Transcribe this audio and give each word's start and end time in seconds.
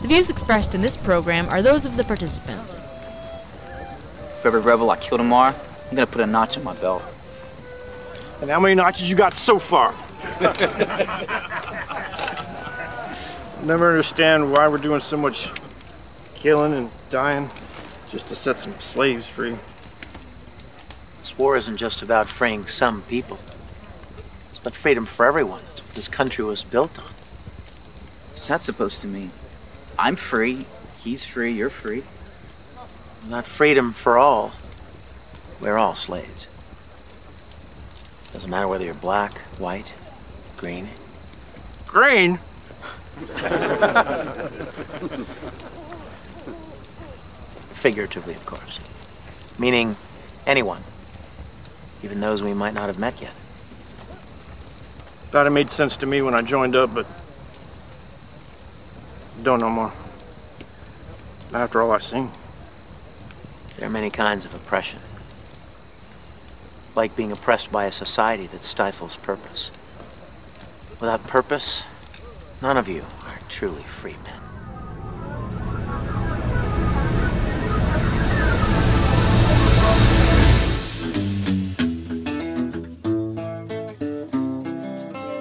The 0.00 0.08
views 0.08 0.30
expressed 0.30 0.74
in 0.74 0.80
this 0.80 0.96
program 0.96 1.46
are 1.50 1.60
those 1.60 1.84
of 1.84 1.98
the 1.98 2.04
participants. 2.04 2.74
For 4.40 4.48
every 4.48 4.62
rebel 4.62 4.90
I 4.90 4.96
kill 4.96 5.18
tomorrow, 5.18 5.54
I'm 5.54 5.94
gonna 5.94 6.06
put 6.06 6.22
a 6.22 6.26
notch 6.26 6.56
in 6.56 6.64
my 6.64 6.74
belt. 6.74 7.02
And 8.40 8.50
how 8.50 8.60
many 8.60 8.74
notches 8.74 9.10
you 9.10 9.16
got 9.16 9.34
so 9.34 9.58
far? 9.58 9.92
Never 13.62 13.90
understand 13.90 14.50
why 14.50 14.68
we're 14.68 14.78
doing 14.78 15.00
so 15.02 15.18
much 15.18 15.50
killing 16.34 16.72
and 16.72 16.90
dying 17.10 17.50
just 18.08 18.26
to 18.28 18.34
set 18.34 18.58
some 18.58 18.72
slaves 18.80 19.26
free. 19.26 19.54
This 21.18 21.36
war 21.36 21.58
isn't 21.58 21.76
just 21.76 22.00
about 22.02 22.26
freeing 22.26 22.64
some 22.64 23.02
people. 23.02 23.38
It's 24.48 24.58
about 24.58 24.72
freedom 24.72 25.04
for 25.04 25.26
everyone. 25.26 25.60
It's 25.72 25.82
what 25.84 25.92
this 25.92 26.08
country 26.08 26.42
was 26.42 26.64
built 26.64 26.98
on. 26.98 27.04
What's 28.30 28.48
that 28.48 28.62
supposed 28.62 29.02
to 29.02 29.06
mean? 29.06 29.30
I'm 30.00 30.16
free, 30.16 30.64
he's 31.04 31.26
free, 31.26 31.52
you're 31.52 31.68
free. 31.68 32.04
Not 33.28 33.44
freedom 33.44 33.92
for 33.92 34.16
all. 34.16 34.52
We're 35.60 35.76
all 35.76 35.94
slaves. 35.94 36.48
Doesn't 38.32 38.48
matter 38.50 38.66
whether 38.66 38.82
you're 38.82 38.94
black, 38.94 39.38
white, 39.58 39.94
green. 40.56 40.88
Green? 41.86 42.38
Figuratively, 47.74 48.32
of 48.34 48.46
course. 48.46 48.80
Meaning 49.58 49.96
anyone. 50.46 50.80
Even 52.02 52.20
those 52.20 52.42
we 52.42 52.54
might 52.54 52.72
not 52.72 52.86
have 52.86 52.98
met 52.98 53.20
yet. 53.20 53.34
Thought 55.28 55.46
it 55.46 55.50
made 55.50 55.70
sense 55.70 55.98
to 55.98 56.06
me 56.06 56.22
when 56.22 56.34
I 56.34 56.40
joined 56.40 56.74
up, 56.74 56.94
but 56.94 57.06
don't 59.42 59.60
no 59.60 59.70
more. 59.70 59.92
After 61.52 61.82
all 61.82 61.92
I've 61.92 62.02
seen. 62.02 62.30
There 63.76 63.88
are 63.88 63.92
many 63.92 64.10
kinds 64.10 64.44
of 64.44 64.54
oppression. 64.54 65.00
Like 66.94 67.16
being 67.16 67.32
oppressed 67.32 67.72
by 67.72 67.86
a 67.86 67.92
society 67.92 68.46
that 68.48 68.64
stifles 68.64 69.16
purpose. 69.16 69.70
Without 71.00 71.26
purpose, 71.26 71.84
none 72.60 72.76
of 72.76 72.88
you 72.88 73.04
are 73.26 73.38
truly 73.48 73.82
free 73.82 74.16
men. 74.26 74.39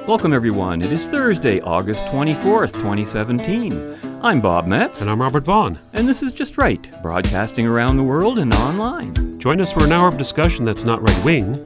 Welcome, 0.10 0.34
everyone. 0.34 0.82
It 0.82 0.92
is 0.92 1.06
Thursday, 1.06 1.62
August 1.62 2.02
24th, 2.06 2.74
2017. 2.74 3.96
I'm 4.24 4.42
Bob 4.42 4.66
Metz. 4.66 5.02
And 5.02 5.10
I'm 5.10 5.22
Robert 5.22 5.44
Vaughn. 5.44 5.78
And 5.94 6.08
this 6.08 6.24
is 6.24 6.34
Just 6.34 6.58
Right, 6.58 6.92
broadcasting 7.04 7.68
around 7.68 7.98
the 7.98 8.04
world 8.04 8.40
and 8.40 8.52
online. 8.56 9.38
Join 9.38 9.62
us 9.62 9.72
for 9.72 9.84
an 9.84 9.92
hour 9.92 10.08
of 10.08 10.18
discussion 10.18 10.66
that's 10.66 10.84
not 10.84 11.08
right 11.08 11.24
wing, 11.24 11.64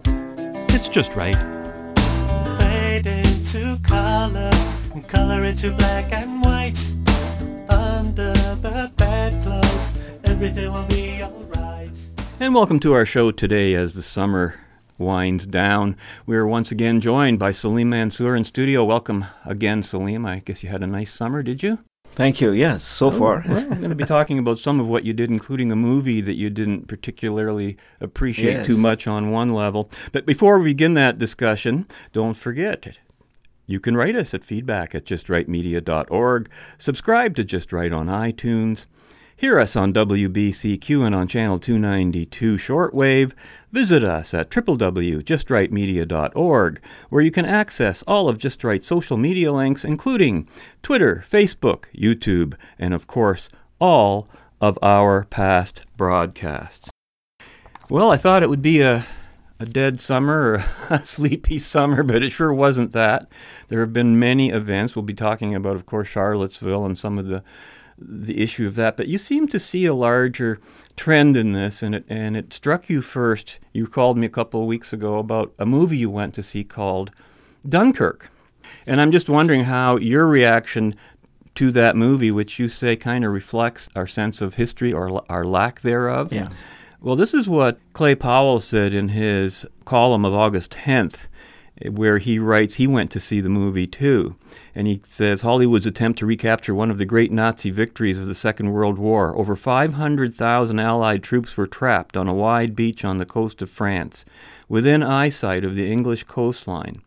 it's 0.68 0.90
just 0.90 1.16
right. 1.16 1.38
Fade 2.60 3.08
into 3.08 3.82
color, 3.82 4.52
and 4.94 5.08
color 5.08 5.46
into 5.46 5.72
black 5.78 6.12
and 6.12 6.44
white. 6.44 6.78
Under 7.70 8.34
the 8.34 8.92
bedclothes, 8.98 9.94
everything 10.26 10.70
will 10.70 10.86
be 10.88 11.24
alright. 11.24 11.98
And 12.42 12.54
welcome 12.54 12.82
to 12.82 12.92
our 12.92 13.06
show 13.06 13.32
today 13.32 13.74
as 13.74 13.94
the 13.94 14.04
summer 14.04 14.56
winds 14.98 15.46
down. 15.46 15.96
We 16.26 16.36
are 16.36 16.48
once 16.48 16.72
again 16.72 17.02
joined 17.02 17.40
by 17.40 17.52
Salim 17.52 17.90
Mansur 17.90 18.36
in 18.36 18.44
studio. 18.44 18.84
Welcome 18.84 19.26
again, 19.46 19.84
Salim. 19.84 20.26
I 20.26 20.40
guess 20.40 20.64
you 20.64 20.70
had 20.70 20.84
a 20.84 20.88
nice 20.88 21.14
summer, 21.14 21.44
did 21.44 21.64
you? 21.64 21.80
Thank 22.16 22.40
you. 22.42 22.52
Yes, 22.52 22.84
so 22.84 23.08
oh, 23.08 23.12
far. 23.12 23.44
Well, 23.48 23.68
we're 23.70 23.76
going 23.78 23.90
to 23.90 23.96
be 23.96 24.04
talking 24.04 24.38
about 24.38 24.60
some 24.60 24.80
of 24.80 24.88
what 24.88 25.04
you 25.04 25.14
did, 25.14 25.32
including 25.32 25.72
a 25.72 25.76
movie 25.76 26.22
that 26.22 26.36
you 26.36 26.52
didn't 26.52 26.88
particularly 26.88 27.76
appreciate 28.00 28.54
Yes. 28.54 28.68
too 28.68 28.78
much 28.78 29.08
on 29.08 29.32
one 29.32 29.50
level. 29.50 29.90
But 30.12 30.28
before 30.28 30.60
we 30.60 30.66
begin 30.66 30.94
that 30.94 31.18
discussion, 31.18 31.88
don't 32.12 32.36
forget 32.36 32.86
it. 32.86 33.00
You 33.66 33.80
can 33.80 33.98
write 33.98 34.16
us 34.16 34.34
at 34.34 34.44
feedback 34.44 34.94
at 34.94 35.06
justrightmedia.org. 35.06 36.50
Subscribe 36.78 37.36
to 37.36 37.44
Just 37.44 37.74
Right 37.74 37.92
on 37.92 38.08
iTunes. 38.08 38.86
Hear 39.36 39.60
us 39.60 39.76
on 39.76 39.92
WBCQ 39.94 41.06
and 41.06 41.14
on 41.16 41.28
Channel 41.28 41.60
292 41.60 42.58
shortwave. 42.58 43.34
Visit 43.72 44.04
us 44.04 44.32
at 44.34 44.50
www.justrightmedia.org, 44.52 46.82
where 47.10 47.22
you 47.22 47.32
can 47.32 47.46
access 47.46 48.04
all 48.04 48.30
of 48.30 48.38
Just 48.38 48.64
Right's 48.64 48.86
social 48.86 49.18
media 49.18 49.52
links, 49.52 49.84
including 49.84 50.48
Twitter, 50.84 51.26
Facebook, 51.28 51.86
YouTube, 51.96 52.54
and 52.78 52.94
of 52.94 53.08
course, 53.08 53.50
all 53.80 54.28
of 54.62 54.78
our 54.84 55.26
past 55.26 55.82
broadcasts. 55.98 56.92
Well, 57.90 58.12
I 58.12 58.18
thought 58.18 58.44
it 58.44 58.50
would 58.50 58.62
be 58.62 58.82
a, 58.82 59.08
a 59.60 59.66
dead 59.66 60.00
summer 60.00 60.54
or 60.54 60.64
a 60.96 61.04
sleepy 61.04 61.58
summer, 61.58 62.04
but 62.04 62.22
it 62.22 62.30
sure 62.30 62.54
wasn't 62.54 62.92
that. 62.92 63.28
There 63.68 63.80
have 63.80 63.94
been 63.94 64.20
many 64.20 64.52
events. 64.52 64.96
We'll 64.96 65.02
be 65.04 65.16
talking 65.16 65.56
about, 65.56 65.76
of 65.76 65.88
course, 65.88 66.08
Charlottesville 66.08 66.86
and 66.86 66.96
some 66.98 67.18
of 67.18 67.26
the 67.26 67.44
the 68.06 68.42
issue 68.42 68.68
of 68.68 68.76
that. 68.76 68.98
But 68.98 69.08
you 69.08 69.18
seem 69.18 69.48
to 69.50 69.60
see 69.60 69.86
a 69.86 69.94
larger 69.94 70.60
trend 70.96 71.36
in 71.38 71.54
this, 71.54 71.82
and 71.82 71.96
it 71.96 72.06
and 72.10 72.36
it 72.38 72.54
struck 72.54 72.90
you 72.90 73.02
first. 73.02 73.60
You 73.74 73.88
called 73.88 74.18
me 74.18 74.26
a 74.26 74.30
couple 74.30 74.62
of 74.62 74.68
weeks 74.68 74.94
ago 74.94 75.18
about 75.20 75.54
a 75.58 75.66
movie 75.66 75.98
you 75.98 76.10
went 76.10 76.34
to 76.36 76.44
see 76.44 76.64
called 76.64 77.12
Dunkirk, 77.68 78.30
and 78.86 79.00
I'm 79.02 79.12
just 79.12 79.30
wondering 79.30 79.66
how 79.66 79.98
your 79.98 80.28
reaction 80.28 80.96
to 81.56 81.72
that 81.72 81.96
movie, 81.96 82.32
which 82.32 82.58
you 82.60 82.68
say 82.68 82.96
kind 82.96 83.24
of 83.24 83.32
reflects 83.32 83.88
our 83.96 84.08
sense 84.08 84.42
of 84.42 84.56
history 84.56 84.92
or 84.92 85.10
l- 85.10 85.26
our 85.30 85.44
lack 85.46 85.82
thereof. 85.82 86.34
Yeah. 86.34 86.50
Well, 87.00 87.16
this 87.16 87.34
is 87.34 87.48
what 87.48 87.80
Clay 87.94 88.16
Powell 88.16 88.60
said 88.60 88.94
in 88.94 89.10
his 89.10 89.66
column 89.86 90.24
of 90.26 90.34
August 90.34 90.72
10th, 90.72 91.26
eh, 91.26 91.28
where 91.90 92.18
he 92.18 92.40
writes 92.40 92.76
he 92.76 92.88
went 92.88 93.12
to 93.12 93.20
see 93.20 93.42
the 93.42 93.50
movie 93.50 93.88
too. 93.88 94.36
And 94.74 94.88
he 94.88 95.02
says 95.08 95.42
Hollywood's 95.42 95.86
attempt 95.86 96.20
to 96.20 96.26
recapture 96.26 96.74
one 96.74 96.90
of 96.90 96.98
the 96.98 97.06
great 97.06 97.32
Nazi 97.32 97.70
victories 97.70 98.18
of 98.18 98.28
the 98.28 98.36
Second 98.36 98.72
World 98.72 98.98
War. 98.98 99.36
Over 99.38 99.56
500,000 99.56 100.80
Allied 100.80 101.24
troops 101.24 101.58
were 101.58 101.68
trapped 101.68 102.16
on 102.16 102.28
a 102.28 102.34
wide 102.34 102.76
beach 102.76 103.04
on 103.04 103.18
the 103.18 103.26
coast 103.26 103.62
of 103.62 103.70
France, 103.70 104.26
within 104.70 105.04
eyesight 105.04 105.64
of 105.64 105.76
the 105.76 105.92
English 105.92 106.24
coastline. 106.24 107.02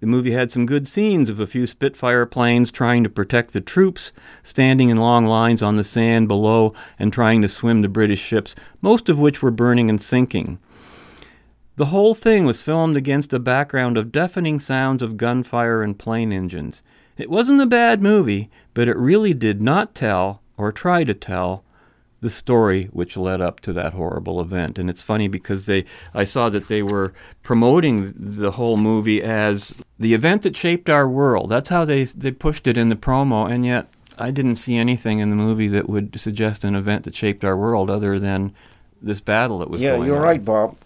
The 0.00 0.06
movie 0.06 0.30
had 0.30 0.50
some 0.50 0.64
good 0.64 0.88
scenes 0.88 1.28
of 1.28 1.40
a 1.40 1.46
few 1.46 1.66
Spitfire 1.66 2.24
planes 2.24 2.70
trying 2.70 3.04
to 3.04 3.10
protect 3.10 3.52
the 3.52 3.60
troops, 3.60 4.12
standing 4.42 4.88
in 4.88 4.96
long 4.96 5.26
lines 5.26 5.62
on 5.62 5.76
the 5.76 5.84
sand 5.84 6.26
below 6.26 6.72
and 6.98 7.12
trying 7.12 7.42
to 7.42 7.48
swim 7.50 7.82
the 7.82 7.88
British 7.88 8.20
ships, 8.20 8.54
most 8.80 9.10
of 9.10 9.18
which 9.18 9.42
were 9.42 9.50
burning 9.50 9.90
and 9.90 10.00
sinking. 10.00 10.58
The 11.76 11.86
whole 11.86 12.14
thing 12.14 12.44
was 12.44 12.60
filmed 12.60 12.96
against 12.96 13.32
a 13.32 13.38
background 13.38 13.96
of 13.96 14.12
deafening 14.12 14.58
sounds 14.58 15.02
of 15.02 15.16
gunfire 15.16 15.82
and 15.82 15.98
plane 15.98 16.32
engines. 16.32 16.82
It 17.16 17.30
wasn't 17.30 17.60
a 17.60 17.66
bad 17.66 18.02
movie, 18.02 18.50
but 18.74 18.88
it 18.88 18.96
really 18.96 19.34
did 19.34 19.62
not 19.62 19.94
tell, 19.94 20.42
or 20.56 20.72
try 20.72 21.04
to 21.04 21.14
tell, 21.14 21.64
the 22.20 22.30
story 22.30 22.84
which 22.92 23.16
led 23.16 23.40
up 23.40 23.60
to 23.60 23.72
that 23.72 23.94
horrible 23.94 24.40
event. 24.40 24.78
And 24.78 24.90
it's 24.90 25.02
funny 25.02 25.28
because 25.28 25.66
they 25.66 25.84
I 26.12 26.24
saw 26.24 26.48
that 26.50 26.68
they 26.68 26.82
were 26.82 27.12
promoting 27.42 28.14
the 28.16 28.52
whole 28.52 28.76
movie 28.76 29.22
as 29.22 29.74
the 29.98 30.14
event 30.14 30.42
that 30.42 30.56
shaped 30.56 30.90
our 30.90 31.08
world. 31.08 31.48
That's 31.48 31.70
how 31.70 31.84
they 31.84 32.04
they 32.04 32.30
pushed 32.30 32.66
it 32.66 32.76
in 32.76 32.88
the 32.88 32.96
promo 32.96 33.50
and 33.50 33.64
yet 33.64 33.88
I 34.18 34.30
didn't 34.30 34.56
see 34.56 34.76
anything 34.76 35.18
in 35.18 35.30
the 35.30 35.36
movie 35.36 35.68
that 35.68 35.88
would 35.88 36.20
suggest 36.20 36.62
an 36.62 36.74
event 36.74 37.04
that 37.04 37.16
shaped 37.16 37.42
our 37.42 37.56
world 37.56 37.88
other 37.88 38.18
than 38.18 38.52
this 39.00 39.20
battle 39.20 39.60
that 39.60 39.70
was 39.70 39.80
yeah, 39.80 39.96
you're 39.96 40.16
on. 40.16 40.22
right, 40.22 40.44
Bob. 40.44 40.76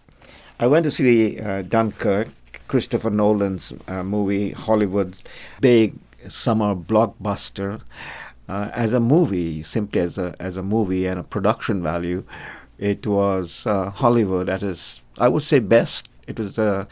I 0.59 0.67
went 0.67 0.85
to 0.85 0.91
see 0.91 1.41
uh, 1.41 1.63
Dunkirk, 1.63 2.29
Christopher 2.69 3.11
Nolan's 3.11 3.73
uh, 3.89 4.03
movie, 4.03 4.51
Hollywood's 4.51 5.23
big 5.61 5.97
summer 6.29 6.75
blockbuster. 6.75 7.81
Uh, 8.49 8.71
as 8.73 8.93
a 8.93 9.01
movie, 9.01 9.63
simply 9.63 10.01
as 10.01 10.19
a 10.19 10.37
as 10.39 10.57
a 10.57 10.63
movie 10.63 11.07
and 11.07 11.19
a 11.19 11.23
production 11.23 11.83
value, 11.83 12.25
it 12.79 13.07
was 13.07 13.67
uh, 13.67 13.91
Hollywood 13.91 14.49
at 14.49 14.63
its 14.63 15.03
I 15.19 15.29
would 15.29 15.43
say 15.43 15.61
best. 15.61 16.09
It 16.27 16.39
was 16.39 16.59
a 16.59 16.87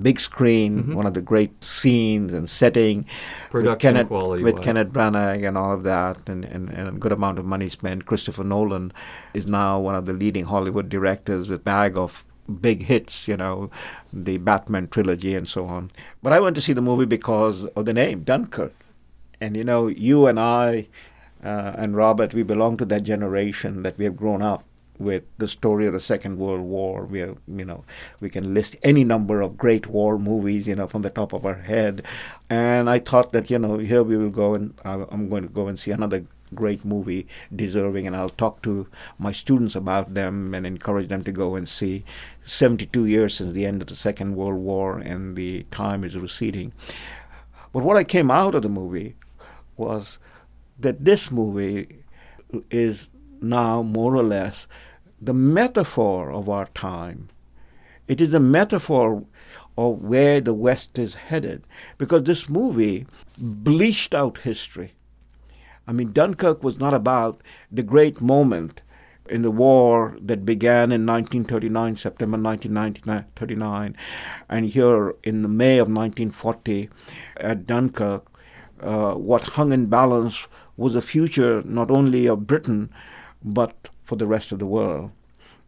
big 0.00 0.20
screen, 0.20 0.94
one 0.94 1.06
of 1.06 1.14
the 1.14 1.20
great 1.20 1.64
scenes 1.64 2.32
and 2.32 2.48
setting. 2.48 2.98
with 2.98 3.50
Production 3.50 3.94
Kenneth, 3.94 4.08
quality 4.08 4.42
with. 4.44 4.62
Kenneth 4.62 4.92
Branagh 4.92 5.46
and 5.46 5.58
all 5.58 5.72
of 5.72 5.82
that, 5.82 6.28
and, 6.28 6.44
and, 6.44 6.70
and 6.70 6.88
a 6.88 6.92
good 6.92 7.12
amount 7.12 7.38
of 7.38 7.44
money 7.44 7.68
spent. 7.68 8.06
Christopher 8.06 8.44
Nolan 8.44 8.92
is 9.34 9.46
now 9.46 9.80
one 9.80 9.94
of 9.94 10.06
the 10.06 10.12
leading 10.12 10.44
Hollywood 10.44 10.88
directors 10.88 11.50
with 11.50 11.64
bag 11.64 11.96
of 11.98 12.24
big 12.48 12.82
hits, 12.84 13.28
you 13.28 13.36
know, 13.36 13.70
the 14.12 14.38
Batman 14.38 14.88
trilogy 14.88 15.34
and 15.34 15.48
so 15.48 15.66
on. 15.66 15.90
But 16.22 16.32
I 16.32 16.40
went 16.40 16.56
to 16.56 16.62
see 16.62 16.72
the 16.72 16.82
movie 16.82 17.06
because 17.06 17.66
of 17.66 17.84
the 17.84 17.92
name, 17.92 18.22
Dunkirk. 18.22 18.74
And 19.40 19.56
you 19.56 19.64
know, 19.64 19.86
you 19.86 20.26
and 20.26 20.40
I 20.40 20.88
uh, 21.42 21.72
and 21.76 21.96
Robert, 21.96 22.34
we 22.34 22.42
belong 22.42 22.76
to 22.78 22.84
that 22.86 23.04
generation 23.04 23.82
that 23.82 23.96
we 23.98 24.04
have 24.04 24.16
grown 24.16 24.42
up 24.42 24.64
with 24.98 25.22
the 25.38 25.46
story 25.46 25.86
of 25.86 25.92
the 25.92 26.00
Second 26.00 26.38
World 26.38 26.62
War. 26.62 27.04
We 27.04 27.22
are, 27.22 27.36
you 27.46 27.64
know, 27.64 27.84
we 28.20 28.28
can 28.28 28.52
list 28.52 28.74
any 28.82 29.04
number 29.04 29.40
of 29.40 29.56
great 29.56 29.86
war 29.86 30.18
movies, 30.18 30.66
you 30.66 30.74
know, 30.74 30.88
from 30.88 31.02
the 31.02 31.10
top 31.10 31.32
of 31.32 31.46
our 31.46 31.54
head. 31.54 32.02
And 32.50 32.90
I 32.90 32.98
thought 32.98 33.32
that, 33.32 33.48
you 33.50 33.58
know, 33.60 33.78
here 33.78 34.02
we 34.02 34.16
will 34.16 34.30
go 34.30 34.54
and 34.54 34.74
I'm 34.84 35.28
going 35.28 35.44
to 35.44 35.48
go 35.48 35.68
and 35.68 35.78
see 35.78 35.92
another 35.92 36.24
great 36.54 36.84
movie, 36.84 37.26
deserving, 37.54 38.06
and 38.06 38.16
I'll 38.16 38.30
talk 38.30 38.62
to 38.62 38.86
my 39.18 39.32
students 39.32 39.76
about 39.76 40.14
them 40.14 40.54
and 40.54 40.66
encourage 40.66 41.08
them 41.08 41.22
to 41.24 41.32
go 41.32 41.54
and 41.54 41.68
see. 41.68 42.04
72 42.48 43.04
years 43.04 43.34
since 43.34 43.52
the 43.52 43.66
end 43.66 43.82
of 43.82 43.88
the 43.88 43.94
Second 43.94 44.34
World 44.34 44.60
War, 44.60 44.98
and 44.98 45.36
the 45.36 45.64
time 45.64 46.02
is 46.02 46.16
receding. 46.16 46.72
But 47.72 47.84
what 47.84 47.96
I 47.96 48.04
came 48.04 48.30
out 48.30 48.54
of 48.54 48.62
the 48.62 48.68
movie 48.68 49.16
was 49.76 50.18
that 50.78 51.04
this 51.04 51.30
movie 51.30 52.04
is 52.70 53.08
now 53.40 53.82
more 53.82 54.16
or 54.16 54.22
less 54.22 54.66
the 55.20 55.34
metaphor 55.34 56.32
of 56.32 56.48
our 56.48 56.66
time. 56.66 57.28
It 58.06 58.20
is 58.20 58.32
a 58.32 58.40
metaphor 58.40 59.24
of 59.76 60.02
where 60.02 60.40
the 60.40 60.54
West 60.54 60.98
is 60.98 61.14
headed 61.14 61.64
because 61.98 62.22
this 62.22 62.48
movie 62.48 63.06
bleached 63.36 64.14
out 64.14 64.38
history. 64.38 64.94
I 65.86 65.92
mean, 65.92 66.12
Dunkirk 66.12 66.62
was 66.62 66.80
not 66.80 66.94
about 66.94 67.42
the 67.70 67.82
great 67.82 68.20
moment 68.20 68.80
in 69.30 69.42
the 69.42 69.50
war 69.50 70.16
that 70.20 70.44
began 70.44 70.92
in 70.92 71.06
1939, 71.06 71.96
September 71.96 72.38
1939, 72.38 73.96
and 74.48 74.66
here 74.66 75.14
in 75.22 75.42
the 75.42 75.48
May 75.48 75.78
of 75.78 75.88
1940 75.88 76.88
at 77.36 77.66
Dunkirk, 77.66 78.26
uh, 78.80 79.14
what 79.14 79.42
hung 79.56 79.72
in 79.72 79.86
balance 79.86 80.46
was 80.76 80.94
the 80.94 81.02
future 81.02 81.62
not 81.64 81.90
only 81.90 82.26
of 82.26 82.46
Britain 82.46 82.90
but 83.42 83.88
for 84.04 84.16
the 84.16 84.26
rest 84.26 84.52
of 84.52 84.58
the 84.58 84.66
world. 84.66 85.10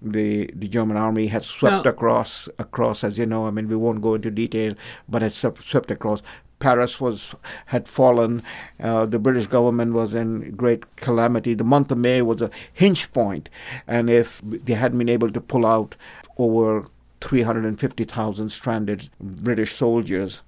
The 0.02 0.50
the 0.54 0.66
German 0.68 0.96
army 0.96 1.26
had 1.26 1.44
swept 1.44 1.84
Now- 1.84 1.90
across 1.90 2.48
across, 2.58 3.04
as 3.04 3.18
you 3.18 3.26
know. 3.26 3.46
I 3.46 3.50
mean, 3.50 3.68
we 3.68 3.76
won't 3.76 4.00
go 4.00 4.14
into 4.14 4.30
detail, 4.30 4.74
but 5.08 5.20
had 5.22 5.32
swept, 5.32 5.62
swept 5.62 5.90
across. 5.90 6.22
Paris 6.60 7.00
was 7.00 7.34
had 7.66 7.88
fallen. 7.88 8.42
Uh, 8.78 9.06
the 9.06 9.18
British 9.18 9.48
government 9.48 9.92
was 9.92 10.14
in 10.14 10.52
great 10.52 10.96
calamity. 10.96 11.54
The 11.54 11.64
month 11.64 11.90
of 11.90 11.98
May 11.98 12.22
was 12.22 12.40
a 12.40 12.50
hinge 12.72 13.12
point, 13.12 13.48
and 13.88 14.08
if 14.08 14.40
they 14.44 14.74
hadn't 14.74 14.98
been 14.98 15.08
able 15.08 15.32
to 15.32 15.40
pull 15.40 15.66
out 15.66 15.96
over 16.38 16.86
350,000 17.20 18.50
stranded 18.50 19.10
British 19.20 19.72
soldiers 19.74 20.42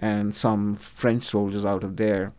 and 0.00 0.34
some 0.34 0.76
French 0.76 1.24
soldiers 1.24 1.64
out 1.64 1.82
of 1.82 1.96
there, 1.96 2.32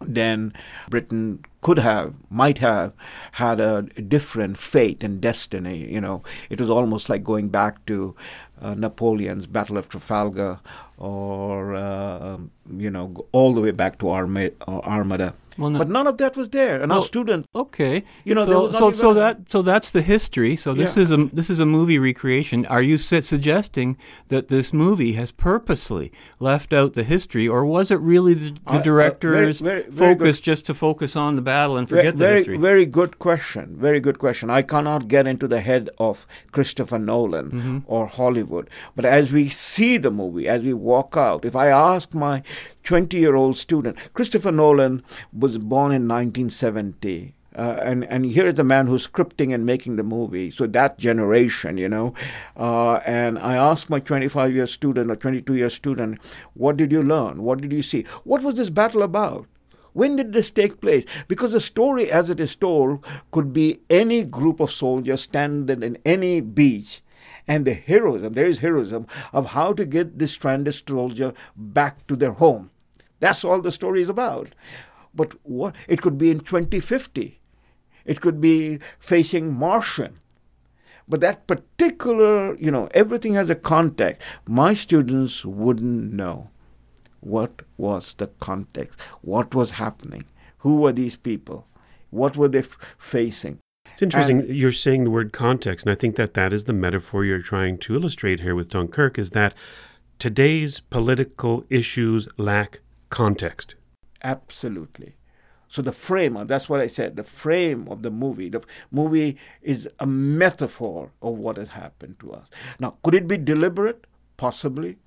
then 0.00 0.52
Britain 0.88 1.44
could 1.62 1.78
have, 1.78 2.14
might 2.28 2.58
have, 2.58 2.92
had 3.32 3.60
a 3.60 3.82
different 3.82 4.58
fate 4.58 5.02
and 5.02 5.20
destiny. 5.20 5.90
You 5.90 6.00
know, 6.00 6.22
it 6.50 6.60
was 6.60 6.68
almost 6.68 7.08
like 7.08 7.24
going 7.24 7.48
back 7.48 7.86
to 7.86 8.14
uh, 8.60 8.74
Napoleon's 8.74 9.46
Battle 9.46 9.78
of 9.78 9.88
Trafalgar, 9.88 10.60
or 10.98 11.74
uh, 11.74 12.18
um, 12.20 12.50
you 12.76 12.90
know, 12.90 13.14
all 13.32 13.54
the 13.54 13.60
way 13.60 13.70
back 13.70 13.98
to 14.00 14.10
Arma- 14.10 14.50
uh, 14.68 14.80
Armada. 14.80 15.34
Well, 15.58 15.70
no- 15.70 15.78
but 15.78 15.88
none 15.88 16.06
of 16.06 16.16
that 16.18 16.36
was 16.36 16.48
there, 16.50 16.80
and 16.82 16.90
our 16.92 16.98
Well, 16.98 17.04
students. 17.04 17.46
Okay. 17.54 18.04
You 18.24 18.34
know, 18.34 18.44
so 18.46 18.72
so, 18.72 18.90
so 18.92 19.14
that 19.14 19.50
so 19.50 19.62
that's 19.62 19.90
the 19.90 20.02
history. 20.02 20.56
So 20.56 20.72
this 20.74 20.96
Yeah. 20.96 21.02
is 21.04 21.10
a 21.10 21.16
this 21.32 21.48
is 21.50 21.60
a 21.60 21.66
movie 21.66 21.98
recreation. 21.98 22.66
Are 22.66 22.82
you 22.82 22.98
su- 22.98 23.20
suggesting 23.22 23.96
that 24.28 24.48
this 24.48 24.72
movie 24.72 25.12
has 25.14 25.30
purposely 25.32 26.12
left 26.40 26.72
out 26.72 26.94
the 26.94 27.04
history, 27.04 27.46
or 27.48 27.64
was 27.64 27.90
it 27.90 28.00
really 28.00 28.34
the, 28.34 28.52
uh, 28.66 28.78
the 28.78 28.82
director's 28.82 29.60
very- 29.60 29.82
very- 29.82 29.90
very 29.90 30.14
focus 30.14 30.40
just 30.40 30.66
to 30.66 30.74
focus 30.74 31.16
on 31.16 31.36
the 31.36 31.42
battle 31.42 31.76
and 31.76 31.88
forget 31.88 32.16
the 32.18 32.28
history? 32.28 32.56
very 32.56 32.86
good 32.86 33.18
question. 33.18 33.76
Very 33.78 34.00
good 34.00 34.18
question. 34.18 34.50
I 34.50 34.62
cannot 34.62 35.08
get 35.08 35.26
into 35.26 35.46
the 35.48 35.60
head 35.60 35.90
of 35.98 36.26
Christopher 36.52 36.98
Nolan 36.98 37.50
Mm-hmm. 37.50 37.78
or 37.86 38.06
Hollywood, 38.06 38.68
but 38.96 39.04
as 39.04 39.32
we 39.32 39.48
see 39.48 39.96
the 39.98 40.10
movie, 40.10 40.46
as 40.48 40.62
we 40.62 40.72
walk 40.72 41.16
out, 41.16 41.44
if 41.44 41.54
I 41.56 41.68
ask 41.68 42.14
my 42.14 42.42
20 42.82 43.16
year 43.16 43.34
old 43.34 43.56
student, 43.56 43.96
Christopher 44.14 44.52
Nolan 44.52 45.02
was 45.32 45.58
born 45.58 45.92
in 45.92 46.08
1970. 46.08 47.34
Uh, 47.54 47.78
and 47.82 48.04
and 48.04 48.24
here 48.24 48.46
is 48.46 48.54
the 48.54 48.64
man 48.64 48.86
who's 48.86 49.06
scripting 49.06 49.52
and 49.54 49.66
making 49.66 49.96
the 49.96 50.02
movie. 50.02 50.50
So 50.50 50.66
that 50.68 50.98
generation, 50.98 51.76
you 51.76 51.88
know, 51.88 52.14
uh, 52.56 53.00
and 53.04 53.38
I 53.38 53.56
asked 53.56 53.90
my 53.90 54.00
25 54.00 54.54
year 54.54 54.66
student 54.66 55.10
or 55.10 55.16
22 55.16 55.54
year 55.54 55.68
student, 55.68 56.18
what 56.54 56.78
did 56.78 56.90
you 56.90 57.02
learn? 57.02 57.42
What 57.42 57.60
did 57.60 57.72
you 57.72 57.82
see? 57.82 58.04
What 58.24 58.42
was 58.42 58.54
this 58.54 58.70
battle 58.70 59.02
about? 59.02 59.46
When 59.92 60.16
did 60.16 60.32
this 60.32 60.50
take 60.50 60.80
place? 60.80 61.04
Because 61.28 61.52
the 61.52 61.60
story, 61.60 62.10
as 62.10 62.30
it 62.30 62.40
is 62.40 62.56
told, 62.56 63.04
could 63.30 63.52
be 63.52 63.80
any 63.90 64.24
group 64.24 64.58
of 64.58 64.72
soldiers 64.72 65.20
standing 65.20 65.82
in 65.82 65.98
any 66.04 66.40
beach, 66.40 67.02
and 67.46 67.66
the 67.66 67.74
heroism, 67.74 68.32
there 68.32 68.46
is 68.46 68.60
heroism, 68.60 69.06
of 69.32 69.48
how 69.48 69.74
to 69.74 69.84
get 69.84 70.18
this 70.18 70.32
stranded 70.32 70.74
soldier 70.74 71.34
back 71.54 72.06
to 72.06 72.16
their 72.16 72.32
home. 72.32 72.70
That's 73.22 73.44
all 73.44 73.60
the 73.60 73.70
story 73.70 74.02
is 74.02 74.08
about. 74.08 74.48
But 75.14 75.34
what 75.44 75.76
it 75.86 76.02
could 76.02 76.18
be 76.18 76.32
in 76.32 76.40
2050, 76.40 77.38
it 78.04 78.20
could 78.20 78.40
be 78.40 78.80
facing 78.98 79.54
Martian. 79.54 80.18
But 81.08 81.20
that 81.20 81.46
particular, 81.46 82.56
you 82.56 82.72
know, 82.72 82.88
everything 82.92 83.34
has 83.34 83.48
a 83.48 83.54
context. 83.54 84.20
My 84.44 84.74
students 84.74 85.44
wouldn't 85.44 86.12
know 86.12 86.50
what 87.20 87.62
was 87.76 88.14
the 88.14 88.26
context, 88.26 88.98
what 89.20 89.54
was 89.54 89.72
happening, 89.72 90.24
who 90.58 90.80
were 90.80 90.92
these 90.92 91.14
people, 91.14 91.68
what 92.10 92.36
were 92.36 92.48
they 92.48 92.58
f- 92.58 92.96
facing. 92.98 93.60
It's 93.92 94.02
interesting 94.02 94.46
you're 94.48 94.72
saying 94.72 95.04
the 95.04 95.10
word 95.10 95.32
context, 95.32 95.86
and 95.86 95.92
I 95.92 95.94
think 95.94 96.16
that 96.16 96.34
that 96.34 96.52
is 96.52 96.64
the 96.64 96.72
metaphor 96.72 97.24
you're 97.24 97.38
trying 97.38 97.78
to 97.78 97.94
illustrate 97.94 98.40
here 98.40 98.56
with 98.56 98.70
Dunkirk 98.70 99.16
is 99.16 99.30
that 99.30 99.54
today's 100.18 100.80
political 100.80 101.64
issues 101.70 102.26
lack 102.36 102.80
context. 103.12 103.76
Absolutely. 104.24 105.14
So 105.68 105.80
the 105.80 105.92
frame, 105.92 106.36
that's 106.46 106.68
what 106.68 106.80
I 106.80 106.86
said, 106.86 107.16
the 107.16 107.22
frame 107.22 107.88
of 107.88 108.02
the 108.02 108.10
movie, 108.10 108.48
the 108.48 108.62
movie 108.90 109.38
is 109.62 109.88
a 110.00 110.06
metaphor 110.06 111.12
of 111.22 111.38
what 111.38 111.56
has 111.56 111.70
happened 111.70 112.16
to 112.20 112.32
us. 112.32 112.48
Now, 112.78 112.98
could 113.02 113.14
it 113.14 113.26
be 113.26 113.38
deliberate? 113.38 114.06
Possibly. 114.36 114.98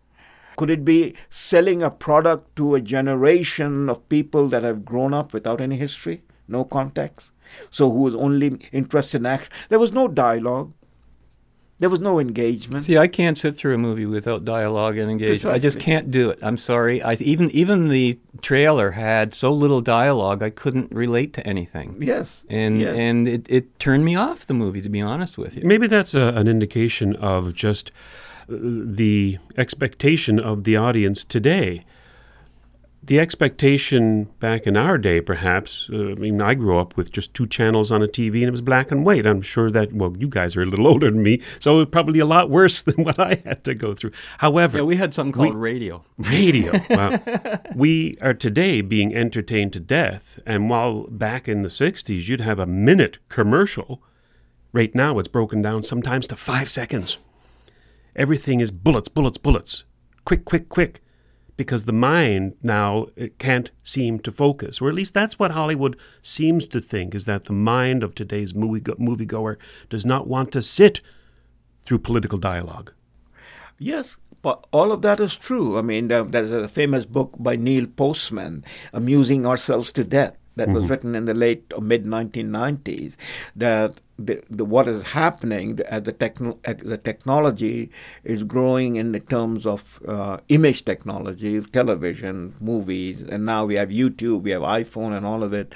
Could 0.58 0.70
it 0.70 0.86
be 0.86 1.16
selling 1.30 1.84
a 1.84 1.92
product 1.92 2.56
to 2.56 2.76
a 2.76 2.82
generation 2.82 3.90
of 3.90 4.08
people 4.10 4.48
that 4.48 4.64
have 4.64 4.86
grown 4.86 5.14
up 5.14 5.34
without 5.34 5.62
any 5.62 5.76
history, 5.76 6.24
no 6.48 6.64
context? 6.64 7.32
So 7.70 7.92
who 7.92 8.08
is 8.08 8.16
only 8.16 8.60
interested 8.72 9.22
in 9.22 9.26
action? 9.26 9.52
There 9.70 9.80
was 9.80 9.92
no 9.92 10.08
dialogue. 10.08 10.74
There 11.78 11.90
was 11.90 12.00
no 12.00 12.20
engagement. 12.20 12.86
See, 12.86 12.98
I 12.98 13.08
can't 13.08 13.38
sit 13.38 13.58
through 13.58 13.76
a 13.76 13.78
movie 13.78 14.06
without 14.06 14.46
dialogue 14.46 14.98
and 14.98 15.12
engagement. 15.12 15.54
I 15.54 15.60
just 15.60 15.78
can't 15.78 16.10
do 16.10 16.30
it. 16.30 16.40
I'm 16.42 16.58
sorry. 16.58 17.04
I 17.04 17.14
even 17.16 17.52
even 17.52 17.90
the 17.90 18.18
trailer 18.42 18.92
had 18.92 19.34
so 19.34 19.52
little 19.52 19.82
dialogue, 19.82 20.42
I 20.42 20.52
couldn't 20.52 20.94
relate 20.94 21.34
to 21.34 21.46
anything. 21.46 21.98
Yes. 22.00 22.46
And 22.50 22.80
yes. 22.80 22.96
and 22.96 23.28
it, 23.28 23.46
it 23.50 23.78
turned 23.78 24.06
me 24.06 24.16
off 24.16 24.48
the 24.48 24.54
movie, 24.54 24.82
to 24.82 24.90
be 24.90 25.02
honest 25.02 25.38
with 25.38 25.58
you. 25.58 25.64
Maybe 25.66 25.88
that's 25.88 26.14
a, 26.14 26.30
an 26.36 26.48
indication 26.48 27.14
of 27.18 27.54
just 27.54 27.92
uh, 28.50 28.56
the 28.58 29.40
expectation 29.58 30.40
of 30.40 30.64
the 30.64 30.78
audience 30.78 31.26
today. 31.26 31.84
The 33.08 33.20
expectation 33.20 34.24
back 34.40 34.66
in 34.66 34.76
our 34.76 34.98
day, 34.98 35.22
perhaps, 35.22 35.88
uh, 35.94 35.96
I 35.96 36.16
mean, 36.16 36.42
I 36.42 36.56
grew 36.56 36.80
up 36.80 36.98
with 36.98 37.12
just 37.12 37.36
two 37.36 37.46
channels 37.46 37.92
on 37.92 38.02
a 38.02 38.08
TV 38.08 38.38
and 38.40 38.46
it 38.46 38.52
was 38.52 38.62
black 38.62 38.90
and 38.90 39.06
white. 39.06 39.28
I'm 39.28 39.44
sure 39.44 39.70
that, 39.70 39.94
well, 39.94 40.16
you 40.18 40.28
guys 40.28 40.58
are 40.58 40.64
a 40.64 40.66
little 40.66 40.88
older 40.92 41.12
than 41.12 41.22
me, 41.22 41.40
so 41.60 41.76
it 41.76 41.78
was 41.78 41.88
probably 41.92 42.18
a 42.20 42.26
lot 42.26 42.50
worse 42.50 42.82
than 42.88 43.04
what 43.04 43.20
I 43.20 43.44
had 43.46 43.64
to 43.66 43.76
go 43.76 43.94
through. 43.94 44.12
However, 44.40 44.80
Yeah, 44.80 44.86
we 44.86 44.96
had 44.96 45.14
something 45.14 45.34
called 45.34 45.54
radio. 45.56 46.04
radio. 46.18 46.72
Wow. 46.90 47.20
we 47.76 48.18
are 48.22 48.34
today 48.34 48.82
being 48.82 49.14
entertained 49.16 49.74
to 49.74 49.80
death. 49.80 50.40
And 50.46 50.68
while 50.68 51.04
back 51.04 51.48
in 51.48 51.62
the 51.62 51.70
60s, 51.70 52.28
you'd 52.28 52.42
have 52.42 52.58
a 52.58 52.66
minute 52.66 53.20
commercial, 53.30 54.02
right 54.72 54.96
now 54.96 55.20
it's 55.20 55.28
broken 55.28 55.62
down 55.62 55.84
sometimes 55.84 56.26
to 56.28 56.36
five 56.36 56.72
seconds. 56.72 57.18
Everything 58.16 58.62
is 58.62 58.72
bullets, 58.72 59.10
bullets, 59.10 59.38
bullets. 59.38 59.84
Quick, 60.26 60.44
quick, 60.44 60.70
quick. 60.70 61.02
Because 61.58 61.86
the 61.86 61.94
mind 61.94 62.56
now 62.62 63.08
it 63.16 63.40
can't 63.40 63.72
seem 63.84 64.20
to 64.20 64.32
focus, 64.32 64.82
or 64.82 64.90
at 64.90 64.96
least 64.96 65.14
that's 65.14 65.40
what 65.40 65.52
Hollywood 65.52 65.98
seems 66.22 66.68
to 66.68 66.82
think, 66.82 67.16
is 67.16 67.26
that 67.26 67.46
the 67.46 67.54
mind 67.54 68.04
of 68.04 68.14
today's 68.14 68.54
movie 68.54 68.82
moviegoer 68.82 69.58
does 69.90 70.06
not 70.06 70.28
want 70.28 70.52
to 70.52 70.62
sit 70.62 71.02
through 71.86 72.00
political 72.00 72.38
dialogue. 72.38 72.92
Yes, 73.80 74.16
but 74.42 74.66
all 74.72 74.92
of 74.92 75.02
that 75.02 75.20
is 75.20 75.36
true. 75.36 75.78
I 75.78 75.82
mean, 75.82 76.08
there's 76.10 76.52
a 76.52 76.68
famous 76.68 77.06
book 77.06 77.36
by 77.40 77.56
Neil 77.56 77.88
Postman, 77.88 78.64
Amusing 78.94 79.46
Ourselves 79.46 79.92
to 79.94 80.04
Death, 80.04 80.38
that 80.56 80.70
was 80.70 80.84
mm-hmm. 80.84 80.92
written 80.92 81.16
in 81.16 81.26
the 81.26 81.34
late 81.34 81.72
or 81.76 81.82
mid 81.82 82.06
1990s, 82.06 83.16
that 83.56 84.00
the, 84.18 84.42
the 84.50 84.64
what 84.64 84.88
is 84.88 85.04
happening 85.08 85.80
as 85.88 86.04
the 86.04 86.14
techno, 86.14 86.58
the 86.64 86.98
technology 86.98 87.92
is 88.24 88.44
growing 88.44 88.96
in 88.96 89.12
the 89.12 89.20
terms 89.20 89.66
of 89.66 90.02
uh, 90.08 90.38
image 90.48 90.86
technology, 90.86 91.60
television, 91.62 92.56
movies, 92.62 93.22
and 93.22 93.46
now 93.46 93.66
we 93.66 93.76
have 93.76 93.90
YouTube, 93.90 94.44
we 94.44 94.52
have 94.52 94.62
iPhone, 94.62 95.16
and 95.16 95.26
all 95.26 95.44
of 95.44 95.54
it. 95.54 95.74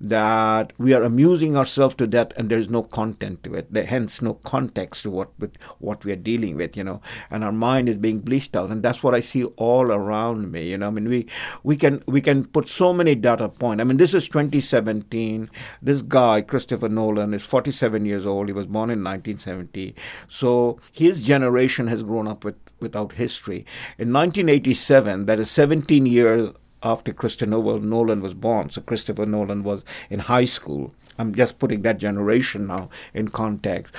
That 0.00 0.72
we 0.76 0.92
are 0.92 1.04
amusing 1.04 1.56
ourselves 1.56 1.94
to 1.96 2.06
death, 2.06 2.32
and 2.36 2.50
there 2.50 2.58
is 2.58 2.68
no 2.68 2.82
content 2.82 3.44
to 3.44 3.54
it. 3.54 3.72
There, 3.72 3.84
hence, 3.84 4.20
no 4.20 4.34
context 4.34 5.04
to 5.04 5.10
what 5.10 5.38
with 5.38 5.56
what 5.78 6.04
we 6.04 6.10
are 6.12 6.16
dealing 6.16 6.56
with. 6.56 6.76
You 6.76 6.84
know, 6.84 7.00
and 7.30 7.44
our 7.44 7.52
mind 7.52 7.88
is 7.88 7.96
being 7.96 8.18
bleached 8.18 8.56
out, 8.56 8.70
and 8.70 8.82
that's 8.82 9.04
what 9.04 9.14
I 9.14 9.20
see 9.20 9.44
all 9.44 9.92
around 9.92 10.50
me. 10.50 10.70
You 10.70 10.78
know, 10.78 10.88
I 10.88 10.90
mean, 10.90 11.08
we 11.08 11.26
we 11.62 11.76
can 11.76 12.02
we 12.06 12.20
can 12.20 12.44
put 12.44 12.68
so 12.68 12.92
many 12.92 13.14
data 13.14 13.48
points. 13.48 13.80
I 13.80 13.84
mean, 13.84 13.98
this 13.98 14.14
is 14.14 14.28
2017. 14.28 15.48
This 15.80 16.02
guy, 16.02 16.40
Christopher 16.42 16.88
Nolan, 16.88 17.34
is 17.34 17.44
47 17.68 18.06
years 18.06 18.24
old. 18.24 18.48
He 18.48 18.52
was 18.54 18.66
born 18.66 18.90
in 18.90 19.04
1970. 19.04 19.94
So 20.26 20.80
his 20.90 21.24
generation 21.24 21.86
has 21.88 22.02
grown 22.02 22.26
up 22.26 22.44
with 22.44 22.56
without 22.80 23.12
history. 23.12 23.66
In 23.98 24.12
1987, 24.12 25.26
that 25.26 25.38
is 25.38 25.50
17 25.50 26.06
years 26.06 26.52
after 26.82 27.12
Christopher 27.12 27.50
Nolan 27.50 28.20
was 28.20 28.34
born. 28.34 28.70
So 28.70 28.80
Christopher 28.80 29.26
Nolan 29.26 29.64
was 29.64 29.82
in 30.08 30.20
high 30.20 30.46
school. 30.46 30.94
I'm 31.18 31.34
just 31.34 31.58
putting 31.58 31.82
that 31.82 31.98
generation 31.98 32.68
now 32.68 32.88
in 33.12 33.28
context. 33.28 33.94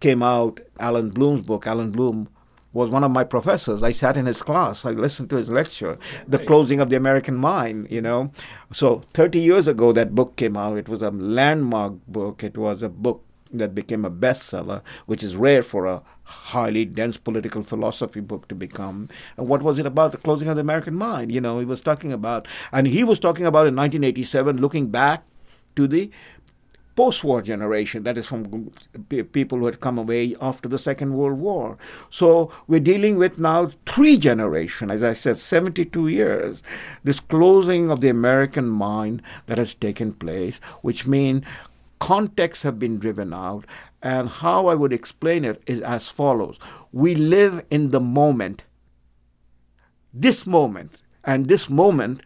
Came 0.00 0.22
out 0.22 0.60
Allan 0.78 1.10
Bloom's 1.10 1.44
book. 1.44 1.66
Allan 1.66 1.90
Bloom 1.90 2.28
was 2.74 2.90
one 2.90 3.04
of 3.04 3.10
my 3.10 3.24
professors. 3.24 3.82
I 3.82 3.92
sat 3.92 4.16
in 4.16 4.26
his 4.26 4.42
class. 4.42 4.84
I 4.84 4.90
listened 4.90 5.30
to 5.30 5.36
his 5.36 5.48
lecture, 5.48 5.96
The 6.28 6.40
Closing 6.40 6.80
of 6.80 6.90
the 6.90 6.96
American 6.96 7.36
Mind, 7.36 7.86
you 7.90 8.02
know. 8.02 8.32
So 8.72 9.02
30 9.14 9.40
years 9.40 9.66
ago, 9.66 9.92
that 9.92 10.14
book 10.14 10.36
came 10.36 10.56
out. 10.56 10.76
It 10.76 10.88
was 10.88 11.00
a 11.00 11.10
landmark 11.10 11.94
book. 12.06 12.44
It 12.44 12.58
was 12.58 12.82
a 12.82 12.88
book 12.90 13.24
that 13.52 13.74
became 13.74 14.04
a 14.04 14.10
bestseller, 14.10 14.82
which 15.06 15.22
is 15.22 15.36
rare 15.36 15.62
for 15.62 15.86
a 15.86 16.02
highly 16.24 16.84
dense 16.84 17.16
political 17.16 17.62
philosophy 17.62 18.20
book 18.20 18.48
to 18.48 18.54
become. 18.54 19.08
And 19.36 19.46
what 19.46 19.62
was 19.62 19.78
it 19.78 19.86
about? 19.86 20.10
The 20.10 20.18
closing 20.18 20.48
of 20.48 20.56
the 20.56 20.62
American 20.62 20.96
mind. 20.96 21.30
You 21.30 21.40
know, 21.40 21.60
he 21.60 21.64
was 21.64 21.80
talking 21.80 22.12
about, 22.12 22.48
and 22.72 22.88
he 22.88 23.04
was 23.04 23.20
talking 23.20 23.46
about 23.46 23.68
in 23.68 23.76
1987, 23.76 24.60
looking 24.60 24.88
back 24.88 25.24
to 25.76 25.86
the 25.86 26.10
post-war 26.96 27.42
generation 27.42 28.04
that 28.04 28.16
is 28.16 28.26
from 28.26 28.70
people 29.32 29.58
who 29.58 29.66
had 29.66 29.80
come 29.80 29.98
away 29.98 30.36
after 30.40 30.68
the 30.68 30.78
second 30.78 31.14
world 31.14 31.38
war. 31.38 31.76
So 32.10 32.52
we're 32.66 32.80
dealing 32.80 33.16
with 33.16 33.38
now 33.38 33.70
three 33.86 34.16
generations 34.16 34.90
as 34.90 35.02
i 35.02 35.12
said 35.12 35.38
72 35.38 36.08
years 36.08 36.62
this 37.02 37.20
closing 37.20 37.90
of 37.90 38.00
the 38.00 38.08
american 38.08 38.68
mind 38.68 39.22
that 39.46 39.58
has 39.58 39.74
taken 39.74 40.12
place 40.12 40.56
which 40.82 41.06
means 41.06 41.44
contexts 42.04 42.64
have 42.64 42.78
been 42.78 42.98
driven 42.98 43.32
out. 43.32 43.64
And 44.02 44.28
how 44.28 44.66
i 44.66 44.74
would 44.74 44.92
explain 44.92 45.44
it 45.44 45.62
is 45.66 45.80
as 45.80 46.08
follows. 46.08 46.58
We 46.92 47.14
live 47.14 47.64
in 47.70 47.90
the 47.90 48.00
moment. 48.00 48.64
This 50.12 50.46
moment 50.46 51.02
and 51.24 51.46
this 51.46 51.70
moment 51.70 52.20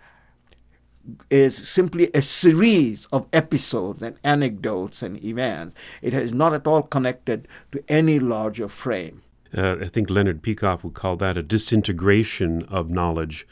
is 1.30 1.68
simply 1.68 2.10
a 2.14 2.22
series 2.22 3.06
of 3.12 3.26
episodes 3.32 4.02
and 4.02 4.16
anecdotes 4.24 5.02
and 5.02 5.22
events. 5.24 5.78
It 6.02 6.14
is 6.14 6.32
not 6.32 6.54
at 6.54 6.66
all 6.66 6.82
connected 6.82 7.48
to 7.72 7.82
any 7.88 8.18
larger 8.18 8.68
frame. 8.68 9.22
Uh, 9.56 9.76
I 9.80 9.88
think 9.88 10.10
Leonard 10.10 10.42
Peikoff 10.42 10.84
would 10.84 10.94
call 10.94 11.16
that 11.16 11.38
a 11.38 11.42
disintegration 11.42 12.64
of 12.64 12.90
knowledge. 12.90 13.46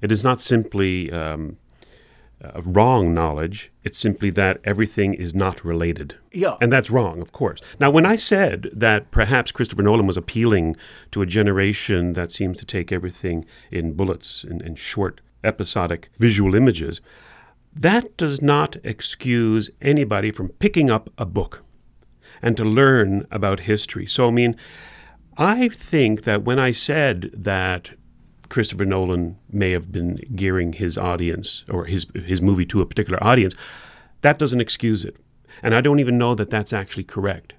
It 0.00 0.12
is 0.12 0.22
not 0.22 0.40
simply 0.40 1.10
um, 1.10 1.56
uh, 2.44 2.60
wrong 2.62 3.14
knowledge, 3.14 3.72
it's 3.82 3.98
simply 3.98 4.30
that 4.30 4.60
everything 4.64 5.14
is 5.14 5.34
not 5.34 5.64
related. 5.64 6.16
Yeah. 6.32 6.56
And 6.60 6.72
that's 6.72 6.90
wrong, 6.90 7.20
of 7.20 7.32
course. 7.32 7.60
Now, 7.80 7.90
when 7.90 8.06
I 8.06 8.16
said 8.16 8.70
that 8.72 9.10
perhaps 9.10 9.52
Christopher 9.52 9.82
Nolan 9.82 10.06
was 10.06 10.16
appealing 10.16 10.76
to 11.12 11.22
a 11.22 11.26
generation 11.26 12.12
that 12.14 12.32
seems 12.32 12.58
to 12.58 12.66
take 12.66 12.92
everything 12.92 13.46
in 13.70 13.94
bullets 13.94 14.44
and, 14.44 14.60
and 14.62 14.78
short 14.78 15.20
episodic 15.44 16.10
visual 16.18 16.54
images, 16.54 17.00
that 17.74 18.16
does 18.16 18.40
not 18.40 18.76
excuse 18.84 19.70
anybody 19.82 20.30
from 20.30 20.48
picking 20.50 20.90
up 20.90 21.10
a 21.18 21.26
book 21.26 21.62
and 22.40 22.56
to 22.56 22.64
learn 22.64 23.26
about 23.30 23.60
history. 23.60 24.06
So, 24.06 24.28
I 24.28 24.30
mean, 24.30 24.56
I 25.36 25.68
think 25.68 26.22
that 26.22 26.44
when 26.44 26.58
I 26.58 26.70
said 26.70 27.30
that 27.34 27.90
Christopher 28.48 28.84
Nolan 28.84 29.36
may 29.50 29.72
have 29.72 29.90
been 29.90 30.20
gearing 30.36 30.74
his 30.74 30.96
audience 30.96 31.64
or 31.68 31.86
his 31.86 32.06
his 32.14 32.40
movie 32.40 32.66
to 32.66 32.80
a 32.80 32.86
particular 32.86 33.22
audience, 33.22 33.54
that 34.22 34.38
doesn't 34.38 34.60
excuse 34.60 35.04
it. 35.04 35.16
And 35.62 35.74
I 35.74 35.80
don't 35.80 35.98
even 35.98 36.18
know 36.18 36.34
that 36.34 36.50
that's 36.50 36.72
actually 36.72 37.04
correct. 37.04 37.54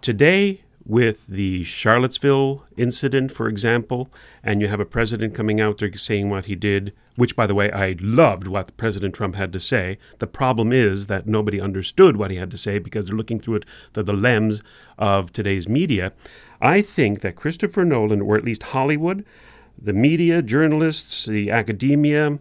Today, 0.00 0.63
with 0.86 1.26
the 1.26 1.64
Charlottesville 1.64 2.64
incident, 2.76 3.32
for 3.32 3.48
example, 3.48 4.10
and 4.42 4.60
you 4.60 4.68
have 4.68 4.80
a 4.80 4.84
president 4.84 5.34
coming 5.34 5.60
out 5.60 5.78
there 5.78 5.92
saying 5.96 6.28
what 6.28 6.44
he 6.44 6.54
did, 6.54 6.92
which, 7.16 7.34
by 7.34 7.46
the 7.46 7.54
way, 7.54 7.70
I 7.72 7.96
loved 8.00 8.46
what 8.46 8.76
President 8.76 9.14
Trump 9.14 9.34
had 9.34 9.52
to 9.54 9.60
say. 9.60 9.98
The 10.18 10.26
problem 10.26 10.72
is 10.72 11.06
that 11.06 11.26
nobody 11.26 11.60
understood 11.60 12.16
what 12.16 12.30
he 12.30 12.36
had 12.36 12.50
to 12.50 12.58
say 12.58 12.78
because 12.78 13.06
they're 13.06 13.16
looking 13.16 13.40
through 13.40 13.56
it 13.56 13.64
through 13.94 14.02
the 14.02 14.12
lens 14.12 14.62
of 14.98 15.32
today's 15.32 15.68
media. 15.68 16.12
I 16.60 16.82
think 16.82 17.20
that 17.20 17.36
Christopher 17.36 17.84
Nolan, 17.84 18.20
or 18.20 18.36
at 18.36 18.44
least 18.44 18.64
Hollywood, 18.64 19.24
the 19.80 19.92
media, 19.92 20.42
journalists, 20.42 21.24
the 21.24 21.50
academia, 21.50 22.38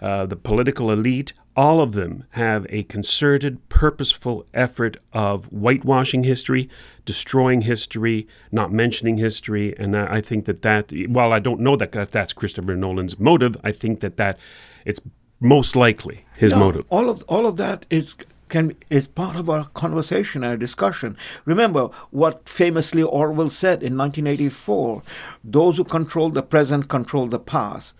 uh, 0.00 0.26
the 0.26 0.36
political 0.36 0.90
elite, 0.90 1.32
all 1.56 1.80
of 1.80 1.92
them 1.92 2.24
have 2.30 2.66
a 2.68 2.82
concerted, 2.84 3.68
purposeful 3.68 4.44
effort 4.52 4.96
of 5.12 5.44
whitewashing 5.46 6.24
history, 6.24 6.68
destroying 7.04 7.62
history, 7.62 8.26
not 8.50 8.72
mentioning 8.72 9.18
history. 9.18 9.74
And 9.78 9.96
I 9.96 10.20
think 10.20 10.46
that 10.46 10.62
that, 10.62 10.92
while 11.08 11.32
I 11.32 11.38
don't 11.38 11.60
know 11.60 11.76
that 11.76 11.92
that's 12.10 12.32
Christopher 12.32 12.74
Nolan's 12.74 13.18
motive, 13.18 13.56
I 13.62 13.72
think 13.72 14.00
that 14.00 14.16
that 14.16 14.38
it's 14.84 15.00
most 15.40 15.76
likely 15.76 16.24
his 16.36 16.52
No, 16.52 16.58
motive. 16.58 16.84
All 16.90 17.08
of 17.08 17.22
all 17.28 17.46
of 17.46 17.56
that 17.56 17.86
is 17.90 18.14
can 18.48 18.72
is 18.90 19.08
part 19.08 19.36
of 19.36 19.48
our 19.48 19.64
conversation, 19.66 20.44
our 20.44 20.56
discussion. 20.56 21.16
Remember 21.44 21.88
what 22.10 22.48
famously 22.48 23.02
Orwell 23.02 23.50
said 23.50 23.82
in 23.82 23.96
1984: 23.96 25.02
"Those 25.42 25.76
who 25.76 25.84
control 25.84 26.30
the 26.30 26.42
present 26.42 26.88
control 26.88 27.26
the 27.26 27.38
past. 27.38 27.94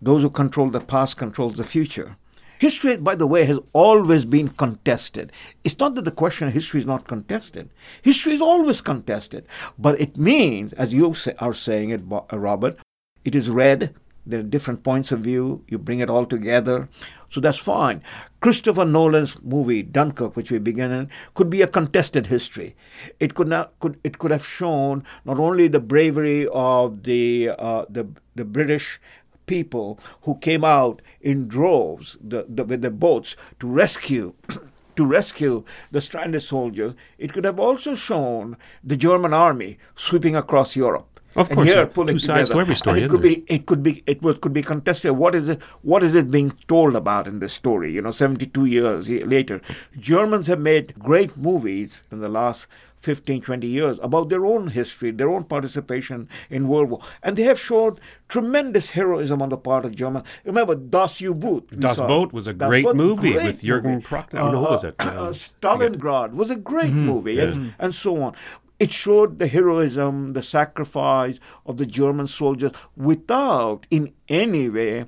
Those 0.00 0.22
who 0.22 0.30
control 0.30 0.70
the 0.70 0.80
past 0.80 1.16
control 1.16 1.50
the 1.50 1.64
future." 1.64 2.16
History, 2.60 2.98
by 2.98 3.14
the 3.14 3.26
way, 3.26 3.44
has 3.44 3.58
always 3.72 4.26
been 4.26 4.50
contested. 4.50 5.32
It's 5.64 5.78
not 5.78 5.94
that 5.94 6.04
the 6.04 6.10
question 6.10 6.46
of 6.46 6.52
history 6.52 6.80
is 6.80 6.86
not 6.86 7.08
contested. 7.08 7.70
History 8.02 8.34
is 8.34 8.42
always 8.42 8.82
contested. 8.82 9.46
But 9.78 9.98
it 9.98 10.18
means, 10.18 10.74
as 10.74 10.92
you 10.92 11.14
are 11.38 11.54
saying 11.54 11.88
it, 11.88 12.02
uh, 12.12 12.38
Robert, 12.38 12.76
it 13.24 13.34
is 13.34 13.48
read. 13.48 13.94
There 14.26 14.40
are 14.40 14.42
different 14.42 14.82
points 14.82 15.10
of 15.10 15.20
view. 15.20 15.64
You 15.68 15.78
bring 15.78 16.00
it 16.00 16.10
all 16.10 16.26
together. 16.26 16.90
So 17.30 17.40
that's 17.40 17.56
fine. 17.56 18.02
Christopher 18.40 18.84
Nolan's 18.84 19.42
movie 19.42 19.82
Dunkirk, 19.82 20.36
which 20.36 20.50
we 20.50 20.58
began 20.58 20.92
in, 20.92 21.08
could 21.32 21.48
be 21.48 21.62
a 21.62 21.66
contested 21.66 22.26
history. 22.26 22.76
It 23.18 23.32
could 23.32 23.48
not 23.48 23.72
could 23.80 23.98
it 24.04 24.18
could 24.18 24.32
have 24.32 24.46
shown 24.46 25.04
not 25.24 25.38
only 25.38 25.66
the 25.66 25.80
bravery 25.80 26.46
of 26.48 27.04
the 27.04 27.52
uh, 27.58 27.86
the 27.88 28.08
the 28.34 28.44
British 28.44 29.00
people 29.50 29.98
who 30.24 30.34
came 30.48 30.64
out 30.64 31.02
in 31.20 31.48
droves 31.56 32.16
the, 32.32 32.40
the, 32.56 32.64
with 32.64 32.82
the 32.82 32.90
boats 33.06 33.36
to 33.60 33.66
rescue 33.82 34.34
to 34.96 35.04
rescue 35.18 35.64
the 35.90 36.00
stranded 36.00 36.42
soldiers. 36.42 36.92
It 37.18 37.32
could 37.32 37.44
have 37.50 37.58
also 37.68 37.94
shown 37.94 38.56
the 38.90 38.96
German 39.06 39.32
army 39.32 39.78
sweeping 39.94 40.36
across 40.36 40.76
Europe. 40.76 41.06
Of 41.36 41.48
and 41.48 41.56
course, 41.56 41.68
here 41.68 41.86
pulling 41.86 42.16
Two 42.16 42.18
sides 42.18 42.48
together. 42.50 42.54
to 42.54 42.60
every 42.66 42.76
story, 42.82 42.98
And 42.98 43.06
it 43.06 43.10
could 43.12 43.22
be 43.22 43.34
it 43.56 43.62
could 43.68 43.82
be 43.88 43.92
it 44.12 44.20
was 44.20 44.38
could 44.42 44.52
be 44.60 44.62
contested. 44.72 45.12
What 45.22 45.34
is 45.40 45.46
it? 45.52 45.62
What 45.90 46.02
is 46.02 46.14
it 46.20 46.26
being 46.36 46.50
told 46.66 46.96
about 46.96 47.28
in 47.28 47.38
this 47.38 47.52
story? 47.62 47.92
You 47.96 48.02
know, 48.02 48.10
seventy 48.10 48.46
two 48.56 48.66
years 48.76 49.08
later, 49.36 49.60
Germans 50.12 50.46
have 50.48 50.58
made 50.72 50.86
great 50.98 51.36
movies 51.36 52.02
in 52.12 52.18
the 52.20 52.28
last 52.28 52.66
15, 53.00 53.42
20 53.42 53.66
years 53.66 53.98
about 54.02 54.28
their 54.28 54.44
own 54.46 54.68
history, 54.68 55.10
their 55.10 55.30
own 55.30 55.44
participation 55.44 56.28
in 56.50 56.68
World 56.68 56.90
War, 56.90 57.00
and 57.22 57.36
they 57.36 57.44
have 57.44 57.58
shown 57.58 57.98
tremendous 58.28 58.90
heroism 58.90 59.40
on 59.42 59.48
the 59.48 59.56
part 59.56 59.84
of 59.84 59.94
Germans. 59.96 60.26
Remember 60.44 60.74
Das 60.74 61.20
U-Boot. 61.20 61.78
Das. 61.80 61.98
Boot 62.00 62.32
was 62.32 62.46
a 62.46 62.52
Das 62.52 62.68
great 62.68 62.84
Boot, 62.84 62.96
movie 62.96 63.32
great 63.32 63.44
with 63.46 63.62
Jürgen. 63.62 64.02
Prochnow. 64.02 64.52
Know, 64.52 64.60
what 64.60 64.70
was 64.72 64.84
it? 64.84 64.94
Uh, 64.98 65.28
Um, 65.28 65.34
Stalingrad 65.34 66.32
was 66.34 66.50
a 66.50 66.56
great 66.56 66.92
movie, 66.92 67.34
yeah. 67.34 67.44
and, 67.44 67.74
and 67.78 67.94
so 67.94 68.22
on. 68.22 68.34
It 68.78 68.92
showed 68.92 69.38
the 69.38 69.46
heroism, 69.46 70.32
the 70.32 70.42
sacrifice 70.42 71.38
of 71.66 71.76
the 71.76 71.84
German 71.84 72.26
soldiers 72.26 72.72
without 72.96 73.86
in 73.90 74.12
any 74.28 74.68
way 74.70 75.04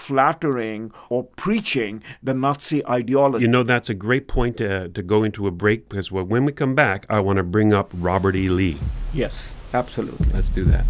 flattering 0.00 0.90
or 1.08 1.24
preaching 1.24 2.02
the 2.22 2.32
Nazi 2.34 2.84
ideology. 2.88 3.44
You 3.44 3.50
know, 3.50 3.62
that's 3.62 3.90
a 3.90 3.94
great 3.94 4.26
point 4.26 4.56
to, 4.56 4.88
to 4.88 5.02
go 5.02 5.22
into 5.22 5.46
a 5.46 5.50
break 5.50 5.88
because 5.88 6.10
when 6.10 6.44
we 6.44 6.52
come 6.52 6.74
back, 6.74 7.06
I 7.10 7.20
want 7.20 7.36
to 7.36 7.42
bring 7.42 7.72
up 7.72 7.90
Robert 7.94 8.34
E. 8.34 8.48
Lee. 8.48 8.78
yes, 9.12 9.52
absolutely. 9.74 10.26
Let's 10.32 10.48
do 10.48 10.64
that. 10.64 10.84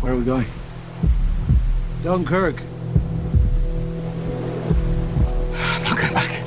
Where 0.00 0.12
are 0.12 0.16
we 0.16 0.24
going? 0.24 0.46
Dunkirk. 2.02 2.62
I'm 5.58 5.82
not 5.82 5.98
going 5.98 6.14
back. 6.14 6.42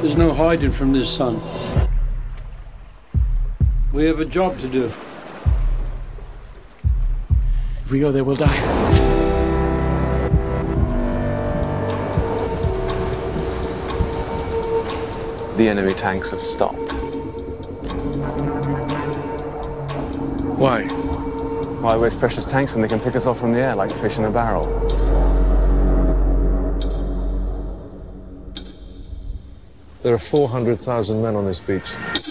There's 0.00 0.16
no 0.16 0.34
hiding 0.34 0.72
from 0.72 0.92
this, 0.92 1.08
son. 1.08 1.40
We 3.92 4.04
have 4.06 4.20
a 4.20 4.24
job 4.24 4.58
to 4.58 4.68
do. 4.68 4.92
If 7.90 7.94
we 7.94 7.98
go 7.98 8.12
there, 8.12 8.22
we'll 8.22 8.36
die. 8.36 8.46
The 15.56 15.68
enemy 15.68 15.94
tanks 15.94 16.30
have 16.30 16.40
stopped. 16.40 16.92
Why? 20.56 20.84
Why 20.84 21.96
waste 21.96 22.20
precious 22.20 22.46
tanks 22.46 22.70
when 22.70 22.82
they 22.82 22.86
can 22.86 23.00
pick 23.00 23.16
us 23.16 23.26
off 23.26 23.40
from 23.40 23.54
the 23.54 23.58
air 23.58 23.74
like 23.74 23.90
fish 23.96 24.18
in 24.18 24.24
a 24.24 24.30
barrel? 24.30 24.68
There 30.04 30.14
are 30.14 30.18
400,000 30.20 31.20
men 31.20 31.34
on 31.34 31.44
this 31.44 31.58
beach. 31.58 32.29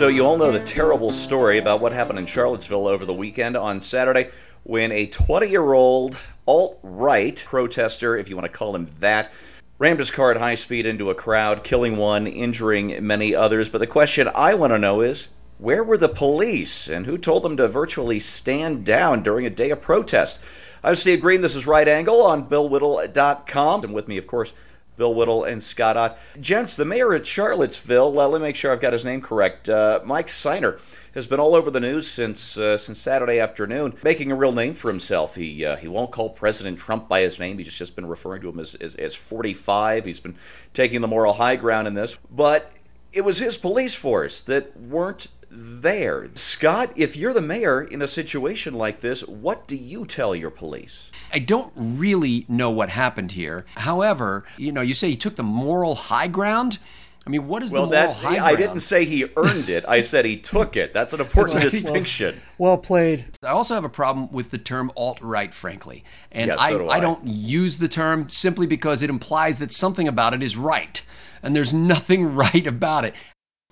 So, 0.00 0.08
you 0.08 0.24
all 0.24 0.38
know 0.38 0.50
the 0.50 0.64
terrible 0.64 1.12
story 1.12 1.58
about 1.58 1.82
what 1.82 1.92
happened 1.92 2.18
in 2.18 2.24
Charlottesville 2.24 2.86
over 2.86 3.04
the 3.04 3.12
weekend 3.12 3.54
on 3.54 3.80
Saturday 3.80 4.30
when 4.62 4.92
a 4.92 5.06
20 5.06 5.50
year 5.50 5.74
old 5.74 6.16
alt 6.46 6.78
right 6.82 7.44
protester, 7.46 8.16
if 8.16 8.30
you 8.30 8.34
want 8.34 8.50
to 8.50 8.58
call 8.58 8.74
him 8.74 8.88
that, 9.00 9.30
rammed 9.78 9.98
his 9.98 10.10
car 10.10 10.30
at 10.30 10.38
high 10.38 10.54
speed 10.54 10.86
into 10.86 11.10
a 11.10 11.14
crowd, 11.14 11.64
killing 11.64 11.98
one, 11.98 12.26
injuring 12.26 13.06
many 13.06 13.34
others. 13.34 13.68
But 13.68 13.80
the 13.80 13.86
question 13.86 14.26
I 14.34 14.54
want 14.54 14.72
to 14.72 14.78
know 14.78 15.02
is 15.02 15.28
where 15.58 15.84
were 15.84 15.98
the 15.98 16.08
police 16.08 16.88
and 16.88 17.04
who 17.04 17.18
told 17.18 17.42
them 17.42 17.58
to 17.58 17.68
virtually 17.68 18.20
stand 18.20 18.86
down 18.86 19.22
during 19.22 19.44
a 19.44 19.50
day 19.50 19.68
of 19.68 19.82
protest? 19.82 20.40
I'm 20.82 20.94
Steve 20.94 21.20
Green. 21.20 21.42
This 21.42 21.54
is 21.54 21.66
Right 21.66 21.86
Angle 21.86 22.22
on 22.22 22.48
BillWhittle.com. 22.48 23.84
And 23.84 23.92
with 23.92 24.08
me, 24.08 24.16
of 24.16 24.26
course, 24.26 24.54
Bill 25.00 25.14
Whittle 25.14 25.44
and 25.44 25.62
Scott 25.62 25.96
Ott. 25.96 26.18
Gents, 26.40 26.76
the 26.76 26.84
mayor 26.84 27.14
at 27.14 27.26
Charlottesville, 27.26 28.20
uh, 28.20 28.28
let 28.28 28.42
me 28.42 28.48
make 28.48 28.54
sure 28.54 28.70
I've 28.70 28.82
got 28.82 28.92
his 28.92 29.02
name 29.02 29.22
correct, 29.22 29.70
uh, 29.70 30.00
Mike 30.04 30.28
Signer, 30.28 30.78
has 31.14 31.26
been 31.26 31.40
all 31.40 31.54
over 31.54 31.70
the 31.70 31.80
news 31.80 32.06
since 32.06 32.58
uh, 32.58 32.76
since 32.76 32.98
Saturday 32.98 33.40
afternoon, 33.40 33.94
making 34.04 34.30
a 34.30 34.34
real 34.34 34.52
name 34.52 34.74
for 34.74 34.88
himself. 34.88 35.36
He 35.36 35.64
uh, 35.64 35.76
he 35.76 35.88
won't 35.88 36.10
call 36.10 36.28
President 36.28 36.78
Trump 36.78 37.08
by 37.08 37.22
his 37.22 37.40
name. 37.40 37.56
He's 37.56 37.72
just 37.72 37.96
been 37.96 38.04
referring 38.04 38.42
to 38.42 38.50
him 38.50 38.60
as, 38.60 38.74
as, 38.74 38.94
as 38.96 39.14
45. 39.14 40.04
He's 40.04 40.20
been 40.20 40.36
taking 40.74 41.00
the 41.00 41.08
moral 41.08 41.32
high 41.32 41.56
ground 41.56 41.88
in 41.88 41.94
this. 41.94 42.18
But 42.30 42.70
it 43.10 43.22
was 43.22 43.38
his 43.38 43.56
police 43.56 43.94
force 43.94 44.42
that 44.42 44.78
weren't 44.78 45.28
there. 45.50 46.28
Scott, 46.34 46.92
if 46.96 47.16
you're 47.16 47.32
the 47.32 47.40
mayor 47.42 47.82
in 47.82 48.02
a 48.02 48.08
situation 48.08 48.74
like 48.74 49.00
this, 49.00 49.26
what 49.26 49.66
do 49.66 49.76
you 49.76 50.04
tell 50.04 50.34
your 50.34 50.50
police? 50.50 51.10
I 51.32 51.40
don't 51.40 51.72
really 51.76 52.46
know 52.48 52.70
what 52.70 52.88
happened 52.88 53.32
here. 53.32 53.66
However, 53.74 54.44
you 54.56 54.72
know, 54.72 54.80
you 54.80 54.94
say 54.94 55.10
he 55.10 55.16
took 55.16 55.36
the 55.36 55.42
moral 55.42 55.94
high 55.94 56.28
ground. 56.28 56.78
I 57.26 57.30
mean, 57.30 57.48
what 57.48 57.62
is 57.62 57.70
well, 57.72 57.86
the 57.86 57.94
moral 57.96 58.06
that's 58.06 58.18
high 58.18 58.36
ground? 58.38 58.46
I 58.46 58.54
didn't 58.56 58.80
say 58.80 59.04
he 59.04 59.26
earned 59.36 59.68
it. 59.68 59.84
I 59.86 60.00
said 60.00 60.24
he 60.24 60.36
took 60.36 60.76
it. 60.76 60.92
That's 60.92 61.12
an 61.12 61.20
important 61.20 61.56
Right. 61.62 61.70
distinction. 61.70 62.40
Well 62.56 62.78
played. 62.78 63.26
I 63.42 63.48
also 63.48 63.74
have 63.74 63.84
a 63.84 63.88
problem 63.90 64.30
with 64.32 64.50
the 64.50 64.58
term 64.58 64.90
alt 64.96 65.20
right, 65.20 65.52
frankly. 65.52 66.04
And 66.32 66.48
Yeah, 66.48 66.56
so 66.56 66.62
I, 66.62 66.70
do 66.70 66.88
I 66.88 66.96
I. 66.96 67.00
don't 67.00 67.26
use 67.26 67.78
the 67.78 67.88
term 67.88 68.28
simply 68.28 68.66
because 68.66 69.02
it 69.02 69.10
implies 69.10 69.58
that 69.58 69.72
something 69.72 70.06
about 70.08 70.32
it 70.32 70.42
is 70.42 70.56
right. 70.56 71.02
And 71.42 71.54
there's 71.56 71.74
nothing 71.94 72.34
right 72.34 72.66
about 72.66 73.04
it. 73.04 73.14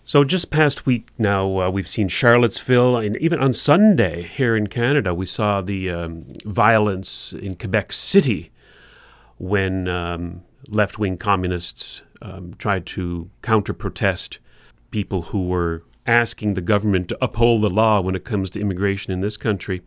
So 0.08 0.24
just 0.24 0.50
past 0.50 0.86
week 0.86 1.10
now, 1.18 1.60
uh, 1.60 1.68
we've 1.68 1.86
seen 1.86 2.08
Charlottesville, 2.08 2.96
and 2.96 3.14
even 3.18 3.40
on 3.40 3.52
Sunday 3.52 4.22
here 4.22 4.56
in 4.56 4.68
Canada, 4.68 5.12
we 5.12 5.26
saw 5.26 5.60
the 5.60 5.90
um, 5.90 6.24
violence 6.46 7.34
in 7.34 7.56
Quebec 7.56 7.92
City 7.92 8.50
when 9.36 9.86
um, 9.86 10.44
left-wing 10.66 11.18
communists 11.18 12.00
um, 12.22 12.54
tried 12.56 12.86
to 12.86 13.28
counter-protest 13.42 14.38
people 14.90 15.24
who 15.24 15.46
were 15.46 15.82
asking 16.06 16.54
the 16.54 16.62
government 16.62 17.08
to 17.08 17.18
uphold 17.20 17.62
the 17.62 17.68
law 17.68 18.00
when 18.00 18.16
it 18.16 18.24
comes 18.24 18.48
to 18.48 18.60
immigration 18.62 19.12
in 19.12 19.20
this 19.20 19.36
country. 19.36 19.82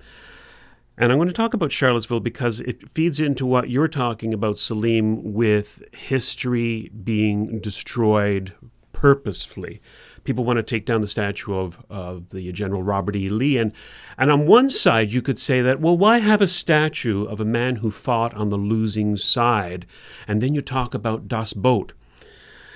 And 0.99 1.11
I'm 1.11 1.17
going 1.17 1.29
to 1.29 1.33
talk 1.33 1.55
about 1.55 1.71
Charlottesville 1.71 2.19
because 2.19 2.59
it 2.59 2.91
feeds 2.91 3.19
into 3.19 3.47
what 3.47 3.71
you're 3.71 3.87
talking 3.87 4.35
about, 4.35 4.59
Salim, 4.59 5.33
with 5.33 5.81
history 5.93 6.91
being 7.03 7.59
destroyed 7.59 8.53
purposefully. 8.93 9.81
People 10.23 10.43
want 10.43 10.57
to 10.57 10.63
take 10.63 10.85
down 10.85 11.01
the 11.01 11.07
statue 11.07 11.53
of, 11.53 11.83
of 11.89 12.29
the 12.29 12.51
General 12.51 12.83
Robert 12.83 13.15
E. 13.15 13.29
Lee. 13.29 13.57
And, 13.57 13.71
and 14.17 14.29
on 14.29 14.45
one 14.45 14.69
side, 14.69 15.11
you 15.11 15.21
could 15.21 15.39
say 15.39 15.61
that, 15.61 15.79
well, 15.79 15.97
why 15.97 16.19
have 16.19 16.41
a 16.41 16.47
statue 16.47 17.25
of 17.25 17.39
a 17.39 17.45
man 17.45 17.77
who 17.77 17.91
fought 17.91 18.33
on 18.33 18.49
the 18.49 18.57
losing 18.57 19.17
side? 19.17 19.85
And 20.27 20.41
then 20.41 20.53
you 20.53 20.61
talk 20.61 20.93
about 20.93 21.27
Das 21.27 21.53
Boot 21.53 21.93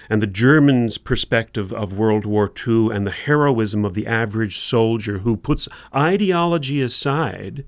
and 0.10 0.22
the 0.22 0.28
Germans' 0.28 0.98
perspective 0.98 1.74
of 1.74 1.98
World 1.98 2.26
War 2.26 2.52
II 2.68 2.90
and 2.92 3.06
the 3.06 3.12
heroism 3.12 3.86
of 3.86 3.94
the 3.94 4.08
average 4.08 4.58
soldier 4.58 5.20
who 5.20 5.36
puts 5.36 5.68
ideology 5.96 6.82
aside 6.82 7.66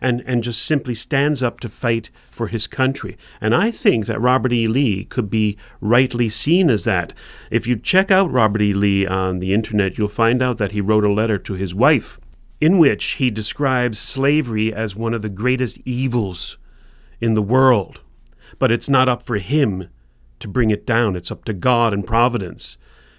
and, 0.00 0.22
and 0.26 0.42
just 0.42 0.64
simply 0.64 0.94
stands 0.94 1.42
up 1.42 1.60
to 1.60 1.68
fight 1.68 2.10
for 2.30 2.48
his 2.48 2.66
country. 2.66 3.16
And 3.40 3.54
I 3.54 3.70
think 3.70 4.06
that 4.06 4.20
Robert 4.20 4.52
E. 4.52 4.66
Lee 4.66 5.04
could 5.04 5.30
be 5.30 5.56
rightly 5.80 6.28
seen 6.28 6.70
as 6.70 6.84
that. 6.84 7.12
If 7.50 7.66
you 7.66 7.76
check 7.76 8.10
out 8.10 8.32
Robert 8.32 8.62
E. 8.62 8.74
Lee 8.74 9.06
on 9.06 9.38
the 9.38 9.54
internet, 9.54 9.98
you'll 9.98 10.08
find 10.08 10.42
out 10.42 10.58
that 10.58 10.72
he 10.72 10.80
wrote 10.80 11.04
a 11.04 11.12
letter 11.12 11.38
to 11.38 11.54
his 11.54 11.74
wife 11.74 12.18
in 12.60 12.78
which 12.78 13.04
he 13.14 13.30
describes 13.30 13.98
slavery 13.98 14.72
as 14.72 14.96
one 14.96 15.14
of 15.14 15.22
the 15.22 15.28
greatest 15.28 15.78
evils 15.84 16.56
in 17.20 17.34
the 17.34 17.42
world. 17.42 18.00
But 18.58 18.70
it's 18.70 18.88
not 18.88 19.08
up 19.08 19.22
for 19.22 19.36
him 19.36 19.88
to 20.40 20.48
bring 20.48 20.70
it 20.70 20.86
down. 20.86 21.16
It's 21.16 21.30
up 21.30 21.44
to 21.44 21.52
God 21.52 21.92
and 21.92 22.06
providence. 22.06 22.78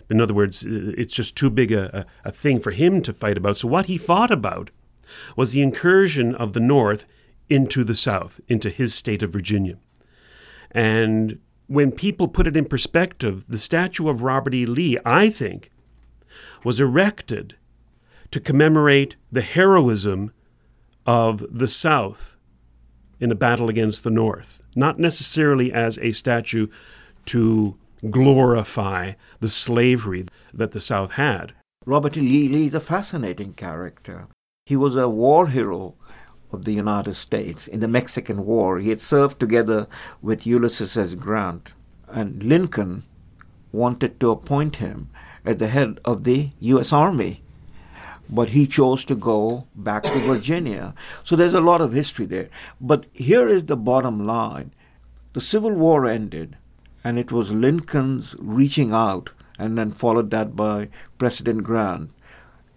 In 0.10 0.22
other 0.22 0.34
words, 0.34 0.64
it's 0.68 1.14
just 1.14 1.36
too 1.36 1.50
big 1.50 1.72
a, 1.72 2.06
a, 2.24 2.30
a 2.30 2.32
thing 2.32 2.60
for 2.60 2.72
him 2.72 3.02
to 3.02 3.14
fight 3.14 3.38
about. 3.38 3.58
So, 3.58 3.68
what 3.68 3.88
he 3.88 3.98
fought 3.98 4.32
about 4.32 4.70
was 5.36 5.52
the 5.52 5.62
incursion 5.62 6.36
of 6.36 6.54
the 6.54 6.60
North 6.60 7.06
into 7.50 7.84
the 7.84 7.96
South, 7.96 8.40
into 8.48 8.70
his 8.70 8.94
state 8.94 9.22
of 9.22 9.32
Virginia. 9.34 9.78
And 10.72 11.40
when 11.68 11.92
people 11.92 12.28
put 12.28 12.48
it 12.48 12.58
in 12.58 12.66
perspective, 12.66 13.46
the 13.48 13.58
statue 13.58 14.10
of 14.10 14.24
Robert 14.24 14.54
E. 14.54 14.66
Lee, 14.66 14.98
I 15.06 15.30
think, 15.30 15.72
was 16.64 16.80
erected 16.80 17.56
to 18.32 18.40
commemorate 18.40 19.16
the 19.32 19.42
heroism 19.42 20.32
of 21.06 21.46
the 21.50 21.68
South 21.68 22.36
in 23.20 23.32
a 23.32 23.36
battle 23.36 23.70
against 23.70 24.04
the 24.04 24.10
North, 24.10 24.60
not 24.76 25.00
necessarily 25.00 25.72
as 25.72 25.98
a 26.00 26.12
statue 26.12 26.68
to 27.28 27.78
glorify 28.10 29.14
the 29.40 29.50
slavery 29.50 30.26
that 30.54 30.72
the 30.72 30.80
South 30.80 31.14
had. 31.14 31.54
Robert 31.86 32.18
E. 32.18 32.22
Lee, 32.22 32.50
Lee 32.50 32.76
a 32.76 32.80
fascinating 32.80 33.54
character. 33.54 34.28
He 34.68 34.76
was 34.76 34.96
a 34.96 35.08
war 35.08 35.50
hero 35.50 35.94
of 36.52 36.66
the 36.66 36.74
United 36.74 37.14
States 37.14 37.68
in 37.68 37.82
the 37.82 37.88
Mexican 37.88 38.48
War. 38.48 38.80
He 38.80 38.90
had 38.90 39.00
served 39.00 39.40
together 39.40 39.86
with 40.24 40.48
Ulysses 40.48 40.98
S. 40.98 41.14
Grant, 41.14 41.76
and 42.08 42.42
Lincoln 42.42 43.04
wanted 43.72 44.20
to 44.20 44.32
appoint 44.32 44.78
him 44.78 45.12
as 45.46 45.58
the 45.58 45.68
head 45.68 46.00
of 46.04 46.24
the 46.24 46.50
U.S. 46.62 46.92
Army. 46.92 47.44
But 48.28 48.50
he 48.58 48.66
chose 48.66 49.06
to 49.06 49.16
go 49.16 49.68
back 49.76 50.02
to 50.02 50.20
Virginia. 50.22 50.96
So 51.24 51.36
there's 51.36 51.54
a 51.54 51.62
lot 51.62 51.82
of 51.82 51.94
history 51.94 52.26
there. 52.26 52.50
But 52.82 53.06
here 53.14 53.48
is 53.48 53.66
the 53.66 53.78
bottom 53.78 54.26
line 54.26 54.74
the 55.34 55.42
Civil 55.42 55.74
War 55.74 56.08
ended, 56.08 56.58
and 57.04 57.20
it 57.20 57.32
was 57.32 57.52
Lincoln's 57.52 58.34
reaching 58.40 58.94
out, 58.94 59.30
and 59.60 59.78
then 59.78 59.92
followed 59.92 60.32
that 60.32 60.56
by 60.56 60.90
President 61.20 61.62
Grant 61.62 62.10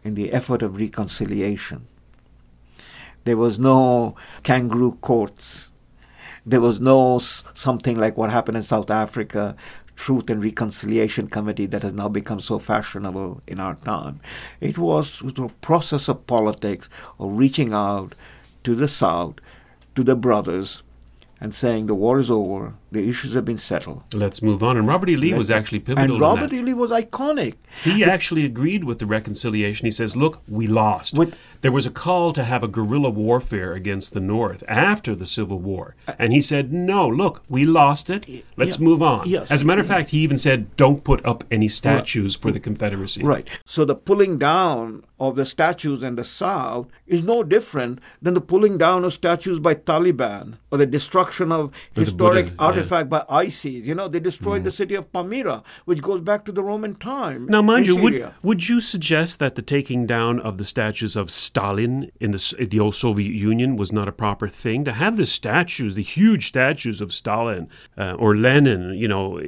in 0.09 0.15
the 0.15 0.33
effort 0.33 0.63
of 0.63 0.81
reconciliation. 0.81 1.87
There 3.25 3.37
was 3.37 3.59
no 3.59 4.17
kangaroo 4.43 4.97
courts. 5.01 5.73
There 6.45 6.63
was 6.63 6.81
no 6.81 7.19
something 7.19 7.99
like 7.99 8.17
what 8.17 8.31
happened 8.31 8.57
in 8.57 8.63
South 8.63 8.91
Africa, 8.91 9.55
Truth 9.97 10.31
and 10.31 10.43
Reconciliation 10.43 11.29
Committee 11.29 11.67
that 11.67 11.83
has 11.83 11.93
now 11.93 12.09
become 12.09 12.41
so 12.41 12.59
fashionable 12.59 13.43
in 13.47 13.61
our 13.61 13.75
time. 13.75 14.21
It 14.61 14.79
was 14.79 15.21
a 15.23 15.49
process 15.61 16.09
of 16.09 16.27
politics 16.27 16.89
of 17.19 17.37
reaching 17.37 17.73
out 17.75 18.15
to 18.65 18.75
the 18.75 18.89
South, 18.89 19.35
to 19.95 20.03
the 20.03 20.17
brothers, 20.17 20.83
and 21.41 21.55
saying 21.55 21.87
the 21.87 21.95
war 21.95 22.19
is 22.19 22.31
over, 22.31 22.75
The 22.91 23.09
issues 23.09 23.35
have 23.35 23.45
been 23.45 23.59
settled. 23.59 24.03
Let's 24.15 24.41
move 24.41 24.63
on. 24.63 24.77
And 24.77 24.87
Robert 24.89 25.11
E. 25.11 25.17
Lee 25.17 25.31
Let- 25.31 25.39
was 25.39 25.51
actually 25.51 25.81
pivotal. 25.81 26.15
And 26.15 26.21
Robert. 26.21 26.53
E. 26.53 26.63
Lee 26.63 26.75
was 26.75 26.91
iconic. 26.91 27.55
He 27.83 28.03
actually 28.03 28.45
agreed 28.45 28.85
with 28.85 28.99
the 28.99 29.07
reconciliation. 29.07 29.85
He 29.87 29.91
says, 29.91 30.17
"Look, 30.17 30.41
we 30.49 30.67
lost. 30.67 31.15
there 31.61 31.73
was 31.73 31.87
a 31.87 31.91
call 31.91 32.33
to 32.33 32.45
have 32.45 32.63
a 32.63 32.69
guerrilla 32.69 33.11
warfare 33.11 33.73
against 33.75 34.15
the 34.15 34.21
North 34.21 34.63
after 34.69 35.15
the 35.15 35.27
Civil 35.27 35.59
War, 35.59 35.97
uh, 36.07 36.13
and 36.19 36.33
he 36.33 36.41
said, 36.41 36.73
"No, 36.73 37.07
look, 37.09 37.43
we 37.49 37.65
lost 37.65 38.09
it. 38.11 38.45
Let's 38.57 38.79
yeah, 38.79 38.85
move 38.85 39.03
on." 39.03 39.29
yes, 39.29 39.51
As 39.51 39.63
a 39.63 39.65
matter 39.67 39.81
of 39.81 39.87
fact, 39.87 40.11
he 40.11 40.21
even 40.21 40.37
said, 40.37 40.75
"Don't 40.77 41.05
put 41.05 41.25
up 41.27 41.45
any 41.51 41.69
statues 41.69 42.35
for 42.37 42.51
the 42.53 42.61
Confederacy." 42.61 43.23
Right. 43.23 43.47
So 43.67 43.85
the 43.85 43.95
pulling 43.97 44.39
down 44.39 45.05
of 45.21 45.37
the 45.37 45.45
statues 45.45 46.03
in 46.03 46.15
the 46.15 46.25
South 46.25 46.87
is 47.07 47.23
no 47.23 47.43
different 47.43 48.01
than 48.23 48.35
the 48.35 48.41
pulling 48.41 48.79
down 48.79 49.05
of 49.05 49.13
statues 49.13 49.59
by 49.59 49.75
Taliban 49.75 50.55
or 50.71 50.79
the 50.79 50.87
destruction 50.87 51.51
of 51.51 51.73
historic 51.95 52.47
yeah. 52.49 52.55
Artifact 52.79 53.09
by 53.11 53.25
ISIS. 53.29 53.87
You 53.87 53.95
know, 53.95 54.09
they 54.09 54.21
destroyed 54.21 54.65
the 54.65 54.71
city 54.71 54.95
of 54.95 55.13
Palmyra, 55.13 55.63
which 55.85 56.01
goes 56.03 56.21
back 56.21 56.45
to 56.47 56.53
the 56.53 56.63
Roman 56.65 56.95
time. 56.95 57.47
Now, 57.47 57.63
mind 57.63 57.87
in 57.87 57.95
you, 57.95 58.03
would, 58.03 58.13
Syria. 58.13 58.35
would 58.43 58.69
you 58.69 58.81
suggest 58.81 59.39
that 59.39 59.55
the 59.55 59.63
taking 59.63 60.07
down 60.07 60.41
of 60.41 60.59
the 60.59 60.65
statues 60.65 61.17
of 61.17 61.31
Stalin 61.31 62.11
in 62.21 62.31
the, 62.33 62.37
S- 62.37 62.55
the 62.59 62.81
old 62.81 62.97
Soviet 62.97 63.33
Union 63.33 63.77
was 63.77 63.93
not 63.93 64.09
a 64.09 64.13
proper 64.13 64.49
thing? 64.49 64.85
To 64.85 64.93
have 64.93 65.17
the 65.17 65.27
statues, 65.27 65.95
the 65.95 66.03
huge 66.03 66.49
statues 66.49 67.01
of 67.01 67.13
Stalin 67.13 67.69
uh, 67.97 68.13
or 68.19 68.37
Lenin, 68.37 68.95
you 68.95 69.09
know, 69.09 69.39
i- 69.39 69.43
i- 69.43 69.45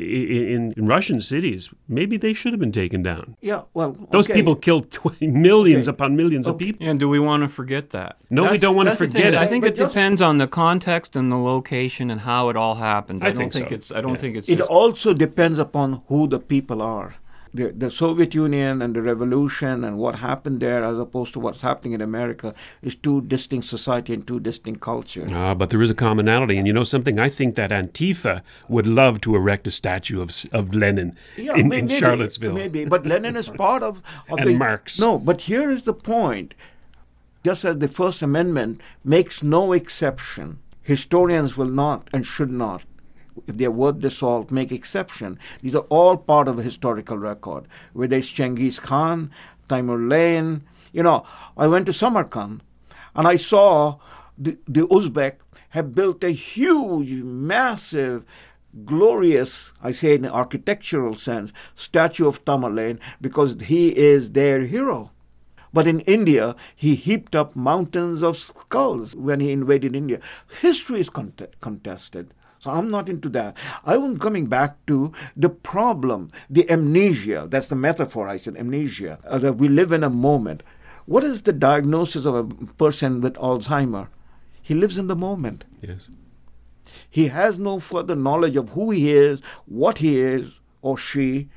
in, 0.55 0.73
in 0.77 0.87
Russian 0.87 1.21
cities, 1.21 1.71
maybe 1.89 2.17
they 2.17 2.33
should 2.33 2.53
have 2.53 2.61
been 2.61 2.73
taken 2.73 3.03
down. 3.03 3.37
Yeah, 3.41 3.63
well, 3.75 3.97
Those 4.11 4.27
people 4.27 4.57
killed 4.57 4.91
20 4.91 5.27
millions 5.29 5.89
upon 5.89 6.17
millions 6.17 6.47
of 6.47 6.59
people. 6.59 6.87
And 6.87 6.99
do 6.99 7.09
we 7.09 7.19
want 7.19 7.43
to 7.43 7.49
forget 7.49 7.91
that? 7.91 8.17
No, 8.31 8.51
we 8.51 8.59
don't 8.59 8.75
want 8.77 8.87
to 8.89 8.91
that's 8.91 9.01
thing. 9.01 9.11
forget 9.11 9.35
it. 9.35 9.39
I 9.39 9.47
think 9.47 9.65
But 9.65 9.73
it 9.73 9.77
just- 9.77 9.93
depends 9.93 10.21
on 10.23 10.39
the 10.39 10.47
context 10.47 11.17
and 11.17 11.31
the 11.31 11.37
location 11.37 12.11
and 12.11 12.21
how 12.23 12.49
it 12.49 12.57
all 12.57 12.77
happens. 13.21 13.25
I 13.25 13.29
I, 13.29 13.31
don't 13.33 13.53
think 13.53 13.53
think, 13.53 13.69
so. 13.69 13.75
it's. 13.75 13.93
I 13.93 14.01
don't 14.01 14.13
Yeah. 14.15 14.21
think 14.21 14.37
it's. 14.37 14.49
It 14.49 14.59
just, 14.59 14.71
also 14.71 15.15
depends 15.15 15.59
upon 15.59 16.03
who 16.09 16.27
the 16.29 16.41
people 16.41 16.81
are. 16.83 17.15
The, 17.53 17.73
the 17.73 17.91
Soviet 17.91 18.33
Union 18.33 18.81
and 18.81 18.95
the 18.95 19.03
revolution 19.03 19.83
and 19.83 19.99
what 19.99 20.21
happened 20.21 20.61
there, 20.61 20.85
as 20.85 20.97
opposed 20.97 21.33
to 21.33 21.41
what's 21.41 21.63
happening 21.63 21.95
in 21.95 22.01
America, 22.01 22.55
is 22.81 22.95
two 22.95 23.23
distinct 23.23 23.67
society 23.67 24.15
and 24.15 24.25
two 24.25 24.39
distinct 24.39 24.81
cultures. 24.81 25.33
Ah, 25.35 25.53
but 25.55 25.71
there 25.71 25.83
is 25.83 25.91
a 25.91 25.95
commonality, 25.95 26.59
and 26.59 26.69
you 26.69 26.73
know 26.73 26.85
something. 26.85 27.19
I 27.19 27.29
think 27.29 27.57
that 27.57 27.71
Antifa 27.71 28.43
would 28.69 28.87
love 28.87 29.21
to 29.23 29.35
erect 29.35 29.67
a 29.67 29.73
statue 29.73 30.21
of 30.23 30.31
of 30.53 30.77
Lenin 30.77 31.17
Yeah, 31.37 31.57
in, 31.57 31.67
may- 31.69 31.79
in 31.81 31.87
maybe, 31.87 31.99
Charlottesville. 31.99 32.53
Maybe, 32.55 32.85
but 32.85 33.05
Lenin 33.05 33.35
is 33.35 33.49
part 33.49 33.83
of, 33.83 34.01
of 34.31 34.39
And 34.39 34.49
the 34.51 34.57
Marx. 34.57 35.01
No, 35.01 35.19
but 35.19 35.41
here 35.43 35.69
is 35.73 35.83
the 35.83 35.95
point. 35.95 36.55
Just 37.45 37.65
as 37.65 37.79
the 37.79 37.89
First 37.89 38.23
Amendment 38.23 38.81
makes 39.03 39.43
no 39.43 39.73
exception, 39.73 40.59
historians 40.83 41.57
will 41.57 41.73
not 41.85 42.07
and 42.13 42.25
should 42.25 42.53
not, 42.53 42.85
if 43.47 43.57
they're 43.57 43.71
worth 43.71 44.01
the 44.01 44.11
salt, 44.11 44.51
make 44.51 44.73
exception. 44.73 45.39
These 45.63 45.75
are 45.75 45.87
all 45.89 46.17
part 46.17 46.49
of 46.49 46.59
a 46.59 46.63
historical 46.63 47.19
record. 47.19 47.67
Whether 47.93 48.17
it's 48.17 48.31
Genghis 48.31 48.79
Khan, 48.79 49.31
Timur 49.69 49.99
Lane, 49.99 50.63
you 50.93 51.03
know, 51.03 51.25
I 51.57 51.67
went 51.67 51.87
to 51.87 51.93
Samarkand 51.93 52.63
and 53.15 53.27
I 53.27 53.37
saw 53.37 53.99
the, 54.37 54.59
the 54.67 54.87
Uzbek 54.89 55.37
have 55.71 55.95
built 55.95 56.25
a 56.25 56.31
huge, 56.31 57.23
massive, 57.23 58.25
glorious, 58.85 59.73
I 59.83 59.93
say 59.93 60.15
in 60.15 60.25
an 60.25 60.33
architectural 60.33 61.15
sense, 61.17 61.53
statue 61.75 62.27
of 62.27 62.45
Tamerlane 62.45 62.99
because 63.21 63.61
he 63.63 63.97
is 63.97 64.33
their 64.33 64.63
hero. 64.67 65.11
But 65.73 65.87
in 65.87 66.01
India, 66.01 66.57
he 66.75 66.97
heaped 66.97 67.37
up 67.37 67.55
mountains 67.55 68.23
of 68.23 68.37
skulls 68.37 69.15
when 69.15 69.39
he 69.41 69.53
invaded 69.53 69.95
India. 69.95 70.21
History 70.61 71.01
is 71.01 71.11
cont- 71.11 71.55
contested. 71.61 72.35
So 72.61 72.71
I'm 72.71 72.91
not 72.91 73.09
into 73.09 73.31
that. 73.31 73.57
I'm 73.87 74.19
coming 74.19 74.47
back 74.47 74.85
to 74.87 75.13
the 75.35 75.49
problem, 75.49 76.29
the 76.51 76.71
amnesia. 76.71 77.47
That's 77.49 77.69
the 77.69 77.75
metaphor 77.75 78.29
I 78.29 78.37
said, 78.37 78.57
amnesia. 78.57 79.19
Uh, 79.27 79.39
that 79.39 79.55
we 79.55 79.67
live 79.67 79.93
in 79.93 80.05
a 80.05 80.11
moment. 80.11 80.63
What 81.07 81.25
is 81.25 81.43
the 81.43 81.55
diagnosis 81.55 82.27
of 82.27 82.35
a 82.35 82.45
person 82.75 83.23
with 83.23 83.35
Alzheimer? 83.35 84.09
He 84.61 84.75
lives 84.75 84.99
in 84.99 85.07
the 85.07 85.17
moment. 85.17 85.65
Yes. 85.81 86.11
He 87.09 87.29
has 87.29 87.59
no 87.59 87.81
further 87.81 88.15
knowledge 88.15 88.57
of 88.57 88.71
who 88.71 88.91
he 88.91 89.11
is, 89.11 89.41
what 89.65 89.99
he 89.99 90.21
is, 90.21 90.61
or 90.83 90.99
she, 90.99 91.49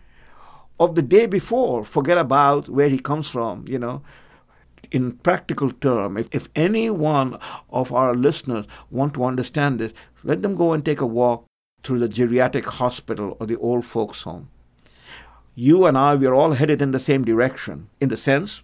of 0.79 0.95
the 0.95 1.01
day 1.01 1.25
before. 1.25 1.83
Forget 1.83 2.17
about 2.17 2.69
where 2.69 2.89
he 2.89 2.97
comes 2.97 3.29
from, 3.29 3.65
you 3.67 3.77
know. 3.77 4.01
In 4.93 5.13
practical 5.13 5.71
term, 5.71 6.17
if, 6.17 6.29
if 6.31 6.47
any 6.55 6.89
one 6.89 7.39
of 7.69 7.91
our 7.91 8.15
listeners 8.15 8.67
want 8.91 9.15
to 9.15 9.25
understand 9.25 9.79
this, 9.79 9.93
let 10.23 10.43
them 10.43 10.55
go 10.55 10.71
and 10.71 10.85
take 10.85 11.01
a 11.01 11.05
walk 11.07 11.45
through 11.83 11.99
the 11.99 12.07
geriatric 12.07 12.65
hospital 12.65 13.35
or 13.39 13.47
the 13.47 13.57
old 13.57 13.85
folks 13.85 14.21
home. 14.21 14.49
You 15.55 15.87
and 15.87 15.97
I, 15.97 16.13
we 16.15 16.27
are 16.27 16.35
all 16.35 16.51
headed 16.51 16.79
in 16.79 16.91
the 16.91 16.99
same 16.99 17.25
direction, 17.25 17.89
in 17.99 18.09
the 18.09 18.17
sense 18.17 18.61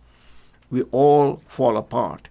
we 0.70 0.84
all 0.92 1.42
fall 1.48 1.78
apart. 1.78 2.30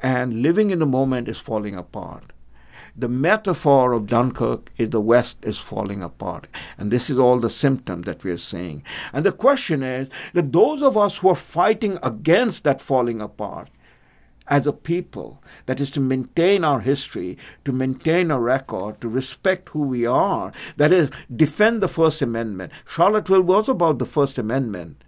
And 0.00 0.42
living 0.42 0.70
in 0.70 0.78
the 0.78 0.86
moment 0.86 1.26
is 1.26 1.38
falling 1.38 1.74
apart. 1.74 2.33
The 2.96 3.08
metaphor 3.08 3.92
of 3.92 4.06
Dunkirk 4.06 4.70
is 4.76 4.90
the 4.90 5.00
West 5.00 5.38
is 5.42 5.58
falling 5.58 6.00
apart. 6.00 6.46
And 6.78 6.90
this 6.90 7.10
is 7.10 7.18
all 7.18 7.38
the 7.38 7.50
symptom 7.50 8.02
that 8.02 8.22
we 8.22 8.30
are 8.30 8.38
seeing. 8.38 8.84
And 9.12 9.26
the 9.26 9.32
question 9.32 9.82
is 9.82 10.08
that 10.32 10.52
those 10.52 10.80
of 10.80 10.96
us 10.96 11.18
who 11.18 11.28
are 11.30 11.36
fighting 11.36 11.98
against 12.04 12.62
that 12.64 12.80
falling 12.80 13.20
apart, 13.20 13.68
as 14.46 14.66
a 14.66 14.72
people, 14.72 15.42
that 15.66 15.80
is 15.80 15.90
to 15.90 16.00
maintain 16.00 16.64
our 16.64 16.80
history, 16.80 17.38
to 17.64 17.72
maintain 17.72 18.30
our 18.30 18.40
record, 18.40 19.00
to 19.00 19.08
respect 19.08 19.70
who 19.70 19.80
we 19.80 20.04
are, 20.04 20.52
that 20.76 20.92
is, 20.92 21.10
defend 21.34 21.80
the 21.80 21.88
First 21.88 22.20
Amendment. 22.20 22.72
Charlottesville 22.86 23.42
was 23.42 23.68
about 23.68 23.98
the 23.98 24.06
First 24.06 24.38
Amendment. 24.38 25.02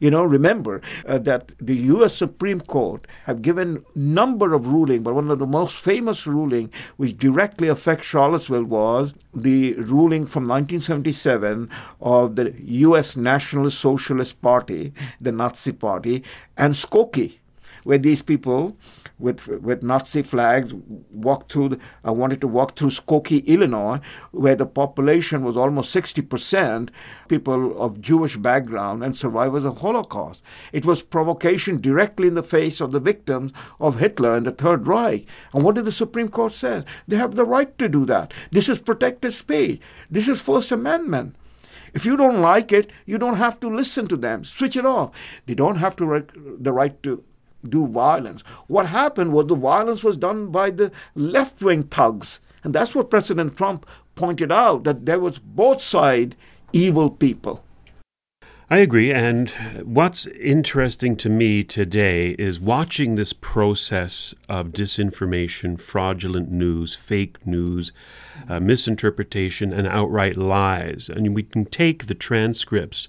You 0.00 0.10
know, 0.10 0.24
remember 0.24 0.80
uh, 1.06 1.18
that 1.18 1.52
the 1.60 1.74
U.S. 1.76 2.14
Supreme 2.14 2.60
Court 2.60 3.06
have 3.24 3.42
given 3.42 3.84
number 3.94 4.54
of 4.54 4.68
ruling, 4.68 5.02
but 5.02 5.14
one 5.14 5.30
of 5.30 5.38
the 5.38 5.46
most 5.46 5.76
famous 5.76 6.26
ruling 6.26 6.70
which 6.96 7.18
directly 7.18 7.68
affects 7.68 8.06
Charlottesville 8.06 8.64
was 8.64 9.12
the 9.34 9.74
ruling 9.74 10.24
from 10.26 10.44
1977 10.44 11.68
of 12.00 12.36
the 12.36 12.54
U.S. 12.58 13.16
Nationalist 13.16 13.80
Socialist 13.80 14.40
Party, 14.40 14.92
the 15.20 15.32
Nazi 15.32 15.72
Party, 15.72 16.22
and 16.56 16.74
Skokie, 16.74 17.38
where 17.82 17.98
these 17.98 18.22
people 18.22 18.76
with 19.18 19.48
with 19.48 19.82
Nazi 19.82 20.22
flags 20.22 20.74
walked 21.10 21.52
through, 21.52 21.70
the, 21.70 21.78
uh, 22.06 22.12
wanted 22.12 22.40
to 22.40 22.48
walk 22.48 22.76
through 22.76 22.90
Skokie, 22.90 23.44
Illinois, 23.46 24.00
where 24.30 24.54
the 24.54 24.66
population 24.66 25.42
was 25.42 25.56
almost 25.56 25.94
60% 25.94 26.90
people 27.28 27.80
of 27.80 28.00
Jewish 28.00 28.36
background 28.36 29.02
and 29.02 29.16
survivors 29.16 29.64
of 29.64 29.78
Holocaust. 29.78 30.42
It 30.72 30.84
was 30.84 31.02
provocation 31.02 31.80
directly 31.80 32.28
in 32.28 32.34
the 32.34 32.42
face 32.42 32.80
of 32.80 32.92
the 32.92 33.00
victims 33.00 33.52
of 33.80 33.98
Hitler 33.98 34.36
and 34.36 34.46
the 34.46 34.50
Third 34.50 34.86
Reich. 34.86 35.26
And 35.52 35.62
what 35.62 35.74
did 35.74 35.84
the 35.84 35.92
Supreme 35.92 36.28
Court 36.28 36.52
say? 36.52 36.84
They 37.06 37.16
have 37.16 37.34
the 37.34 37.44
right 37.44 37.76
to 37.78 37.88
do 37.88 38.04
that. 38.06 38.32
This 38.50 38.68
is 38.68 38.78
protected 38.80 39.34
speech. 39.34 39.80
This 40.10 40.28
is 40.28 40.40
First 40.40 40.70
Amendment. 40.72 41.34
If 41.94 42.04
you 42.04 42.16
don't 42.16 42.40
like 42.40 42.70
it, 42.72 42.90
you 43.06 43.18
don't 43.18 43.36
have 43.36 43.58
to 43.60 43.68
listen 43.68 44.06
to 44.08 44.16
them. 44.16 44.44
Switch 44.44 44.76
it 44.76 44.86
off. 44.86 45.10
They 45.46 45.54
don't 45.54 45.76
have 45.76 45.96
to 45.96 46.06
rec- 46.06 46.32
the 46.34 46.72
right 46.72 47.02
to 47.02 47.24
do 47.66 47.86
violence. 47.86 48.42
What 48.66 48.86
happened 48.86 49.32
was 49.32 49.46
the 49.46 49.56
violence 49.56 50.04
was 50.04 50.16
done 50.16 50.48
by 50.48 50.70
the 50.70 50.92
left 51.14 51.60
wing 51.62 51.84
thugs. 51.84 52.40
And 52.64 52.74
that's 52.74 52.94
what 52.94 53.10
President 53.10 53.56
Trump 53.56 53.86
pointed 54.14 54.50
out 54.50 54.84
that 54.84 55.06
there 55.06 55.20
was 55.20 55.38
both 55.38 55.80
side 55.80 56.36
evil 56.72 57.10
people. 57.10 57.64
I 58.70 58.78
agree. 58.78 59.10
And 59.10 59.48
what's 59.82 60.26
interesting 60.26 61.16
to 61.16 61.30
me 61.30 61.64
today 61.64 62.32
is 62.38 62.60
watching 62.60 63.14
this 63.14 63.32
process 63.32 64.34
of 64.46 64.72
disinformation, 64.72 65.80
fraudulent 65.80 66.50
news, 66.50 66.94
fake 66.94 67.46
news, 67.46 67.92
uh, 68.46 68.60
misinterpretation, 68.60 69.72
and 69.72 69.86
outright 69.86 70.36
lies. 70.36 71.08
And 71.08 71.34
we 71.34 71.44
can 71.44 71.64
take 71.64 72.06
the 72.06 72.14
transcripts 72.14 73.08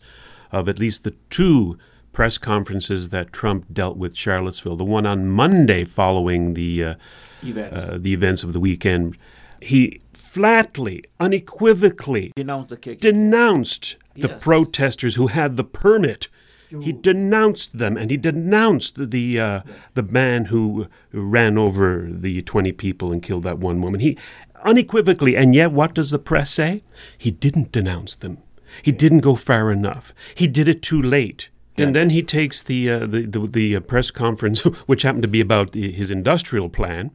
of 0.49 0.69
at 0.69 0.79
least 0.79 1.03
the 1.03 1.15
two 1.29 1.77
press 2.11 2.37
conferences 2.37 3.09
that 3.09 3.31
Trump 3.31 3.65
dealt 3.71 3.97
with 3.97 4.15
Charlottesville, 4.15 4.75
the 4.75 4.83
one 4.83 5.05
on 5.05 5.27
Monday 5.27 5.85
following 5.85 6.53
the, 6.53 6.83
uh, 6.83 6.95
Events. 7.43 7.77
uh, 7.77 7.97
the 7.99 8.13
events 8.13 8.43
of 8.43 8.53
the 8.53 8.59
weekend. 8.59 9.17
He 9.61 10.01
flatly, 10.13 11.03
unequivocally 11.19 12.31
Denounced 12.35 12.69
the 12.69 12.77
kick. 12.77 12.99
denounced 12.99 13.95
the 14.15 14.27
Yes. 14.29 14.43
protesters 14.43 15.15
who 15.15 15.27
had 15.27 15.57
the 15.57 15.63
permit. 15.63 16.27
He 16.81 16.91
denounced 16.91 17.79
them, 17.79 17.97
and 17.97 18.11
he 18.11 18.17
denounced 18.17 19.09
the 19.09 19.39
uh, 19.39 19.61
the 19.95 20.03
man 20.03 20.45
who 20.45 20.85
ran 21.11 21.57
over 21.57 22.07
the 22.11 22.43
twenty 22.43 22.71
people 22.71 23.11
and 23.11 23.23
killed 23.23 23.41
that 23.43 23.57
one 23.57 23.81
woman. 23.81 23.99
He 24.01 24.19
unequivocally, 24.63 25.35
and 25.35 25.55
yet, 25.55 25.71
what 25.71 25.95
does 25.95 26.11
the 26.11 26.19
press 26.19 26.51
say? 26.51 26.83
He 27.17 27.31
didn't 27.31 27.71
denounce 27.71 28.13
them. 28.13 28.37
He 28.83 28.91
didn't 28.91 29.21
go 29.21 29.33
far 29.35 29.71
enough. 29.71 30.13
He 30.35 30.45
did 30.45 30.67
it 30.69 30.83
too 30.83 31.01
late. 31.01 31.49
And 31.79 31.95
then 31.95 32.09
he 32.09 32.23
takes 32.23 32.61
the 32.61 32.89
uh, 32.89 32.99
the 33.05 33.25
the, 33.25 33.39
the 33.47 33.75
uh, 33.75 33.79
press 33.79 34.11
conference, 34.11 34.61
which 34.85 35.03
happened 35.03 35.23
to 35.23 35.27
be 35.27 35.41
about 35.41 35.71
the, 35.71 35.91
his 35.91 36.11
industrial 36.11 36.69
plan, 36.69 37.11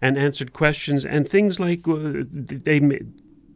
and 0.00 0.18
answered 0.18 0.52
questions 0.52 1.04
and 1.04 1.28
things 1.28 1.60
like 1.60 1.86
uh, 1.86 2.24
they 2.30 2.80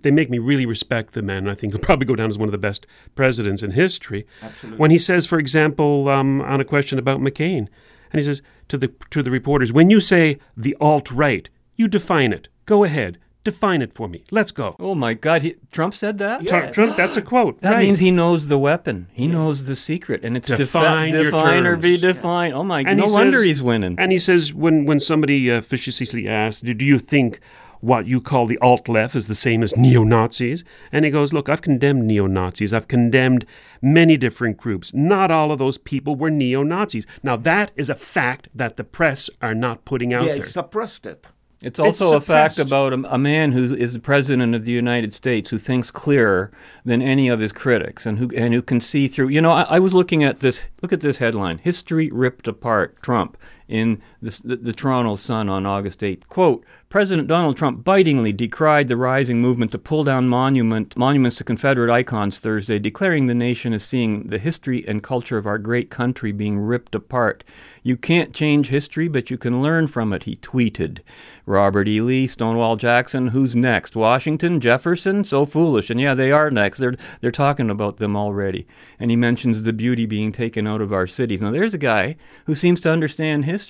they 0.03 0.11
make 0.11 0.31
me 0.31 0.38
really 0.38 0.67
respect 0.67 1.14
the 1.14 1.23
man. 1.23 1.49
I 1.49 1.55
think 1.55 1.73
he'll 1.73 1.81
probably 1.90 2.07
go 2.07 2.17
down 2.17 2.31
as 2.31 2.38
one 2.38 2.49
of 2.49 2.53
the 2.53 2.59
best 2.59 2.87
presidents 3.14 3.62
in 3.62 3.73
history. 3.73 4.27
Absolutely. 4.43 4.79
When 4.79 4.90
he 4.90 4.99
says, 4.99 5.27
for 5.27 5.38
example, 5.38 6.09
um, 6.09 6.40
on 6.43 6.61
a 6.61 6.64
question 6.64 6.99
about 6.99 7.21
McCain, 7.21 7.69
and 8.12 8.21
he 8.21 8.23
says 8.23 8.43
to 8.69 8.79
the 8.79 8.93
to 9.11 9.23
the 9.23 9.31
reporters, 9.31 9.73
"When 9.73 9.90
you 9.90 10.01
say 10.01 10.38
the 10.57 10.77
alt 10.81 11.11
right, 11.11 11.49
you 11.77 11.88
define 11.88 12.33
it. 12.33 12.49
Go 12.67 12.85
ahead, 12.85 13.19
define 13.45 13.83
it 13.83 13.93
for 13.93 14.09
me. 14.09 14.25
Let's 14.31 14.51
go." 14.51 14.75
Oh 14.81 14.95
my 14.95 15.15
God! 15.15 15.43
He, 15.43 15.57
Trump 15.71 15.95
said 15.95 16.19
that. 16.19 16.47
Trump, 16.47 16.73
Trump, 16.73 16.97
that's 16.97 17.17
a 17.17 17.23
quote. 17.23 17.61
That 17.61 17.75
right. 17.75 17.85
means 17.85 17.99
he 18.01 18.11
knows 18.11 18.49
the 18.49 18.59
weapon. 18.59 19.09
He 19.13 19.27
knows 19.27 19.65
the 19.67 19.77
secret, 19.77 20.25
and 20.25 20.37
it's 20.37 20.49
Define 20.49 21.13
defi- 21.13 21.23
your 21.23 21.31
define 21.31 21.67
or 21.67 21.77
be 21.77 21.99
terms. 21.99 22.17
defined. 22.17 22.55
Oh 22.55 22.65
my! 22.65 22.81
And 22.87 22.99
no 22.99 23.07
he 23.07 23.13
wonder 23.13 23.39
says- 23.39 23.45
he's 23.47 23.63
winning. 23.63 23.95
And 23.99 24.11
he 24.11 24.19
says, 24.19 24.53
when, 24.53 24.85
when 24.87 24.99
somebody 25.01 25.51
uh, 25.51 25.61
facetiously 25.61 26.27
asks, 26.29 26.61
do, 26.61 26.75
do 26.75 26.85
you 26.85 26.99
think 26.99 27.41
what 27.81 28.07
you 28.07 28.19
call 28.19 28.47
the 28.47 28.57
alt 28.59 28.89
left 28.89 29.15
is 29.15 29.27
the 29.27 29.35
same 29.35 29.63
as 29.63 29.77
neo 29.77 30.05
Nazis? 30.05 30.65
And 30.91 31.05
he 31.05 31.11
goes, 31.11 31.33
Look, 31.35 31.49
I've 31.51 31.61
condemned 31.61 32.07
neo 32.07 32.27
Nazis. 32.27 32.73
I've 32.73 32.89
condemned 32.89 33.45
many 33.83 34.17
different 34.17 34.57
groups. 34.57 34.95
Not 34.95 35.31
all 35.31 35.53
of 35.53 35.59
those 35.59 35.77
people 35.77 36.17
were 36.17 36.31
neo 36.31 36.63
Nazis. 36.63 37.07
Now, 37.23 37.37
that 37.37 37.73
is 37.77 37.91
a 37.91 37.95
fact 37.95 38.49
that 38.55 38.77
the 38.79 38.85
press 38.85 39.29
are 39.43 39.55
not 39.55 39.85
putting 39.85 40.15
out 40.15 40.25
They 40.25 40.39
there. 40.39 40.47
suppressed 40.47 41.05
it. 41.05 41.27
It's 41.64 41.79
also 41.79 42.14
a 42.14 42.20
fact 42.20 42.59
about 42.59 42.92
a, 42.92 43.14
a 43.14 43.16
man 43.16 43.53
who 43.53 43.74
is 43.74 43.94
the 43.94 43.98
president 43.98 44.55
of 44.55 44.66
the 44.66 44.72
United 44.72 45.14
States 45.14 45.48
who 45.48 45.57
thinks 45.57 45.90
clearer 45.90 46.53
than 46.85 47.00
any 47.00 47.29
of 47.29 47.40
his 47.40 47.53
critics 47.53 48.05
and 48.05 48.18
who 48.18 48.31
and 48.37 48.53
who 48.53 48.61
can 48.61 48.83
see 48.83 49.09
through. 49.09 49.29
You 49.29 49.40
know, 49.40 49.53
I, 49.53 49.62
I 49.62 49.79
was 49.79 49.94
looking 49.94 50.22
at 50.22 50.40
this. 50.40 50.68
Look 50.83 50.92
at 50.92 51.00
this 51.00 51.18
headline: 51.18 51.59
"History 51.59 52.11
ripped 52.12 52.46
apart." 52.46 53.03
Trump 53.03 53.38
in 53.75 54.01
this, 54.23 54.39
the, 54.39 54.55
the 54.55 54.73
Toronto 54.73 55.17
Sun 55.17 55.49
on 55.49 55.67
August 55.67 55.99
8th. 55.99 56.29
Quote: 56.29 56.65
President 56.95 57.27
Donald 57.27 57.57
Trump 57.57 57.83
bitingly 57.83 58.33
decried 58.33 58.87
the 58.87 58.97
rising 58.97 59.41
movement 59.41 59.73
to 59.73 59.81
pull 59.81 60.05
down 60.05 60.29
monument 60.29 60.97
monuments 60.97 61.39
to 61.39 61.43
Confederate 61.43 61.93
icons 61.93 62.39
Thursday, 62.39 62.79
declaring 62.79 63.27
the 63.27 63.35
nation 63.35 63.73
is 63.73 63.83
seeing 63.83 64.29
the 64.29 64.39
history 64.39 64.87
and 64.87 65.03
culture 65.03 65.37
of 65.37 65.45
our 65.45 65.59
great 65.59 65.91
country 65.91 66.31
being 66.31 66.61
ripped 66.61 66.95
apart. 66.95 67.43
You 67.83 67.97
can't 67.97 68.33
change 68.33 68.69
history, 68.69 69.09
but 69.09 69.29
you 69.29 69.37
can 69.37 69.61
learn 69.61 69.89
from 69.89 70.13
it, 70.13 70.23
he 70.23 70.37
tweeted. 70.37 71.01
Robert 71.47 71.89
E. 71.89 72.01
Lee, 72.01 72.29
Stonewall 72.29 72.77
Jackson, 72.77 73.29
who's 73.29 73.57
next? 73.57 73.97
Washington, 73.97 74.61
Jefferson? 74.61 75.25
So 75.25 75.45
foolish. 75.45 75.91
And 75.91 76.01
yeah, 76.01 76.15
they 76.15 76.31
are 76.31 76.51
next. 76.51 76.79
They're 76.79 76.95
they're 77.21 77.33
talking 77.33 77.71
about 77.71 77.97
them 77.97 78.17
already. 78.17 78.69
And 79.01 79.11
he 79.11 79.17
mentions 79.17 79.65
the 79.65 79.73
beauty 79.73 80.07
being 80.07 80.31
taken 80.31 80.67
out 80.67 80.81
of 80.81 80.93
our 80.93 81.09
cities. 81.09 81.43
Now 81.43 81.51
there's 81.51 81.75
a 81.75 81.79
guy 81.79 82.17
who 82.47 82.55
seems 82.55 82.81
to 82.83 82.91
understand 82.91 83.45
history. 83.45 83.63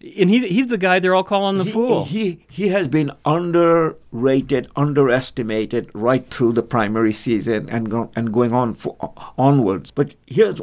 And 0.00 0.30
he, 0.30 0.46
he's 0.46 0.68
the 0.68 0.78
guy 0.78 1.00
they're 1.00 1.14
all 1.14 1.24
calling 1.24 1.58
the 1.58 1.64
he, 1.64 1.72
fool. 1.72 2.04
He 2.04 2.46
he 2.48 2.68
has 2.68 2.86
been 2.86 3.10
underrated, 3.24 4.68
underestimated 4.76 5.90
right 5.92 6.24
through 6.28 6.52
the 6.52 6.62
primary 6.62 7.12
season 7.12 7.68
and 7.68 7.90
go, 7.90 8.10
and 8.14 8.32
going 8.32 8.52
on 8.52 8.74
for, 8.74 8.96
onwards. 9.36 9.90
But 9.90 10.14
here's 10.26 10.60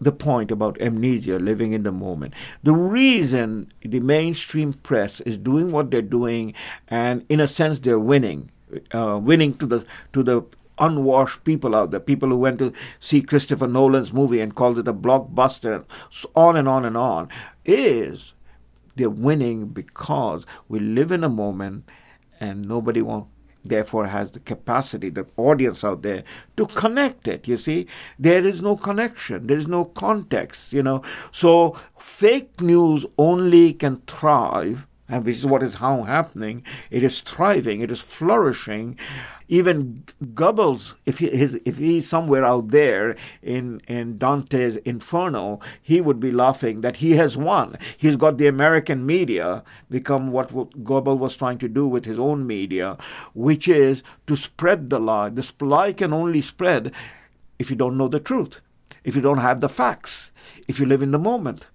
the 0.00 0.10
point 0.10 0.50
about 0.50 0.80
amnesia, 0.80 1.38
living 1.38 1.72
in 1.72 1.84
the 1.84 1.92
moment. 1.92 2.34
The 2.64 2.72
reason 2.72 3.72
the 3.82 4.00
mainstream 4.00 4.72
press 4.72 5.20
is 5.20 5.38
doing 5.38 5.70
what 5.70 5.92
they're 5.92 6.02
doing, 6.02 6.52
and 6.88 7.24
in 7.28 7.38
a 7.38 7.46
sense 7.46 7.78
they're 7.78 8.00
winning, 8.00 8.50
uh, 8.92 9.20
winning 9.22 9.54
to 9.54 9.66
the 9.66 9.86
to 10.12 10.24
the 10.24 10.42
unwashed 10.78 11.44
people 11.44 11.74
out 11.74 11.90
there, 11.90 12.00
people 12.00 12.28
who 12.28 12.38
went 12.38 12.58
to 12.58 12.72
see 12.98 13.22
Christopher 13.22 13.68
Nolan's 13.68 14.12
movie 14.12 14.40
and 14.40 14.54
called 14.54 14.78
it 14.78 14.88
a 14.88 14.94
blockbuster, 14.94 15.84
on 16.34 16.56
and 16.56 16.68
on 16.68 16.84
and 16.84 16.96
on, 16.96 17.28
is 17.64 18.32
they're 18.96 19.10
winning 19.10 19.68
because 19.68 20.46
we 20.68 20.78
live 20.78 21.10
in 21.10 21.24
a 21.24 21.28
moment 21.28 21.88
and 22.40 22.66
nobody 22.66 23.02
won't 23.02 23.26
therefore 23.64 24.08
has 24.08 24.30
the 24.32 24.40
capacity 24.40 25.08
the 25.08 25.26
audience 25.38 25.82
out 25.82 26.02
there 26.02 26.22
to 26.56 26.66
connect 26.66 27.26
it 27.26 27.48
you 27.48 27.56
see? 27.56 27.86
There 28.18 28.44
is 28.44 28.60
no 28.60 28.76
connection 28.76 29.46
there 29.46 29.56
is 29.56 29.66
no 29.66 29.86
context 29.86 30.72
you 30.72 30.82
know? 30.82 31.02
So 31.32 31.76
fake 31.98 32.60
news 32.60 33.06
only 33.16 33.72
can 33.72 34.02
thrive 34.06 34.86
and 35.08 35.24
this 35.24 35.38
is 35.38 35.46
what 35.46 35.62
is 35.62 35.76
how 35.76 36.02
happening 36.02 36.62
it 36.90 37.02
is 37.02 37.20
thriving 37.20 37.80
it 37.80 37.90
is 37.90 38.00
flourishing 38.00 38.98
even 39.48 40.04
Goebbels, 40.22 40.94
if 41.04 41.18
he 41.18 41.26
is, 41.26 41.60
if 41.64 41.78
he's 41.78 42.08
somewhere 42.08 42.44
out 42.44 42.68
there 42.68 43.16
in 43.42 43.80
in 43.86 44.18
Dante's 44.18 44.76
Inferno, 44.78 45.60
he 45.80 46.00
would 46.00 46.20
be 46.20 46.32
laughing 46.32 46.80
that 46.80 46.96
he 46.96 47.12
has 47.12 47.36
won. 47.36 47.76
He's 47.96 48.16
got 48.16 48.38
the 48.38 48.46
American 48.46 49.04
media 49.04 49.62
become 49.90 50.30
what 50.30 50.48
Goebbels 50.48 51.18
was 51.18 51.36
trying 51.36 51.58
to 51.58 51.68
do 51.68 51.86
with 51.86 52.04
his 52.04 52.18
own 52.18 52.46
media, 52.46 52.96
which 53.34 53.68
is 53.68 54.02
to 54.26 54.36
spread 54.36 54.90
the 54.90 54.98
lie. 54.98 55.28
This 55.28 55.52
lie 55.60 55.92
can 55.92 56.12
only 56.12 56.40
spread 56.40 56.92
if 57.58 57.70
you 57.70 57.76
don't 57.76 57.96
know 57.96 58.08
the 58.08 58.20
truth, 58.20 58.60
if 59.04 59.14
you 59.14 59.22
don't 59.22 59.38
have 59.38 59.60
the 59.60 59.68
facts, 59.68 60.32
if 60.68 60.80
you 60.80 60.86
live 60.86 61.02
in 61.02 61.10
the 61.10 61.18
moment. 61.18 61.66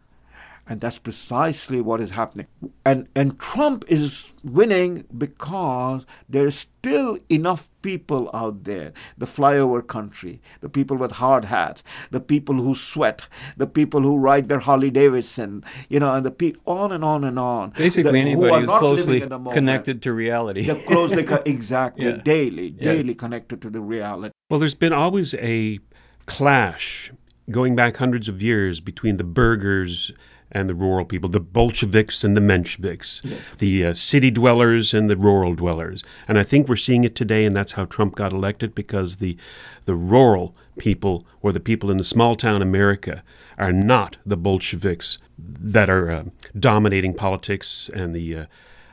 And 0.72 0.82
that's 0.82 1.00
precisely 1.00 1.82
what 1.82 2.00
is 2.00 2.12
happening. 2.12 2.46
And 2.86 3.08
and 3.16 3.40
Trump 3.40 3.84
is 3.88 4.26
winning 4.44 5.04
because 5.18 6.06
there 6.30 6.46
is 6.46 6.56
still 6.60 7.18
enough 7.28 7.68
people 7.82 8.30
out 8.36 8.66
there, 8.66 8.94
the 9.18 9.26
flyover 9.26 9.82
country, 9.96 10.42
the 10.62 10.70
people 10.70 10.96
with 10.96 11.14
hard 11.14 11.46
hats, 11.46 11.84
the 12.12 12.20
people 12.20 12.56
who 12.56 12.76
sweat, 12.76 13.28
the 13.58 13.66
people 13.66 14.02
who 14.04 14.16
ride 14.20 14.48
their 14.48 14.60
Harley 14.60 14.92
Davidson, 14.92 15.64
you 15.90 16.00
know, 16.00 16.14
and 16.14 16.24
the 16.24 16.30
pe- 16.32 16.54
on 16.68 16.92
and 16.92 17.04
on 17.04 17.24
and 17.24 17.40
on. 17.40 17.72
Basically, 17.76 18.04
the- 18.04 18.12
who 18.12 18.16
anybody 18.46 18.52
are 18.54 18.60
who's 18.60 18.68
not 18.68 18.84
living 18.84 18.96
closely 19.06 19.22
in 19.24 19.30
the 19.30 19.40
moment. 19.40 19.56
connected 19.56 20.02
to 20.04 20.14
reality. 20.14 20.66
They're 20.68 20.76
closely 20.94 21.24
co- 21.24 21.42
exactly 21.58 22.06
Yeah. 22.06 22.22
daily, 22.24 22.76
Yeah. 22.78 22.92
daily 22.94 23.16
connected 23.16 23.60
to 23.64 23.72
the 23.72 23.82
reality. 23.82 24.34
Well, 24.52 24.60
there's 24.60 24.76
been 24.76 24.94
always 24.94 25.34
a 25.34 25.80
clash 26.28 27.12
going 27.50 27.76
back 27.76 27.98
hundreds 27.98 28.30
of 28.30 28.42
years 28.44 28.80
between 28.80 29.18
the 29.18 29.24
burghers 29.24 30.12
and 30.52 30.70
the 30.70 30.76
rural 30.76 31.06
people, 31.06 31.30
the 31.30 31.40
Bolsheviks 31.40 32.24
and 32.24 32.36
the 32.36 32.42
Mensheviks, 32.42 33.22
the 33.58 33.86
uh, 33.86 33.94
city 33.94 34.32
dwellers 34.32 34.94
and 34.94 35.10
the 35.10 35.18
rural 35.18 35.54
dwellers. 35.54 36.04
And 36.28 36.40
I 36.40 36.44
think 36.44 36.68
we're 36.68 36.76
seeing 36.76 37.04
it 37.04 37.16
today, 37.16 37.46
and 37.46 37.56
that's 37.56 37.74
how 37.74 37.86
Trump 37.86 38.16
got 38.16 38.34
elected 38.34 38.74
because 38.74 39.18
the, 39.18 39.38
the 39.86 39.96
rural 39.96 40.56
people 40.78 41.26
or 41.42 41.52
the 41.52 41.60
people 41.60 41.92
in 41.92 41.98
the 41.98 42.04
small 42.04 42.36
town 42.36 42.62
America 42.62 43.24
are 43.58 43.74
not 43.74 44.18
the 44.26 44.38
Bolsheviks 44.38 45.18
that 45.38 45.90
are 45.90 46.10
uh, 46.10 46.24
dominating 46.58 47.14
politics 47.14 47.90
and 47.94 48.16
the 48.16 48.36
uh, 48.36 48.46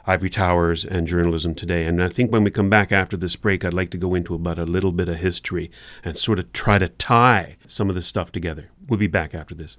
ivory 0.07 0.31
towers 0.31 0.85
and 0.85 1.07
journalism 1.07 1.55
today. 1.55 1.85
And 1.85 2.03
I 2.03 2.09
think 2.09 2.31
when 2.31 2.45
we 2.45 2.51
come 2.51 2.71
back 2.71 2.93
after 2.93 3.17
this 3.17 3.37
break, 3.37 3.65
I'd 3.65 3.75
like 3.75 3.91
to 3.91 3.99
go 3.99 4.15
into 4.15 4.35
about 4.35 4.59
a 4.59 4.65
little 4.65 4.93
bit 4.93 5.09
of 5.09 5.17
history 5.17 5.71
and 6.05 6.17
sort 6.17 6.39
of 6.39 6.53
try 6.53 6.79
to 6.79 6.89
tie 6.89 7.57
some 7.67 7.89
of 7.89 7.95
this 7.95 8.07
stuff 8.07 8.31
together. 8.31 8.71
We'll 8.89 8.99
be 8.99 9.09
back 9.09 9.35
after 9.35 9.55
this. 9.55 9.77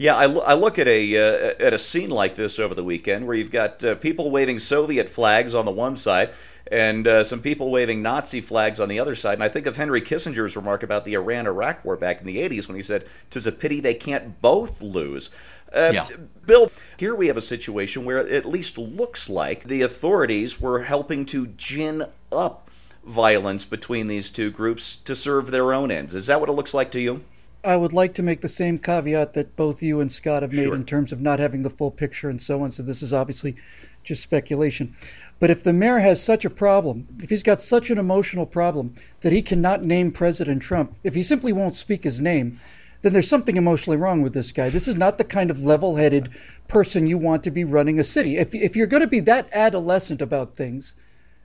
Yeah, 0.00 0.16
I, 0.16 0.24
lo- 0.24 0.42
I 0.46 0.54
look 0.54 0.78
at 0.78 0.88
a 0.88 1.14
uh, 1.14 1.54
at 1.60 1.74
a 1.74 1.78
scene 1.78 2.08
like 2.08 2.34
this 2.34 2.58
over 2.58 2.74
the 2.74 2.82
weekend 2.82 3.26
where 3.26 3.36
you've 3.36 3.50
got 3.50 3.84
uh, 3.84 3.96
people 3.96 4.30
waving 4.30 4.58
Soviet 4.58 5.10
flags 5.10 5.54
on 5.54 5.66
the 5.66 5.70
one 5.70 5.94
side 5.94 6.30
and 6.72 7.06
uh, 7.06 7.22
some 7.22 7.42
people 7.42 7.70
waving 7.70 8.00
Nazi 8.00 8.40
flags 8.40 8.80
on 8.80 8.88
the 8.88 8.98
other 8.98 9.14
side. 9.14 9.34
And 9.34 9.42
I 9.44 9.48
think 9.50 9.66
of 9.66 9.76
Henry 9.76 10.00
Kissinger's 10.00 10.56
remark 10.56 10.82
about 10.82 11.04
the 11.04 11.12
Iran-Iraq 11.14 11.84
war 11.84 11.96
back 11.96 12.20
in 12.20 12.26
the 12.26 12.38
80s 12.38 12.66
when 12.66 12.76
he 12.76 12.82
said, 12.82 13.04
"Tis 13.28 13.46
a 13.46 13.52
pity 13.52 13.78
they 13.80 13.92
can't 13.92 14.40
both 14.40 14.80
lose." 14.80 15.28
Uh, 15.70 15.90
Yeah. 15.92 16.08
Bill, 16.46 16.72
here 16.96 17.14
we 17.14 17.26
have 17.26 17.36
a 17.36 17.42
situation 17.42 18.06
where 18.06 18.20
it 18.20 18.32
at 18.32 18.46
least 18.46 18.78
looks 18.78 19.28
like 19.28 19.64
the 19.64 19.82
authorities 19.82 20.58
were 20.62 20.84
helping 20.84 21.26
to 21.26 21.48
gin 21.58 22.06
up 22.32 22.70
violence 23.04 23.66
between 23.66 24.06
these 24.06 24.30
two 24.30 24.50
groups 24.50 24.96
to 25.04 25.14
serve 25.14 25.50
their 25.50 25.74
own 25.74 25.90
ends. 25.90 26.14
Is 26.14 26.26
that 26.28 26.40
what 26.40 26.48
it 26.48 26.52
looks 26.52 26.72
like 26.72 26.90
to 26.92 27.00
you? 27.00 27.22
I 27.62 27.76
would 27.76 27.92
like 27.92 28.14
to 28.14 28.22
make 28.22 28.40
the 28.40 28.48
same 28.48 28.78
caveat 28.78 29.34
that 29.34 29.54
both 29.56 29.82
you 29.82 30.00
and 30.00 30.10
Scott 30.10 30.42
have 30.42 30.52
made 30.52 30.64
Sure. 30.64 30.74
in 30.74 30.84
terms 30.84 31.12
of 31.12 31.20
not 31.20 31.38
having 31.38 31.62
the 31.62 31.70
full 31.70 31.90
picture 31.90 32.30
and 32.30 32.40
so 32.40 32.62
on. 32.62 32.70
So 32.70 32.82
this 32.82 33.02
is 33.02 33.12
obviously 33.12 33.54
just 34.02 34.22
speculation. 34.22 34.94
But 35.38 35.50
if 35.50 35.62
the 35.62 35.72
mayor 35.72 35.98
has 35.98 36.22
such 36.22 36.44
a 36.44 36.50
problem, 36.50 37.06
if 37.22 37.28
he's 37.28 37.42
got 37.42 37.60
such 37.60 37.90
an 37.90 37.98
emotional 37.98 38.46
problem 38.46 38.94
that 39.20 39.32
he 39.32 39.42
cannot 39.42 39.84
name 39.84 40.10
President 40.10 40.62
Trump, 40.62 40.94
if 41.04 41.14
he 41.14 41.22
simply 41.22 41.52
won't 41.52 41.74
speak 41.74 42.04
his 42.04 42.20
name, 42.20 42.58
then 43.02 43.12
there's 43.12 43.28
something 43.28 43.56
emotionally 43.56 43.96
wrong 43.96 44.22
with 44.22 44.34
this 44.34 44.52
guy. 44.52 44.68
This 44.68 44.88
is 44.88 44.94
not 44.96 45.18
the 45.18 45.24
kind 45.24 45.50
of 45.50 45.62
level 45.62 45.96
headed 45.96 46.30
person 46.68 47.06
you 47.06 47.18
want 47.18 47.42
to 47.42 47.50
be 47.50 47.64
running 47.64 47.98
a 47.98 48.04
city. 48.04 48.36
If, 48.36 48.54
if 48.54 48.76
you're 48.76 48.86
going 48.86 49.02
to 49.02 49.06
be 49.06 49.20
that 49.20 49.48
adolescent 49.52 50.20
about 50.22 50.56
things, 50.56 50.94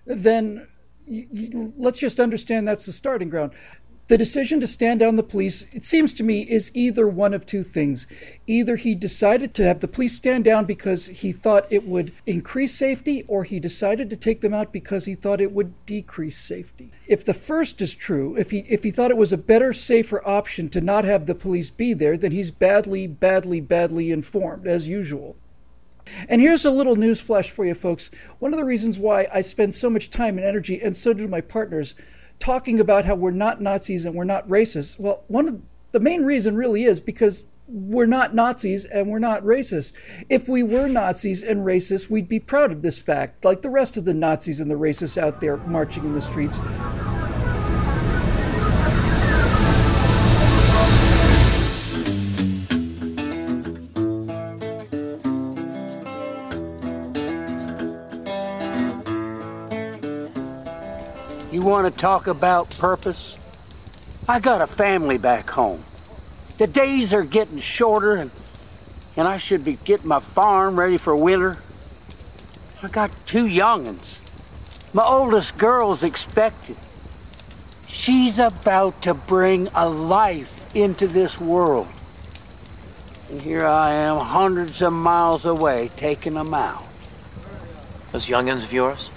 then 0.06 0.68
y 1.08 1.28
y 1.32 1.50
let's 1.78 2.00
just 2.00 2.20
understand 2.20 2.68
that's 2.68 2.86
the 2.88 2.92
starting 2.92 3.30
ground. 3.30 3.54
The 4.08 4.20
decision 4.20 4.60
to 4.60 4.68
stand 4.68 5.00
down 5.00 5.16
the 5.16 5.24
police, 5.24 5.66
it 5.74 5.84
seems 5.84 6.14
to 6.14 6.24
me, 6.24 6.42
is 6.42 6.70
either 6.76 7.08
one 7.08 7.34
of 7.34 7.44
two 7.44 7.64
things. 7.64 8.06
Either 8.46 8.76
he 8.76 8.94
decided 8.94 9.56
to 9.56 9.64
have 9.64 9.80
the 9.80 9.88
police 9.88 10.14
stand 10.14 10.44
down 10.44 10.66
because 10.66 11.08
he 11.08 11.32
thought 11.32 11.66
it 11.72 11.88
would 11.88 12.12
increase 12.28 12.76
safety, 12.76 13.24
or 13.28 13.44
he 13.44 13.60
decided 13.60 14.12
to 14.12 14.16
take 14.16 14.42
them 14.42 14.54
out 14.54 14.72
because 14.72 15.06
he 15.06 15.16
thought 15.16 15.42
it 15.42 15.52
would 15.52 15.74
decrease 15.88 16.38
safety. 16.38 16.92
If 17.08 17.26
the 17.26 17.34
first 17.34 17.82
is 17.82 17.96
true, 17.96 18.36
if 18.38 18.52
he 18.52 18.60
if 18.70 18.84
he 18.84 18.92
thought 18.92 19.10
it 19.10 19.18
was 19.18 19.34
a 19.34 19.38
better, 19.38 19.74
safer 19.74 20.22
option 20.28 20.70
to 20.70 20.82
not 20.82 21.04
have 21.04 21.26
the 21.26 21.34
police 21.34 21.72
be 21.72 21.96
there, 21.96 22.16
then 22.16 22.32
he's 22.32 22.52
badly, 22.52 23.08
badly, 23.08 23.60
badly 23.60 24.12
informed, 24.12 24.68
as 24.68 24.88
usual. 24.88 25.36
And 26.30 26.40
here's 26.40 26.66
a 26.66 26.70
little 26.70 26.96
news 26.96 27.20
flash 27.20 27.50
for 27.50 27.66
you 27.66 27.74
folks. 27.74 28.12
One 28.38 28.54
of 28.54 28.60
the 28.60 28.66
reasons 28.66 29.00
why 29.00 29.28
I 29.34 29.42
spend 29.42 29.74
so 29.74 29.90
much 29.90 30.12
time 30.12 30.38
and 30.38 30.46
energy, 30.46 30.80
and 30.80 30.96
so 30.96 31.12
do 31.12 31.28
my 31.28 31.42
partners, 31.42 31.96
talking 32.40 32.80
about 32.80 33.06
how 33.06 33.16
we're 33.16 33.32
not 33.32 33.62
Nazis 33.62 34.06
and 34.06 34.16
we're 34.16 34.24
not 34.24 34.48
racist. 34.48 35.00
Well, 35.00 35.24
one 35.28 35.48
of 35.48 35.62
the 35.92 36.00
main 36.00 36.24
reason 36.24 36.56
really 36.56 36.86
is 36.86 37.00
because 37.00 37.44
we're 37.68 38.06
not 38.06 38.36
Nazis 38.36 38.86
and 38.86 39.10
we're 39.10 39.20
not 39.20 39.44
racist. 39.44 39.94
If 40.30 40.48
we 40.48 40.62
were 40.62 40.88
Nazis 40.88 41.44
and 41.44 41.62
racist, 41.62 42.10
we'd 42.10 42.28
be 42.28 42.40
proud 42.40 42.72
of 42.72 42.82
this 42.82 43.00
fact, 43.00 43.44
like 43.44 43.62
the 43.62 43.70
rest 43.70 43.98
of 43.98 44.06
the 44.06 44.14
Nazis 44.14 44.60
and 44.60 44.70
the 44.70 44.76
racists 44.76 45.18
out 45.18 45.42
there 45.42 45.58
marching 45.58 46.04
in 46.04 46.14
the 46.14 46.22
streets. 46.22 46.60
Want 61.66 61.92
to 61.92 62.00
talk 62.00 62.28
about 62.28 62.70
purpose? 62.78 63.38
I 64.30 64.40
got 64.40 64.62
a 64.62 64.68
family 64.68 65.18
back 65.18 65.50
home. 65.50 65.84
The 66.58 66.68
days 66.68 67.14
are 67.14 67.24
getting 67.24 67.58
shorter, 67.58 68.14
and, 68.14 68.32
and 69.18 69.28
I 69.28 69.38
should 69.38 69.66
be 69.66 69.74
getting 69.84 70.08
my 70.08 70.20
farm 70.20 70.80
ready 70.80 70.98
for 70.98 71.16
winter. 71.16 71.58
I 72.84 72.88
got 72.88 73.12
two 73.26 73.48
young'uns. 73.48 74.22
My 74.94 75.04
oldest 75.04 75.58
girl's 75.58 76.04
expected. 76.04 76.78
She's 77.88 78.38
about 78.40 79.02
to 79.02 79.14
bring 79.14 79.68
a 79.74 79.90
life 79.90 80.74
into 80.76 81.08
this 81.08 81.42
world. 81.42 81.88
And 83.30 83.42
here 83.42 83.66
I 83.66 83.92
am, 83.92 84.18
hundreds 84.18 84.82
of 84.84 84.94
miles 84.94 85.46
away, 85.46 85.90
taking 85.96 86.36
them 86.36 86.54
out. 86.54 86.86
Those 88.12 88.30
young'uns 88.30 88.64
of 88.64 88.72
yours? 88.72 89.10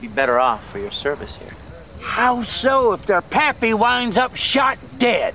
Be 0.00 0.08
better 0.08 0.40
off 0.40 0.70
for 0.70 0.78
your 0.78 0.90
service 0.90 1.36
here. 1.36 1.52
How 2.00 2.42
so 2.42 2.92
if 2.94 3.04
their 3.04 3.20
pappy 3.20 3.74
winds 3.74 4.16
up 4.16 4.34
shot 4.34 4.78
dead? 4.98 5.34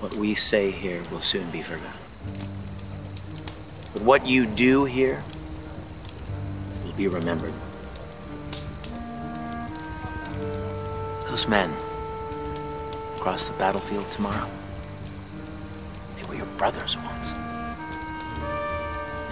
What 0.00 0.14
we 0.14 0.34
say 0.34 0.70
here 0.70 1.02
will 1.10 1.22
soon 1.22 1.50
be 1.50 1.62
forgotten. 1.62 1.92
But 3.94 4.02
what 4.02 4.26
you 4.26 4.46
do 4.46 4.84
here 4.84 5.22
will 6.84 6.92
be 6.92 7.08
remembered. 7.08 7.54
Those 11.28 11.48
men 11.48 11.72
across 13.16 13.48
the 13.48 13.56
battlefield 13.58 14.10
tomorrow, 14.10 14.48
they 16.16 16.28
were 16.28 16.36
your 16.36 16.46
brothers 16.58 16.96
once. 17.02 17.32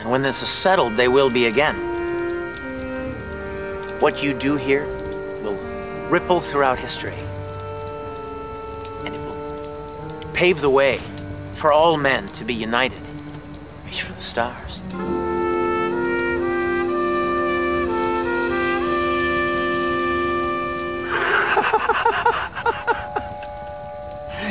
And 0.01 0.11
when 0.11 0.22
this 0.22 0.42
is 0.42 0.49
settled, 0.49 0.96
they 0.96 1.09
will 1.09 1.31
be 1.31 1.46
again. 1.46 1.96
What 4.01 4.23
you 4.23 4.35
do 4.35 4.57
here 4.57 4.87
will 5.43 5.57
ripple 6.11 6.41
throughout 6.41 6.79
history. 6.79 7.15
And 9.05 9.15
it 9.15 9.21
will 9.21 10.33
pave 10.35 10.61
the 10.61 10.69
way 10.69 10.99
for 11.53 11.73
all 11.73 11.97
men 11.97 12.29
to 12.29 12.45
be 12.45 12.53
united. 12.53 13.01
Reach 13.87 14.03
for 14.03 14.13
the 14.13 14.21
stars. 14.21 14.81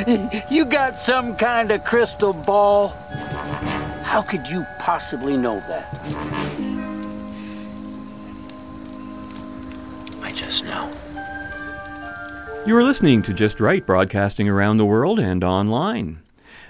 you 0.50 0.64
got 0.64 0.96
some 0.96 1.36
kind 1.36 1.70
of 1.70 1.84
crystal 1.84 2.32
ball? 2.32 2.88
How 4.02 4.22
could 4.22 4.48
you 4.48 4.66
possibly 4.80 5.36
know 5.36 5.60
that? 5.68 6.35
You 12.66 12.76
are 12.76 12.82
listening 12.82 13.22
to 13.22 13.32
Just 13.32 13.60
Right, 13.60 13.86
broadcasting 13.86 14.48
around 14.48 14.78
the 14.78 14.84
world 14.84 15.20
and 15.20 15.44
online. 15.44 16.20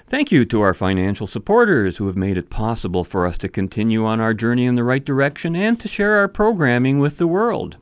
Thank 0.05 0.31
you 0.31 0.45
to 0.45 0.61
our 0.61 0.75
financial 0.75 1.25
supporters 1.25 1.97
who 1.97 2.05
have 2.05 2.15
made 2.15 2.37
it 2.37 2.51
possible 2.51 3.03
for 3.03 3.25
us 3.25 3.35
to 3.39 3.49
continue 3.49 4.05
on 4.05 4.21
our 4.21 4.35
journey 4.35 4.65
in 4.65 4.75
the 4.75 4.83
right 4.83 5.03
direction 5.03 5.55
and 5.55 5.79
to 5.79 5.87
share 5.87 6.17
our 6.17 6.27
programming 6.27 6.99
with 6.99 7.17
the 7.17 7.25
world. 7.25 7.77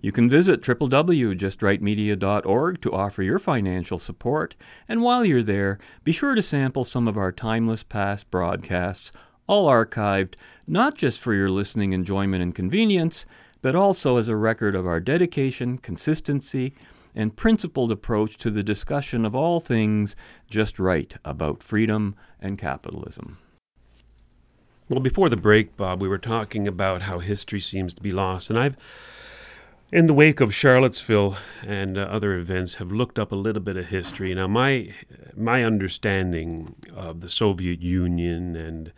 You 0.00 0.12
can 0.12 0.30
visit 0.30 0.62
www.justrightmedia.org 0.62 2.80
to 2.82 2.92
offer 2.92 3.22
your 3.24 3.40
financial 3.40 3.98
support, 3.98 4.54
and 4.88 5.02
while 5.02 5.24
you're 5.24 5.42
there, 5.42 5.80
be 6.04 6.12
sure 6.12 6.36
to 6.36 6.42
sample 6.42 6.84
some 6.84 7.08
of 7.08 7.18
our 7.18 7.32
timeless 7.32 7.82
past 7.82 8.30
broadcasts, 8.30 9.10
all 9.48 9.68
archived 9.68 10.34
not 10.68 10.94
just 10.94 11.18
for 11.18 11.34
your 11.34 11.50
listening 11.50 11.92
enjoyment 11.92 12.44
and 12.44 12.54
convenience, 12.54 13.26
but 13.60 13.74
also 13.74 14.18
as 14.18 14.28
a 14.28 14.36
record 14.36 14.76
of 14.76 14.86
our 14.86 15.00
dedication, 15.00 15.78
consistency, 15.78 16.72
and 17.16 17.34
principled 17.34 17.90
approach 17.90 18.36
to 18.36 18.50
the 18.50 18.62
discussion 18.62 19.24
of 19.24 19.34
all 19.34 19.58
things 19.58 20.14
just 20.50 20.78
right 20.78 21.16
about 21.24 21.62
freedom 21.62 22.14
and 22.40 22.58
capitalism. 22.58 23.38
Well, 24.88 25.00
before 25.00 25.28
the 25.28 25.36
break, 25.36 25.76
Bob, 25.76 26.00
we 26.00 26.08
were 26.08 26.18
talking 26.18 26.68
about 26.68 27.02
how 27.02 27.18
history 27.18 27.60
seems 27.60 27.94
to 27.94 28.02
be 28.02 28.12
lost, 28.12 28.50
and 28.50 28.58
I've, 28.58 28.76
in 29.90 30.06
the 30.06 30.14
wake 30.14 30.40
of 30.40 30.54
Charlottesville 30.54 31.36
and 31.64 31.98
uh, 31.98 32.02
other 32.02 32.36
events, 32.36 32.74
have 32.74 32.92
looked 32.92 33.18
up 33.18 33.32
a 33.32 33.36
little 33.36 33.62
bit 33.62 33.76
of 33.76 33.86
history. 33.86 34.32
Now, 34.34 34.46
my 34.46 34.92
my 35.36 35.64
understanding 35.64 36.76
of 36.94 37.20
the 37.20 37.30
Soviet 37.30 37.82
Union 37.82 38.54
and 38.54 38.92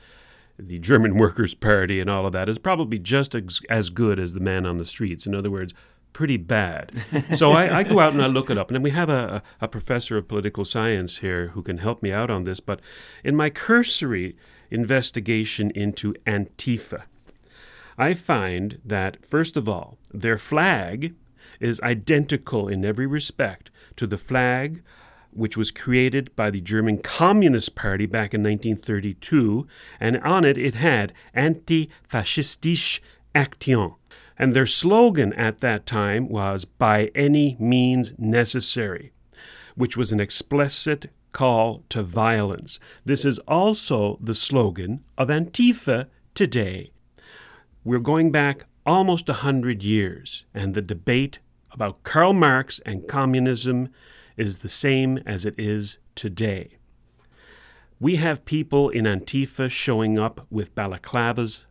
the 0.58 0.78
German 0.78 1.16
Workers' 1.18 1.54
Party 1.54 2.00
and 2.00 2.10
all 2.10 2.26
of 2.26 2.32
that 2.32 2.48
is 2.48 2.58
probably 2.58 2.98
just 2.98 3.34
as, 3.34 3.60
as 3.70 3.90
good 3.90 4.18
as 4.18 4.34
the 4.34 4.40
man 4.40 4.66
on 4.66 4.76
the 4.76 4.84
streets. 4.84 5.26
In 5.26 5.34
other 5.34 5.50
words, 5.50 5.72
pretty 6.18 6.36
bad. 6.36 6.90
So 7.36 7.52
I, 7.52 7.78
I, 7.78 7.82
go 7.84 8.00
out 8.00 8.12
and 8.12 8.20
I 8.20 8.26
look 8.26 8.50
it 8.50 8.58
up. 8.58 8.70
And 8.70 8.74
then 8.74 8.82
we 8.82 8.90
have 8.90 9.08
a, 9.08 9.40
a 9.60 9.68
professor 9.68 10.16
of 10.16 10.26
political 10.26 10.64
science 10.64 11.18
here 11.18 11.48
who 11.54 11.62
can 11.62 11.78
help 11.78 12.02
me 12.02 12.10
out 12.10 12.28
on 12.28 12.42
this. 12.42 12.58
But 12.58 12.80
in 13.22 13.36
my 13.36 13.50
cursory 13.50 14.36
investigation 14.68 15.70
into 15.76 16.14
Antifa, 16.26 17.02
I 17.96 18.14
find 18.14 18.80
that, 18.84 19.24
first 19.24 19.56
of 19.56 19.68
all, 19.68 19.96
their 20.12 20.38
flag 20.38 21.14
is 21.60 21.80
identical 21.82 22.66
in 22.66 22.84
every 22.84 23.06
respect 23.06 23.70
to 23.94 24.04
the 24.04 24.18
flag 24.18 24.82
which 25.30 25.56
was 25.56 25.70
created 25.70 26.34
by 26.34 26.50
the 26.50 26.60
German 26.60 26.98
Communist 26.98 27.76
Party 27.76 28.06
back 28.06 28.34
in 28.34 28.42
1932, 28.42 29.68
and 30.00 30.16
on 30.22 30.44
it 30.44 30.58
it 30.58 30.74
had 30.74 31.12
Antifaschistische 31.36 32.98
Aktion. 33.36 33.94
And 34.38 34.54
their 34.54 34.66
slogan 34.66 35.32
at 35.32 35.58
that 35.60 35.84
time 35.84 36.28
was 36.28 36.64
by 36.64 37.10
any 37.14 37.56
means 37.58 38.12
necessary, 38.16 39.12
which 39.74 39.96
was 39.96 40.12
an 40.12 40.20
explicit 40.20 41.10
call 41.32 41.82
to 41.88 42.02
violence. 42.02 42.78
This 43.04 43.24
is 43.24 43.38
also 43.40 44.18
the 44.20 44.34
slogan 44.34 45.04
of 45.16 45.28
Antifa 45.28 46.06
today. 46.34 46.92
We're 47.84 47.98
going 47.98 48.30
back 48.30 48.66
almost 48.86 49.28
a 49.28 49.34
hundred 49.44 49.82
years, 49.82 50.46
and 50.54 50.74
the 50.74 50.82
debate 50.82 51.40
about 51.72 52.02
Karl 52.04 52.32
Marx 52.32 52.80
and 52.86 53.08
communism 53.08 53.88
is 54.36 54.58
the 54.58 54.68
same 54.68 55.18
as 55.26 55.44
it 55.44 55.54
is 55.58 55.98
today. 56.14 56.76
We 58.00 58.16
have 58.16 58.44
people 58.44 58.88
in 58.88 59.04
Antifa 59.04 59.68
showing 59.68 60.18
up 60.18 60.46
with 60.48 60.74
balaclavas, 60.74 61.66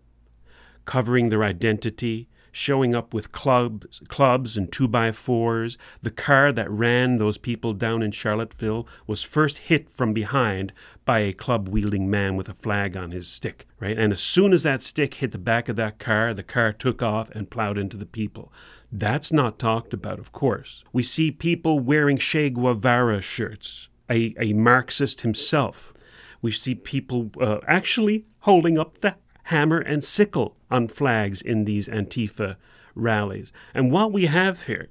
covering 0.86 1.30
their 1.30 1.44
identity, 1.44 2.28
showing 2.58 2.96
up 2.96 3.14
with 3.14 3.32
clubs, 3.32 4.02
clubs 4.08 4.58
and 4.58 4.72
two 4.72 4.88
by 4.88 5.12
fours. 5.12 5.78
The 6.02 6.10
car 6.10 6.52
that 6.52 6.70
ran 6.72 7.18
those 7.18 7.38
people 7.38 7.74
down 7.74 8.02
in 8.02 8.12
Charlottesville 8.12 8.88
was 9.06 9.22
first 9.22 9.60
hit 9.60 9.90
from 9.90 10.12
behind 10.12 10.74
by 11.06 11.20
a 11.20 11.34
club 11.34 11.70
wielding 11.70 12.10
man 12.10 12.36
with 12.36 12.50
a 12.50 12.56
flag 12.56 12.98
on 12.98 13.12
his 13.12 13.28
stick, 13.28 13.68
right? 13.80 13.98
And 13.98 14.12
as 14.12 14.22
soon 14.22 14.54
as 14.54 14.64
that 14.64 14.82
stick 14.82 15.14
hit 15.16 15.32
the 15.32 15.38
back 15.38 15.70
of 15.70 15.76
that 15.76 16.00
car, 16.00 16.34
the 16.34 16.44
car 16.44 16.74
took 16.74 17.02
off 17.04 17.30
and 17.30 17.50
plowed 17.50 17.78
into 17.78 17.96
the 17.96 18.08
people. 18.08 18.52
That's 18.92 19.32
not 19.32 19.60
talked 19.60 19.94
about, 19.94 20.18
of 20.18 20.32
course. 20.32 20.84
We 20.92 21.04
see 21.04 21.30
people 21.30 21.80
wearing 21.80 22.18
Che 22.18 22.50
Guevara 22.50 23.22
shirts, 23.22 23.90
a, 24.10 24.34
a 24.40 24.54
Marxist 24.54 25.22
himself. 25.22 25.94
We 26.42 26.52
see 26.52 26.74
people 26.76 27.32
uh, 27.40 27.60
actually 27.68 28.26
holding 28.40 28.80
up 28.80 29.02
the 29.02 29.16
hammer 29.48 29.80
and 29.80 30.04
sickle 30.04 30.58
on 30.70 30.90
flags 30.90 31.42
in 31.42 31.64
these 31.64 31.88
Antifa 31.88 32.58
rallies. 32.96 33.54
And 33.74 33.94
what 33.94 34.12
we 34.12 34.26
have 34.26 34.64
here 34.64 34.90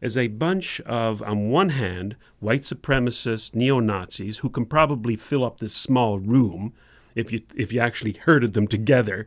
is 0.00 0.16
a 0.16 0.28
bunch 0.28 0.80
of, 0.82 1.20
on 1.22 1.50
one 1.50 1.70
hand, 1.70 2.14
white 2.38 2.60
supremacist 2.60 3.56
neo 3.56 3.80
Nazis 3.80 4.38
who 4.38 4.50
can 4.50 4.66
probably 4.66 5.16
fill 5.16 5.44
up 5.44 5.58
this 5.58 5.74
small 5.74 6.20
room 6.20 6.72
if 7.16 7.32
you, 7.32 7.42
if 7.56 7.72
you 7.72 7.80
actually 7.80 8.12
herded 8.12 8.54
them 8.54 8.68
together. 8.68 9.26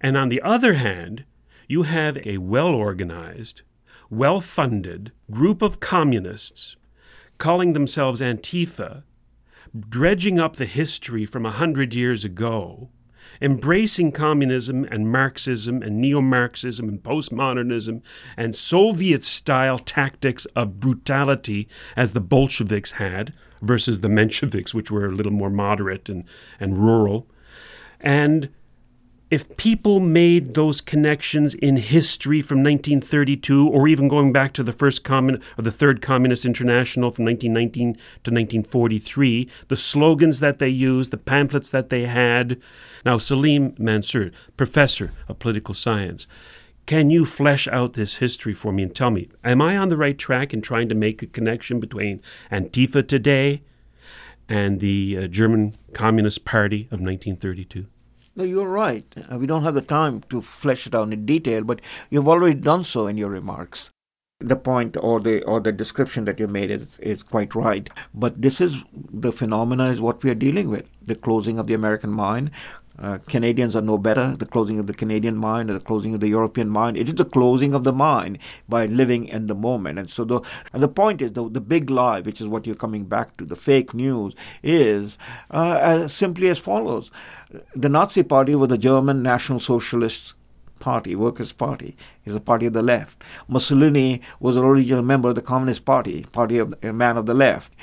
And 0.00 0.16
on 0.16 0.30
the 0.30 0.40
other 0.40 0.74
hand, 0.74 1.24
you 1.68 1.82
have 1.82 2.26
a 2.26 2.38
well 2.38 2.68
organized, 2.68 3.60
well 4.08 4.40
funded 4.40 5.12
group 5.30 5.60
of 5.60 5.80
communists 5.80 6.76
calling 7.36 7.74
themselves 7.74 8.22
Antifa, 8.22 9.02
dredging 9.78 10.38
up 10.38 10.56
the 10.56 10.64
history 10.64 11.26
from 11.26 11.44
a 11.44 11.50
hundred 11.50 11.94
years 11.94 12.24
ago 12.24 12.88
embracing 13.42 14.12
communism 14.12 14.84
and 14.84 15.10
Marxism 15.10 15.82
and 15.82 16.00
neo 16.00 16.20
Marxism 16.20 16.88
and 16.88 17.02
postmodernism 17.02 18.00
and 18.36 18.54
Soviet 18.54 19.24
style 19.24 19.78
tactics 19.78 20.46
of 20.56 20.78
brutality 20.78 21.68
as 21.96 22.12
the 22.12 22.20
Bolsheviks 22.20 22.92
had 22.92 23.34
versus 23.60 24.00
the 24.00 24.08
Mensheviks, 24.08 24.72
which 24.72 24.90
were 24.90 25.06
a 25.06 25.12
little 25.12 25.32
more 25.32 25.50
moderate 25.50 26.08
and, 26.08 26.24
and 26.60 26.78
rural. 26.78 27.26
And 28.00 28.48
if 29.32 29.56
people 29.56 29.98
made 29.98 30.52
those 30.52 30.82
connections 30.82 31.54
in 31.54 31.76
history 31.76 32.42
from 32.42 32.58
1932 32.58 33.66
or 33.66 33.88
even 33.88 34.06
going 34.06 34.30
back 34.30 34.52
to 34.52 34.62
the 34.62 34.74
first 34.74 35.02
commun- 35.04 35.40
or 35.56 35.62
the 35.62 35.72
third 35.72 36.02
communist 36.02 36.44
international 36.44 37.10
from 37.10 37.24
1919 37.24 37.94
to 37.94 38.30
1943 38.30 39.48
the 39.68 39.76
slogans 39.76 40.40
that 40.40 40.58
they 40.58 40.68
used 40.68 41.10
the 41.10 41.16
pamphlets 41.16 41.70
that 41.70 41.88
they 41.88 42.04
had. 42.04 42.60
Now 43.06 43.16
salim 43.16 43.74
mansur 43.78 44.32
professor 44.58 45.12
of 45.28 45.38
political 45.38 45.72
science 45.72 46.26
can 46.84 47.08
you 47.08 47.24
flesh 47.24 47.66
out 47.68 47.94
this 47.94 48.16
history 48.16 48.52
for 48.52 48.70
me 48.70 48.82
and 48.82 48.94
tell 48.94 49.10
me 49.10 49.30
am 49.44 49.62
i 49.62 49.76
on 49.76 49.88
the 49.88 49.96
right 49.96 50.18
track 50.18 50.52
in 50.52 50.60
trying 50.60 50.88
to 50.88 50.94
make 50.94 51.22
a 51.22 51.26
connection 51.26 51.78
between 51.80 52.20
antifa 52.50 53.06
today 53.06 53.62
and 54.48 54.80
the 54.80 55.16
uh, 55.16 55.26
german 55.28 55.76
communist 55.94 56.44
party 56.44 56.82
of 56.90 57.00
1932 57.00 57.86
no, 58.34 58.44
you're 58.44 58.68
right. 58.68 59.04
Uh, 59.30 59.38
we 59.38 59.46
don't 59.46 59.62
have 59.64 59.74
the 59.74 59.82
time 59.82 60.22
to 60.30 60.40
flesh 60.40 60.86
it 60.86 60.94
out 60.94 61.12
in 61.12 61.26
detail, 61.26 61.64
but 61.64 61.80
you've 62.10 62.28
already 62.28 62.58
done 62.58 62.84
so 62.84 63.06
in 63.06 63.18
your 63.18 63.30
remarks. 63.30 63.90
The 64.40 64.56
point 64.56 64.96
or 64.96 65.20
the 65.20 65.44
or 65.44 65.60
the 65.60 65.70
description 65.70 66.24
that 66.24 66.40
you 66.40 66.48
made 66.48 66.70
is, 66.70 66.98
is 66.98 67.22
quite 67.22 67.54
right. 67.54 67.88
But 68.12 68.42
this 68.42 68.60
is 68.60 68.82
the 68.92 69.32
phenomena 69.32 69.90
is 69.90 70.00
what 70.00 70.24
we 70.24 70.30
are 70.30 70.34
dealing 70.34 70.68
with. 70.68 70.88
The 71.00 71.14
closing 71.14 71.58
of 71.58 71.68
the 71.68 71.74
American 71.74 72.10
mind. 72.10 72.50
Uh, 72.98 73.18
Canadians 73.26 73.74
are 73.74 73.82
no 73.82 73.96
better. 73.96 74.36
The 74.36 74.46
closing 74.46 74.78
of 74.78 74.86
the 74.86 74.94
Canadian 74.94 75.36
mind, 75.36 75.70
or 75.70 75.74
the 75.74 75.80
closing 75.80 76.12
of 76.14 76.20
the 76.20 76.28
European 76.28 76.68
mind. 76.68 76.96
It 76.96 77.08
is 77.08 77.14
the 77.14 77.24
closing 77.24 77.72
of 77.72 77.84
the 77.84 77.92
mind 77.92 78.38
by 78.68 78.86
living 78.86 79.26
in 79.26 79.46
the 79.46 79.54
moment. 79.54 79.98
And 79.98 80.10
so 80.10 80.24
the 80.24 80.40
and 80.72 80.82
the 80.82 80.88
point 80.88 81.22
is 81.22 81.32
the 81.32 81.48
the 81.48 81.60
big 81.60 81.88
lie, 81.88 82.20
which 82.20 82.40
is 82.40 82.48
what 82.48 82.66
you're 82.66 82.76
coming 82.76 83.04
back 83.04 83.36
to, 83.36 83.44
the 83.44 83.56
fake 83.56 83.94
news, 83.94 84.34
is 84.62 85.16
uh, 85.50 85.78
as 85.80 86.12
simply 86.12 86.48
as 86.48 86.58
follows 86.58 87.10
the 87.74 87.88
Nazi 87.88 88.22
Party 88.22 88.54
was 88.54 88.68
the 88.68 88.78
German 88.78 89.22
National 89.22 89.60
Socialist 89.60 90.34
Party, 90.80 91.14
Workers' 91.14 91.52
Party, 91.52 91.96
is 92.24 92.34
a 92.34 92.40
party 92.40 92.66
of 92.66 92.72
the 92.72 92.82
left. 92.82 93.22
Mussolini 93.46 94.20
was 94.40 94.56
an 94.56 94.64
original 94.64 95.02
member 95.02 95.28
of 95.28 95.36
the 95.36 95.42
Communist 95.42 95.84
Party, 95.84 96.24
party 96.32 96.58
of 96.58 96.74
a 96.82 96.92
man 96.92 97.16
of 97.16 97.26
the 97.26 97.34
left, 97.34 97.74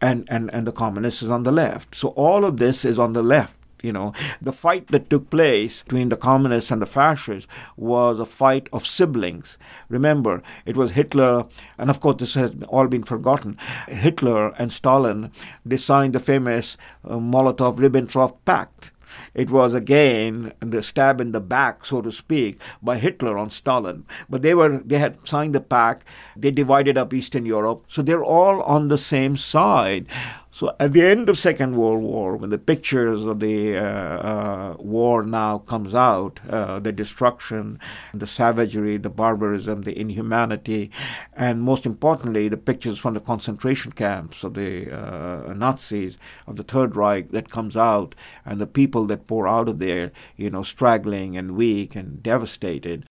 and, 0.00 0.28
and, 0.28 0.52
and 0.52 0.66
the 0.66 0.72
communists 0.72 1.22
is 1.22 1.30
on 1.30 1.44
the 1.44 1.52
left. 1.52 1.94
So 1.94 2.08
all 2.08 2.44
of 2.44 2.58
this 2.58 2.84
is 2.84 2.98
on 2.98 3.14
the 3.14 3.22
left. 3.22 3.58
You 3.82 3.92
know, 3.92 4.12
the 4.40 4.52
fight 4.52 4.88
that 4.88 5.10
took 5.10 5.28
place 5.28 5.82
between 5.82 6.08
the 6.08 6.16
communists 6.16 6.70
and 6.70 6.80
the 6.80 6.86
fascists 6.86 7.48
was 7.76 8.20
a 8.20 8.26
fight 8.26 8.68
of 8.72 8.86
siblings. 8.86 9.58
Remember, 9.88 10.40
it 10.64 10.76
was 10.76 10.92
Hitler, 10.92 11.46
and 11.78 11.90
of 11.90 11.98
course, 11.98 12.16
this 12.18 12.34
has 12.34 12.52
all 12.68 12.86
been 12.86 13.02
forgotten. 13.02 13.58
Hitler 13.88 14.50
and 14.50 14.72
Stalin, 14.72 15.32
they 15.66 15.78
signed 15.78 16.14
the 16.14 16.20
famous 16.20 16.76
uh, 17.04 17.16
Molotov 17.16 17.78
Ribbentrop 17.78 18.36
Pact 18.44 18.92
it 19.34 19.50
was 19.50 19.74
again 19.74 20.52
the 20.60 20.82
stab 20.82 21.20
in 21.20 21.32
the 21.32 21.40
back, 21.40 21.84
so 21.84 22.02
to 22.02 22.12
speak, 22.12 22.60
by 22.82 22.98
Hitler 22.98 23.38
on 23.38 23.50
Stalin. 23.50 24.04
But 24.28 24.42
they 24.42 24.54
were 24.54 24.78
they 24.78 24.98
had 24.98 25.26
signed 25.26 25.54
the 25.54 25.60
pact. 25.60 26.06
They 26.36 26.50
divided 26.50 26.98
up 26.98 27.12
Eastern 27.14 27.46
Europe, 27.46 27.84
so 27.88 28.02
they're 28.02 28.24
all 28.24 28.62
on 28.62 28.88
the 28.88 28.98
same 28.98 29.36
side. 29.36 30.06
So 30.54 30.76
at 30.78 30.92
the 30.92 31.00
end 31.00 31.30
of 31.30 31.38
Second 31.38 31.76
World 31.76 32.02
War, 32.02 32.36
when 32.36 32.50
the 32.50 32.58
pictures 32.58 33.24
of 33.24 33.40
the 33.40 33.74
uh, 33.74 33.82
uh, 33.82 34.76
war 34.78 35.24
now 35.24 35.60
comes 35.60 35.94
out, 35.94 36.40
uh, 36.46 36.78
the 36.78 36.92
destruction, 36.92 37.80
the 38.12 38.26
savagery, 38.26 38.98
the 38.98 39.08
barbarism, 39.08 39.82
the 39.82 39.98
inhumanity, 39.98 40.90
and 41.32 41.62
most 41.62 41.86
importantly, 41.86 42.48
the 42.48 42.58
pictures 42.58 42.98
from 42.98 43.14
the 43.14 43.20
concentration 43.20 43.92
camps 43.92 44.44
of 44.44 44.52
the 44.52 44.92
uh, 44.94 45.54
Nazis 45.54 46.18
of 46.46 46.56
the 46.56 46.64
Third 46.64 46.96
Reich 46.96 47.30
that 47.30 47.48
comes 47.48 47.74
out, 47.74 48.14
and 48.44 48.60
the 48.60 48.66
people 48.66 49.06
that 49.06 49.26
pour 49.26 49.48
out 49.48 49.70
of 49.70 49.78
there, 49.78 50.12
you 50.36 50.50
know, 50.50 50.62
straggling 50.62 51.34
and 51.34 51.56
weak 51.56 51.96
and 51.96 52.22
devastated. 52.22 53.06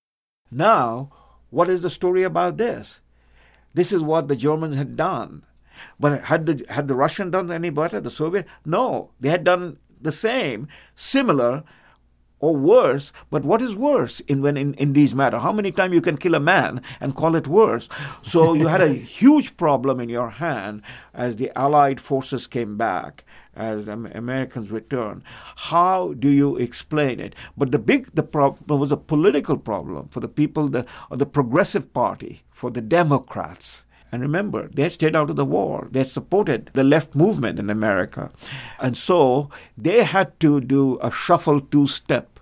Now, 0.51 1.09
what 1.49 1.69
is 1.69 1.81
the 1.81 1.89
story 1.89 2.21
about 2.21 2.57
this? 2.57 2.99
This 3.73 3.91
is 3.91 4.03
what 4.03 4.27
the 4.27 4.35
Germans 4.35 4.75
had 4.75 4.95
done 4.95 5.41
but 5.99 6.23
had 6.25 6.45
the 6.45 6.65
had 6.69 6.87
the 6.87 6.95
Russian 6.95 7.31
done 7.31 7.51
any 7.51 7.69
better? 7.69 7.99
The 7.99 8.11
Soviet? 8.11 8.47
No, 8.65 9.11
they 9.19 9.29
had 9.29 9.43
done 9.43 9.77
the 10.01 10.11
same, 10.11 10.67
similar, 10.95 11.63
or 12.41 12.55
worse. 12.55 13.13
But 13.29 13.45
what 13.45 13.61
is 13.61 13.75
worse 13.75 14.19
in 14.21 14.41
when 14.41 14.57
in, 14.57 14.73
in 14.73 14.93
these 14.93 15.15
matter? 15.15 15.39
How 15.39 15.53
many 15.53 15.71
times 15.71 15.93
you 15.93 16.01
can 16.01 16.17
kill 16.17 16.35
a 16.35 16.39
man 16.39 16.81
and 16.99 17.15
call 17.15 17.35
it 17.35 17.47
worse? 17.47 17.87
So 18.23 18.53
you 18.53 18.67
had 18.67 18.81
a 18.81 18.93
huge 19.19 19.55
problem 19.55 19.99
in 19.99 20.09
your 20.09 20.31
hand 20.31 20.81
as 21.13 21.37
the 21.37 21.51
Allied 21.57 22.01
forces 22.01 22.47
came 22.47 22.75
back, 22.75 23.23
as 23.55 23.87
Americans 23.87 24.71
returned. 24.71 25.23
How 25.55 26.13
do 26.13 26.29
you 26.29 26.57
explain 26.57 27.19
it? 27.19 27.35
But 27.55 27.71
the 27.71 27.79
big 27.79 28.09
the 28.13 28.23
problem 28.23 28.79
was 28.79 28.91
a 28.91 28.97
political 28.97 29.57
problem 29.57 30.09
for 30.09 30.19
the 30.19 30.27
people, 30.27 30.67
the 30.67 30.85
the 31.11 31.25
Progressive 31.25 31.93
Party, 31.93 32.41
for 32.49 32.71
the 32.71 32.81
Democrats 32.81 33.85
and 34.11 34.21
remember, 34.21 34.67
they 34.67 34.83
had 34.83 34.91
stayed 34.91 35.15
out 35.15 35.29
of 35.29 35.35
the 35.37 35.45
war. 35.45 35.87
They 35.91 35.99
had 35.99 36.09
supported 36.09 36.69
the 36.73 36.83
left 36.83 37.15
movement 37.15 37.59
in 37.59 37.69
America. 37.69 38.31
And 38.79 38.97
so 38.97 39.49
they 39.77 40.03
had 40.03 40.37
to 40.41 40.59
do 40.59 40.99
a 41.01 41.11
shuffle 41.11 41.61
two 41.61 41.87
step. 41.87 42.39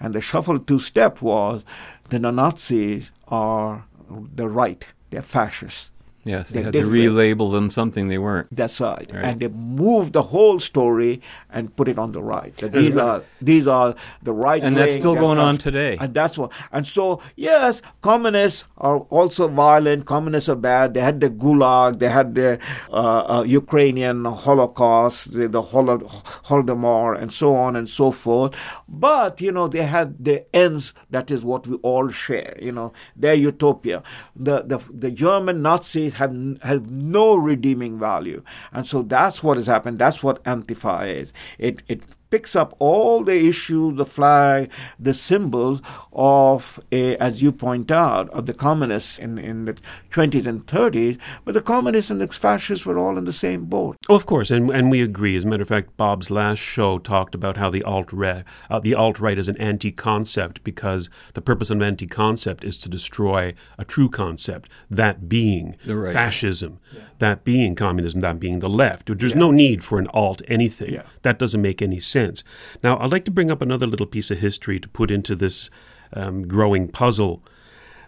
And 0.00 0.14
the 0.14 0.20
shuffle 0.20 0.58
two 0.58 0.78
step 0.78 1.20
was 1.20 1.62
the 2.08 2.18
Nazis 2.18 3.10
are 3.28 3.84
the 4.08 4.48
right, 4.48 4.86
they're 5.10 5.22
fascists. 5.22 5.90
Yes, 6.24 6.50
they 6.50 6.62
had 6.62 6.72
different. 6.72 6.94
to 6.94 7.10
relabel 7.10 7.52
them 7.52 7.70
something 7.70 8.08
they 8.08 8.18
weren't. 8.18 8.54
That's 8.54 8.80
right. 8.80 9.10
right. 9.12 9.24
And 9.24 9.40
they 9.40 9.48
moved 9.48 10.12
the 10.12 10.24
whole 10.24 10.60
story 10.60 11.22
and 11.48 11.74
put 11.74 11.88
it 11.88 11.98
on 11.98 12.12
the 12.12 12.22
right. 12.22 12.54
That 12.58 12.72
these 12.72 12.96
are 12.98 13.22
these 13.40 13.66
are 13.66 13.94
the 14.22 14.34
right. 14.34 14.62
And 14.62 14.76
that's 14.76 14.96
still 14.96 15.14
going 15.14 15.38
on 15.38 15.56
today. 15.56 15.96
And 15.98 16.12
that's 16.12 16.36
what. 16.36 16.52
And 16.70 16.86
so 16.86 17.22
yes, 17.34 17.80
communists 18.02 18.64
are 18.78 18.98
also 19.10 19.48
violent. 19.48 20.06
Communists 20.06 20.48
are 20.48 20.56
bad. 20.56 20.94
They 20.94 21.00
had 21.00 21.20
the 21.20 21.30
Gulag. 21.30 21.98
They 21.98 22.08
had 22.08 22.34
the 22.34 22.58
uh, 22.90 23.38
uh, 23.38 23.42
Ukrainian 23.46 24.24
Holocaust, 24.24 25.34
the, 25.34 25.48
the 25.48 25.62
Holo- 25.62 25.98
Holodomor, 26.46 27.20
and 27.20 27.32
so 27.32 27.54
on 27.54 27.76
and 27.76 27.88
so 27.88 28.10
forth. 28.10 28.54
But 28.88 29.40
you 29.40 29.52
know 29.52 29.68
they 29.68 29.82
had 29.84 30.24
the 30.24 30.44
ends. 30.54 30.94
That 31.10 31.30
is 31.30 31.44
what 31.44 31.66
we 31.66 31.76
all 31.76 32.08
share. 32.08 32.56
You 32.60 32.72
know 32.72 32.92
their 33.16 33.34
utopia. 33.34 34.02
The 34.36 34.62
the 34.62 34.78
the 34.92 35.10
German 35.10 35.62
Nazis 35.62 36.14
have 36.14 36.34
have 36.62 36.90
no 36.90 37.36
redeeming 37.36 37.98
value, 37.98 38.42
and 38.72 38.86
so 38.86 39.02
that's 39.02 39.42
what 39.42 39.56
has 39.56 39.66
happened. 39.66 39.98
That's 39.98 40.22
what 40.22 40.42
Antifa 40.44 41.12
is. 41.14 41.32
It 41.58 41.82
it 41.88 42.02
picks 42.30 42.54
up 42.54 42.74
all 42.78 43.22
the 43.22 43.46
issues, 43.48 43.96
the 43.96 44.06
flag, 44.06 44.70
the 44.98 45.14
symbols 45.14 45.80
of, 46.12 46.80
a, 46.92 47.16
as 47.16 47.42
you 47.42 47.52
point 47.52 47.90
out, 47.90 48.28
of 48.30 48.46
the 48.46 48.54
communists 48.54 49.18
in, 49.18 49.38
in 49.38 49.64
the 49.64 49.74
20s 50.10 50.46
and 50.46 50.66
30s, 50.66 51.18
but 51.44 51.54
the 51.54 51.62
communists 51.62 52.10
and 52.10 52.20
the 52.20 52.28
fascists 52.28 52.84
were 52.84 52.98
all 52.98 53.16
in 53.18 53.24
the 53.24 53.32
same 53.32 53.64
boat. 53.64 53.96
Oh, 54.08 54.14
of 54.14 54.26
course, 54.26 54.50
and, 54.50 54.70
and 54.70 54.90
we 54.90 55.02
agree. 55.02 55.36
As 55.36 55.44
a 55.44 55.48
matter 55.48 55.62
of 55.62 55.68
fact, 55.68 55.96
Bob's 55.96 56.30
last 56.30 56.58
show 56.58 56.98
talked 56.98 57.34
about 57.34 57.56
how 57.56 57.70
the 57.70 57.82
alt-right, 57.82 58.44
uh, 58.70 58.80
the 58.80 58.94
alt-right 58.94 59.38
is 59.38 59.48
an 59.48 59.56
anti-concept 59.58 60.62
because 60.64 61.10
the 61.34 61.42
purpose 61.42 61.70
of 61.70 61.78
an 61.78 61.82
anti-concept 61.82 62.64
is 62.64 62.76
to 62.78 62.88
destroy 62.88 63.54
a 63.78 63.84
true 63.84 64.08
concept, 64.08 64.68
that 64.90 65.28
being 65.28 65.76
right. 65.86 66.12
fascism, 66.12 66.78
yeah. 66.92 67.02
That 67.18 67.44
being 67.44 67.74
communism, 67.74 68.20
that 68.20 68.40
being 68.40 68.60
the 68.60 68.68
left. 68.68 69.06
There's 69.06 69.32
yeah. 69.32 69.38
no 69.38 69.50
need 69.50 69.84
for 69.84 69.98
an 69.98 70.06
alt 70.08 70.42
anything. 70.48 70.94
Yeah. 70.94 71.02
That 71.22 71.38
doesn't 71.38 71.60
make 71.60 71.82
any 71.82 72.00
sense. 72.00 72.44
Now, 72.82 72.98
I'd 72.98 73.12
like 73.12 73.24
to 73.26 73.30
bring 73.30 73.50
up 73.50 73.62
another 73.62 73.86
little 73.86 74.06
piece 74.06 74.30
of 74.30 74.38
history 74.38 74.78
to 74.80 74.88
put 74.88 75.10
into 75.10 75.34
this 75.34 75.70
um, 76.12 76.46
growing 76.46 76.88
puzzle, 76.88 77.42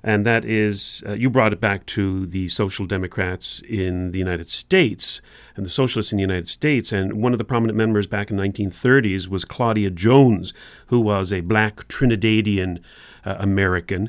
and 0.02 0.24
that 0.24 0.44
is 0.44 1.02
uh, 1.06 1.12
you 1.12 1.28
brought 1.28 1.52
it 1.52 1.60
back 1.60 1.84
to 1.86 2.26
the 2.26 2.48
Social 2.48 2.86
Democrats 2.86 3.60
in 3.68 4.12
the 4.12 4.18
United 4.18 4.48
States 4.48 5.20
and 5.56 5.66
the 5.66 5.70
Socialists 5.70 6.12
in 6.12 6.16
the 6.16 6.22
United 6.22 6.48
States. 6.48 6.90
And 6.90 7.14
one 7.14 7.32
of 7.32 7.38
the 7.38 7.44
prominent 7.44 7.76
members 7.76 8.06
back 8.06 8.30
in 8.30 8.38
1930s 8.38 9.28
was 9.28 9.44
Claudia 9.44 9.90
Jones, 9.90 10.54
who 10.86 11.00
was 11.00 11.32
a 11.32 11.40
black 11.40 11.86
Trinidadian 11.88 12.80
uh, 13.26 13.36
American 13.38 14.08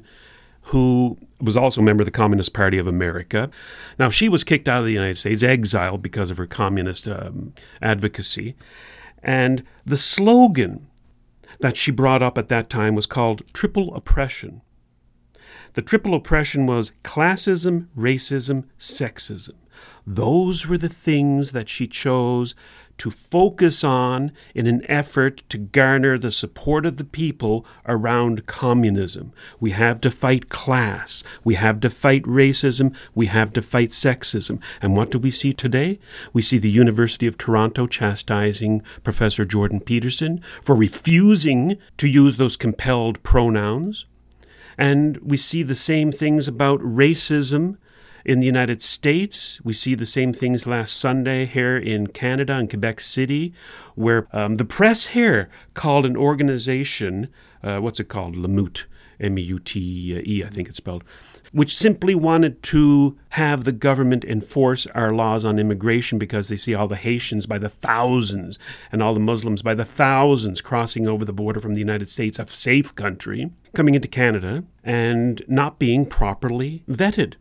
who 0.71 1.17
was 1.41 1.57
also 1.57 1.81
a 1.81 1.83
member 1.83 2.01
of 2.01 2.05
the 2.05 2.11
Communist 2.11 2.53
Party 2.53 2.77
of 2.77 2.87
America. 2.87 3.49
Now, 3.99 4.09
she 4.09 4.29
was 4.29 4.45
kicked 4.45 4.69
out 4.69 4.79
of 4.79 4.85
the 4.85 4.93
United 4.93 5.17
States, 5.17 5.43
exiled 5.43 6.01
because 6.01 6.31
of 6.31 6.37
her 6.37 6.47
communist 6.47 7.09
um, 7.09 7.53
advocacy. 7.81 8.55
And 9.21 9.63
the 9.85 9.97
slogan 9.97 10.87
that 11.59 11.75
she 11.75 11.91
brought 11.91 12.23
up 12.23 12.37
at 12.37 12.47
that 12.47 12.69
time 12.69 12.95
was 12.95 13.05
called 13.05 13.41
triple 13.51 13.93
oppression. 13.93 14.61
The 15.73 15.81
triple 15.81 16.13
oppression 16.13 16.65
was 16.65 16.93
classism, 17.03 17.87
racism, 17.97 18.63
sexism. 18.79 19.55
Those 20.05 20.67
were 20.67 20.77
the 20.77 20.89
things 20.89 21.51
that 21.51 21.69
she 21.69 21.87
chose 21.87 22.55
to 23.01 23.09
focus 23.09 23.83
on 23.83 24.31
in 24.53 24.67
an 24.67 24.85
effort 24.87 25.41
to 25.49 25.57
garner 25.57 26.19
the 26.19 26.29
support 26.29 26.85
of 26.85 26.97
the 26.97 27.03
people 27.03 27.65
around 27.87 28.45
communism. 28.45 29.33
We 29.59 29.71
have 29.71 29.99
to 30.01 30.11
fight 30.11 30.49
class. 30.49 31.23
We 31.43 31.55
have 31.55 31.79
to 31.79 31.89
fight 31.89 32.21
racism. 32.25 32.95
We 33.15 33.25
have 33.25 33.53
to 33.53 33.61
fight 33.63 33.89
sexism. 33.89 34.61
And 34.83 34.95
what 34.95 35.09
do 35.09 35.17
we 35.17 35.31
see 35.31 35.51
today? 35.51 35.99
We 36.31 36.43
see 36.43 36.59
the 36.59 36.69
University 36.69 37.25
of 37.25 37.39
Toronto 37.39 37.87
chastising 37.87 38.83
Professor 39.03 39.45
Jordan 39.45 39.79
Peterson 39.79 40.39
for 40.61 40.75
refusing 40.75 41.77
to 41.97 42.07
use 42.07 42.37
those 42.37 42.55
compelled 42.55 43.23
pronouns. 43.23 44.05
And 44.77 45.17
we 45.17 45.37
see 45.37 45.63
the 45.63 45.73
same 45.73 46.11
things 46.11 46.47
about 46.47 46.81
racism 46.81 47.77
in 48.23 48.39
the 48.39 48.45
United 48.45 48.81
States, 48.81 49.59
we 49.63 49.73
see 49.73 49.95
the 49.95 50.05
same 50.05 50.33
things 50.33 50.67
last 50.67 50.99
Sunday 50.99 51.45
here 51.45 51.77
in 51.77 52.07
Canada, 52.07 52.53
in 52.57 52.67
Quebec 52.67 52.99
City, 53.01 53.53
where 53.95 54.27
um, 54.31 54.55
the 54.55 54.65
press 54.65 55.07
here 55.07 55.49
called 55.73 56.05
an 56.05 56.15
organization, 56.15 57.29
uh, 57.63 57.79
what's 57.79 57.99
it 57.99 58.09
called? 58.09 58.35
Lemute, 58.35 58.85
M 59.19 59.37
E 59.37 59.41
U 59.41 59.59
T 59.59 60.21
E, 60.25 60.43
I 60.43 60.49
think 60.49 60.67
it's 60.67 60.77
spelled, 60.77 61.03
which 61.51 61.77
simply 61.77 62.15
wanted 62.15 62.63
to 62.63 63.17
have 63.29 63.63
the 63.63 63.71
government 63.71 64.23
enforce 64.23 64.87
our 64.87 65.13
laws 65.13 65.43
on 65.43 65.59
immigration 65.59 66.17
because 66.17 66.47
they 66.47 66.57
see 66.57 66.73
all 66.73 66.87
the 66.87 66.95
Haitians 66.95 67.45
by 67.45 67.57
the 67.57 67.69
thousands 67.69 68.57
and 68.91 69.03
all 69.03 69.13
the 69.13 69.19
Muslims 69.19 69.61
by 69.61 69.73
the 69.73 69.85
thousands 69.85 70.61
crossing 70.61 71.07
over 71.07 71.25
the 71.25 71.33
border 71.33 71.59
from 71.59 71.73
the 71.73 71.79
United 71.79 72.09
States, 72.09 72.39
a 72.39 72.47
safe 72.47 72.95
country, 72.95 73.51
coming 73.73 73.95
into 73.95 74.07
Canada 74.07 74.63
and 74.83 75.43
not 75.47 75.79
being 75.79 76.05
properly 76.05 76.83
vetted. 76.89 77.35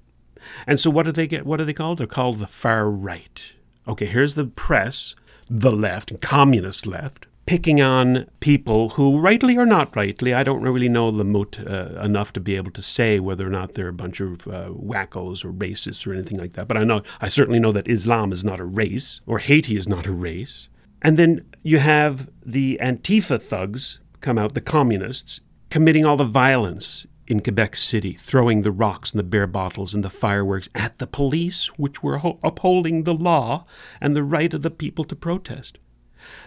And 0.67 0.79
so 0.79 0.91
what 0.91 1.07
do 1.07 1.13
they 1.13 1.27
get? 1.27 1.47
What 1.47 1.61
are 1.61 1.65
they 1.65 1.73
called? 1.73 1.99
They're 1.99 2.07
called 2.07 2.39
the 2.39 2.47
far 2.47 2.91
right. 2.91 3.43
Okay, 3.89 4.07
here's 4.07 4.35
the 4.35 4.45
press, 4.45 5.15
the 5.49 5.73
left, 5.73 6.21
communist 6.21 6.87
left, 6.87 7.27
picking 7.47 7.81
on 7.81 8.27
people 8.39 8.91
who, 8.91 9.19
rightly 9.19 9.57
or 9.57 9.67
not 9.67 9.97
rightly, 9.97 10.33
I 10.33 10.45
don't 10.45 10.63
really 10.63 10.89
know 10.89 11.11
the 11.11 11.25
moot 11.25 11.59
uh, 11.59 12.01
enough 12.01 12.33
to 12.35 12.41
be 12.41 12.55
able 12.55 12.71
to 12.71 12.83
say 12.83 13.19
whether 13.19 13.47
or 13.47 13.51
not 13.51 13.75
they're 13.75 13.89
a 13.89 13.93
bunch 13.93 14.21
of 14.21 14.47
uh, 14.47 14.69
wackos 14.71 15.45
or 15.45 15.53
racists 15.53 16.07
or 16.07 16.13
anything 16.13 16.39
like 16.39 16.53
that. 16.53 16.69
But 16.69 16.77
I 16.77 16.85
know, 16.85 17.03
I 17.21 17.29
certainly 17.29 17.59
know 17.59 17.73
that 17.73 17.89
Islam 17.89 18.33
is 18.33 18.45
not 18.45 18.61
a 18.61 18.65
race, 18.65 19.21
or 19.27 19.39
Haiti 19.39 19.77
is 19.77 19.89
not 19.89 20.07
a 20.07 20.13
race. 20.13 20.69
And 21.03 21.17
then 21.17 21.45
you 21.63 21.79
have 21.79 22.29
the 22.45 22.79
Antifa 22.81 23.43
thugs 23.43 23.99
come 24.21 24.39
out, 24.39 24.55
the 24.55 24.61
communists, 24.61 25.41
committing 25.71 26.05
all 26.05 26.17
the 26.17 26.25
violence 26.25 27.07
in 27.31 27.41
Quebec 27.41 27.77
City, 27.77 28.13
throwing 28.15 28.63
the 28.63 28.73
rocks 28.73 29.13
and 29.13 29.19
the 29.21 29.23
beer 29.23 29.47
bottles 29.47 29.95
and 29.95 30.03
the 30.05 30.11
fireworks 30.11 30.69
at 30.75 30.99
the 30.99 31.07
police, 31.07 31.67
which 31.79 32.03
were 32.03 32.21
upholding 32.43 33.05
the 33.05 33.15
law 33.15 33.65
and 34.01 34.17
the 34.17 34.25
right 34.25 34.53
of 34.53 34.63
the 34.63 34.71
people 34.71 35.05
to 35.05 35.15
protest. 35.15 35.79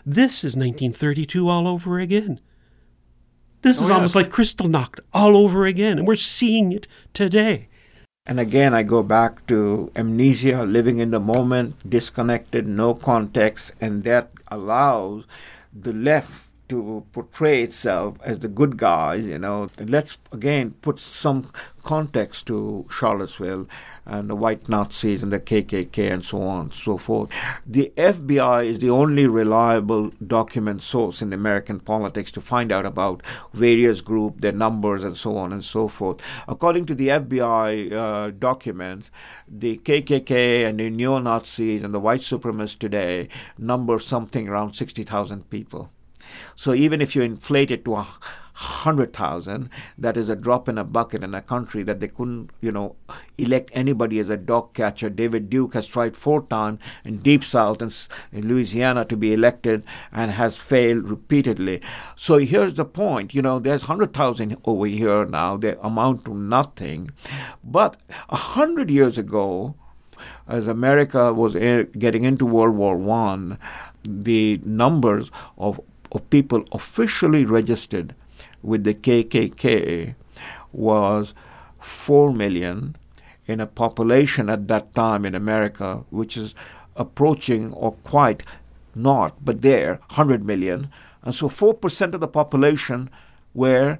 This 0.05 0.43
is 0.43 0.57
1932 0.57 1.47
all 1.47 1.67
over 1.69 1.99
again. 1.99 2.41
This 3.61 3.79
Oh, 3.79 3.83
is 3.83 3.87
yes. 3.87 3.95
almost 3.95 4.15
like 4.15 4.29
Kristallnacht 4.29 4.99
all 5.13 5.37
over 5.37 5.65
again, 5.65 5.97
and 5.99 6.05
we're 6.05 6.15
seeing 6.15 6.73
it 6.73 6.85
today. 7.13 7.69
And 8.25 8.37
again, 8.39 8.73
I 8.73 8.83
go 8.83 9.03
back 9.03 9.47
to 9.47 9.89
amnesia, 9.95 10.63
living 10.63 10.99
in 10.99 11.11
the 11.11 11.19
moment, 11.19 11.75
disconnected, 11.89 12.67
no 12.67 12.93
context, 12.93 13.71
and 13.79 14.03
that 14.03 14.31
allows 14.49 15.23
the 15.73 15.93
left 15.93 16.47
to 16.73 17.05
portray 17.11 17.61
itself 17.61 18.17
as 18.23 18.39
the 18.39 18.47
good 18.47 18.77
guys, 18.77 19.27
you 19.27 19.37
know. 19.37 19.69
Let's 19.79 20.17
again 20.31 20.71
put 20.81 20.99
some 20.99 21.51
context 21.83 22.47
to 22.47 22.85
Charlottesville 22.89 23.67
and 24.05 24.29
the 24.29 24.35
white 24.35 24.67
Nazis 24.67 25.21
and 25.21 25.31
the 25.31 25.39
KKK 25.39 26.11
and 26.11 26.25
so 26.25 26.41
on 26.41 26.61
and 26.61 26.73
so 26.73 26.97
forth. 26.97 27.29
The 27.65 27.93
FBI 27.95 28.65
is 28.65 28.79
the 28.79 28.89
only 28.89 29.27
reliable 29.27 30.11
document 30.25 30.81
source 30.81 31.21
in 31.21 31.31
American 31.31 31.79
politics 31.79 32.31
to 32.31 32.41
find 32.41 32.71
out 32.71 32.85
about 32.85 33.21
various 33.53 34.01
groups, 34.01 34.41
their 34.41 34.51
numbers, 34.51 35.03
and 35.03 35.15
so 35.15 35.37
on 35.37 35.53
and 35.53 35.63
so 35.63 35.87
forth. 35.87 36.19
According 36.47 36.85
to 36.87 36.95
the 36.95 37.09
FBI 37.09 37.91
uh, 37.91 38.31
documents, 38.31 39.11
the 39.47 39.77
KKK 39.77 40.67
and 40.67 40.79
the 40.79 40.89
neo 40.89 41.19
Nazis 41.19 41.83
and 41.83 41.93
the 41.93 41.99
white 41.99 42.21
supremacists 42.21 42.79
today 42.79 43.29
number 43.57 43.99
something 43.99 44.47
around 44.47 44.73
60,000 44.73 45.49
people. 45.49 45.91
So 46.55 46.73
even 46.73 47.01
if 47.01 47.15
you 47.15 47.21
inflate 47.21 47.71
it 47.71 47.85
to 47.85 47.95
a 47.95 48.07
hundred 48.55 49.13
thousand, 49.13 49.69
that 49.97 50.15
is 50.15 50.29
a 50.29 50.35
drop 50.35 50.69
in 50.69 50.77
a 50.77 50.83
bucket 50.83 51.23
in 51.23 51.33
a 51.33 51.41
country 51.41 51.81
that 51.83 51.99
they 51.99 52.07
couldn't, 52.07 52.51
you 52.61 52.71
know, 52.71 52.95
elect 53.37 53.71
anybody 53.73 54.19
as 54.19 54.29
a 54.29 54.37
dog 54.37 54.73
catcher. 54.73 55.09
David 55.09 55.49
Duke 55.49 55.73
has 55.73 55.87
tried 55.87 56.15
four 56.15 56.43
times 56.43 56.79
in 57.03 57.17
Deep 57.17 57.43
South 57.43 57.81
and 57.81 58.45
Louisiana 58.45 59.05
to 59.05 59.17
be 59.17 59.33
elected 59.33 59.83
and 60.11 60.31
has 60.31 60.55
failed 60.55 61.09
repeatedly. 61.09 61.81
So 62.15 62.37
here's 62.37 62.75
the 62.75 62.85
point, 62.85 63.33
you 63.33 63.41
know, 63.41 63.59
there's 63.59 63.83
hundred 63.83 64.13
thousand 64.13 64.55
over 64.65 64.85
here 64.85 65.25
now. 65.25 65.57
They 65.57 65.75
amount 65.81 66.25
to 66.25 66.35
nothing, 66.35 67.11
but 67.63 67.97
a 68.29 68.35
hundred 68.35 68.91
years 68.91 69.17
ago, 69.17 69.75
as 70.47 70.67
America 70.67 71.33
was 71.33 71.55
eh, 71.55 71.83
getting 71.97 72.23
into 72.23 72.45
World 72.45 72.75
War 72.75 72.97
One, 72.97 73.57
the 74.03 74.61
numbers 74.63 75.31
of 75.57 75.79
of 76.13 76.29
people 76.29 76.63
officially 76.71 77.45
registered 77.45 78.15
with 78.61 78.83
the 78.83 78.93
KKK 78.93 80.15
was 80.71 81.33
four 81.79 82.31
million 82.31 82.95
in 83.45 83.59
a 83.59 83.67
population 83.67 84.49
at 84.49 84.67
that 84.67 84.95
time 84.95 85.25
in 85.25 85.35
America, 85.35 86.05
which 86.09 86.37
is 86.37 86.55
approaching 86.95 87.73
or 87.73 87.93
quite 88.03 88.43
not, 88.95 89.43
but 89.43 89.61
there, 89.61 89.95
100 90.07 90.45
million. 90.45 90.89
And 91.23 91.33
so 91.33 91.49
4% 91.49 92.13
of 92.13 92.19
the 92.19 92.27
population 92.27 93.09
were 93.53 93.99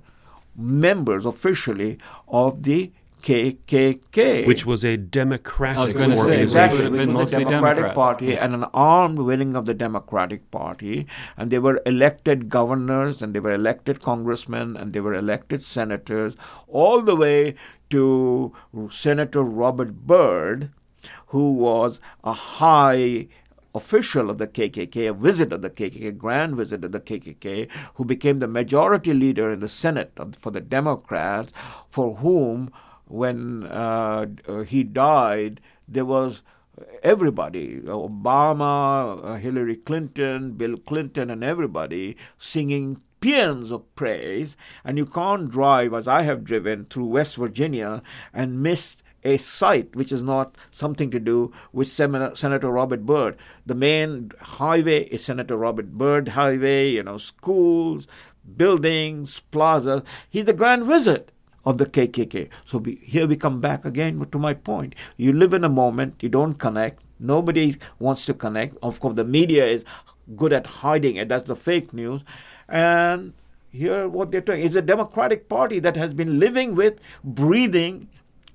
members 0.55 1.25
officially 1.25 1.97
of 2.27 2.63
the 2.63 2.91
KKK. 3.23 4.45
Which 4.45 4.65
was 4.65 4.83
a 4.83 4.97
democratic 4.97 5.79
I 5.79 5.85
was 5.85 5.93
gonna 5.93 6.15
say, 6.15 6.19
organization. 6.19 6.43
Exactly, 6.43 6.83
have 6.83 6.91
which 6.91 7.01
been 7.01 7.13
was 7.13 7.31
the 7.31 7.37
Democratic 7.37 7.83
Democrats. 7.83 7.95
Party 7.95 8.37
and 8.37 8.53
an 8.53 8.65
armed 8.73 9.19
wing 9.19 9.55
of 9.55 9.63
the 9.63 9.73
Democratic 9.73 10.51
Party, 10.51 11.07
and 11.37 11.49
they 11.49 11.59
were 11.59 11.81
elected 11.85 12.49
governors, 12.49 13.21
and 13.21 13.33
they 13.33 13.39
were 13.39 13.53
elected 13.53 14.01
congressmen, 14.01 14.75
and 14.75 14.91
they 14.91 14.99
were 14.99 15.13
elected 15.13 15.61
senators, 15.61 16.35
all 16.67 17.01
the 17.01 17.15
way 17.15 17.55
to 17.89 18.53
Senator 18.89 19.41
Robert 19.41 20.05
Byrd, 20.05 20.71
who 21.27 21.53
was 21.53 22.01
a 22.23 22.33
high 22.33 23.27
official 23.75 24.29
of 24.29 24.37
the 24.37 24.47
KKK, 24.47 25.09
a 25.09 25.13
visit 25.13 25.53
of 25.53 25.61
the 25.61 25.69
KKK, 25.69 26.17
grand 26.17 26.55
wizard 26.55 26.83
of 26.83 26.91
the 26.91 26.99
KKK, 26.99 27.71
who 27.95 28.05
became 28.05 28.39
the 28.39 28.47
majority 28.47 29.13
leader 29.13 29.49
in 29.51 29.61
the 29.61 29.69
Senate 29.69 30.11
of, 30.17 30.35
for 30.35 30.51
the 30.51 30.61
Democrats, 30.61 31.51
for 31.89 32.17
whom, 32.17 32.71
when 33.13 33.63
uh, 33.65 34.25
uh, 34.47 34.61
he 34.61 34.83
died, 34.83 35.61
there 35.87 36.03
was 36.05 36.41
everybody 37.03 37.79
Obama, 37.81 39.23
uh, 39.23 39.35
Hillary 39.35 39.75
Clinton, 39.75 40.53
Bill 40.53 40.77
Clinton, 40.77 41.29
and 41.29 41.43
everybody 41.43 42.17
singing 42.39 43.01
paeans 43.21 43.71
of 43.71 43.93
praise. 43.93 44.57
And 44.83 44.97
you 44.97 45.05
can't 45.05 45.51
drive, 45.51 45.93
as 45.93 46.07
I 46.07 46.23
have 46.23 46.43
driven, 46.43 46.85
through 46.85 47.05
West 47.05 47.35
Virginia 47.35 48.01
and 48.33 48.63
miss 48.63 49.03
a 49.23 49.37
site 49.37 49.95
which 49.95 50.11
is 50.11 50.23
not 50.23 50.57
something 50.71 51.11
to 51.11 51.19
do 51.19 51.51
with 51.71 51.87
Senator 51.87 52.71
Robert 52.71 53.05
Byrd. 53.05 53.37
The 53.65 53.75
main 53.75 54.31
highway 54.41 55.03
is 55.03 55.23
Senator 55.23 55.55
Robert 55.55 55.91
Byrd 55.93 56.29
Highway, 56.29 56.89
you 56.89 57.03
know, 57.03 57.17
schools, 57.17 58.07
buildings, 58.57 59.43
plazas. 59.51 60.01
He's 60.29 60.45
the 60.45 60.53
grand 60.53 60.87
wizard 60.87 61.31
of 61.65 61.77
the 61.77 61.85
KKK. 61.85 62.49
So 62.65 62.77
we, 62.77 62.95
here 62.95 63.27
we 63.27 63.35
come 63.35 63.61
back 63.61 63.85
again 63.85 64.25
to 64.31 64.39
my 64.39 64.53
point. 64.53 64.95
You 65.17 65.33
live 65.33 65.53
in 65.53 65.63
a 65.63 65.69
moment, 65.69 66.15
you 66.21 66.29
don't 66.29 66.55
connect. 66.55 67.01
Nobody 67.19 67.77
wants 67.99 68.25
to 68.25 68.33
connect. 68.33 68.75
Of 68.83 68.99
course, 68.99 69.15
the 69.15 69.23
media 69.23 69.65
is 69.65 69.85
good 70.35 70.53
at 70.53 70.67
hiding 70.67 71.15
it. 71.15 71.29
That's 71.29 71.47
the 71.47 71.55
fake 71.55 71.93
news. 71.93 72.21
And 72.67 73.33
here, 73.71 74.07
what 74.07 74.31
they're 74.31 74.41
doing 74.41 74.61
is 74.61 74.75
a 74.75 74.81
Democratic 74.81 75.49
Party 75.49 75.79
that 75.79 75.95
has 75.95 76.13
been 76.13 76.39
living 76.39 76.75
with, 76.75 76.99
breathing, 77.23 78.09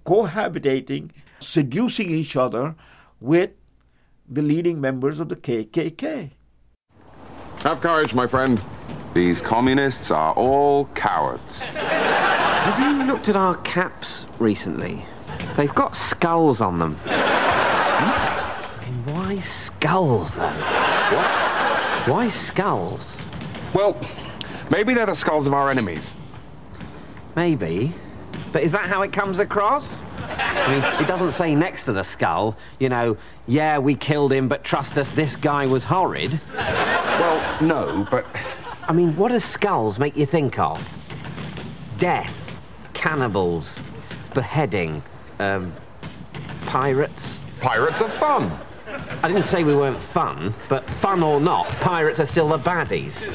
cohabitating, 0.04 1.10
seducing 1.40 2.10
each 2.10 2.36
other 2.36 2.74
with 3.20 3.50
the 4.28 4.42
leading 4.42 4.80
members 4.80 5.20
of 5.20 5.28
the 5.28 5.36
KKK. 5.36 6.32
Have 7.58 7.80
courage, 7.80 8.14
my 8.14 8.26
friend. 8.26 8.62
These 9.14 9.40
communists 9.40 10.10
are 10.10 10.32
all 10.34 10.84
cowards. 10.94 11.66
Have 12.68 12.98
you 12.98 13.06
looked 13.06 13.30
at 13.30 13.34
our 13.34 13.54
caps 13.62 14.26
recently? 14.38 15.02
They've 15.56 15.74
got 15.74 15.96
skulls 15.96 16.60
on 16.60 16.78
them. 16.78 16.98
And 17.06 19.06
Why 19.06 19.38
skulls, 19.38 20.34
though? 20.34 20.50
What? 20.50 22.08
Why 22.08 22.28
skulls? 22.28 23.16
Well, 23.72 23.98
maybe 24.70 24.92
they're 24.92 25.06
the 25.06 25.14
skulls 25.14 25.46
of 25.46 25.54
our 25.54 25.70
enemies. 25.70 26.14
Maybe. 27.36 27.94
But 28.52 28.64
is 28.64 28.72
that 28.72 28.84
how 28.84 29.00
it 29.00 29.14
comes 29.14 29.38
across? 29.38 30.02
I 30.28 30.68
mean, 30.68 31.02
it 31.02 31.08
doesn't 31.08 31.32
say 31.32 31.54
next 31.54 31.84
to 31.84 31.94
the 31.94 32.04
skull, 32.04 32.54
you 32.80 32.90
know, 32.90 33.16
yeah, 33.46 33.78
we 33.78 33.94
killed 33.94 34.30
him, 34.30 34.46
but 34.46 34.62
trust 34.62 34.98
us, 34.98 35.10
this 35.12 35.36
guy 35.36 35.64
was 35.64 35.84
horrid. 35.84 36.38
Well, 36.54 37.62
no, 37.62 38.06
but. 38.10 38.26
I 38.86 38.92
mean, 38.92 39.16
what 39.16 39.30
does 39.30 39.42
skulls 39.42 39.98
make 39.98 40.18
you 40.18 40.26
think 40.26 40.58
of? 40.58 40.86
Death, 41.98 42.47
cannibals, 42.98 43.78
beheading, 44.34 45.02
um, 45.38 45.72
pirates. 46.66 47.44
Pirates 47.60 48.02
are 48.02 48.10
fun. 48.10 48.58
I 49.22 49.28
didn't 49.28 49.44
say 49.44 49.62
we 49.62 49.74
weren't 49.74 50.02
fun, 50.02 50.52
but 50.68 50.88
fun 50.90 51.22
or 51.22 51.40
not, 51.40 51.68
pirates 51.80 52.18
are 52.18 52.26
still 52.26 52.48
the 52.48 52.58
baddies. 52.58 53.28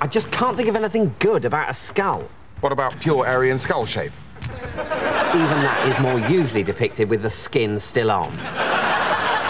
I 0.00 0.08
just 0.08 0.32
can't 0.32 0.56
think 0.56 0.68
of 0.68 0.74
anything 0.74 1.14
good 1.20 1.44
about 1.44 1.70
a 1.70 1.74
skull. 1.74 2.28
What 2.60 2.72
about 2.72 2.98
pure 2.98 3.24
Aryan 3.24 3.58
skull 3.58 3.86
shape? 3.86 4.12
Even 4.42 5.58
that 5.62 5.88
is 5.88 5.98
more 6.02 6.18
usually 6.28 6.64
depicted 6.64 7.08
with 7.08 7.22
the 7.22 7.30
skin 7.30 7.78
still 7.78 8.10
on. 8.10 8.36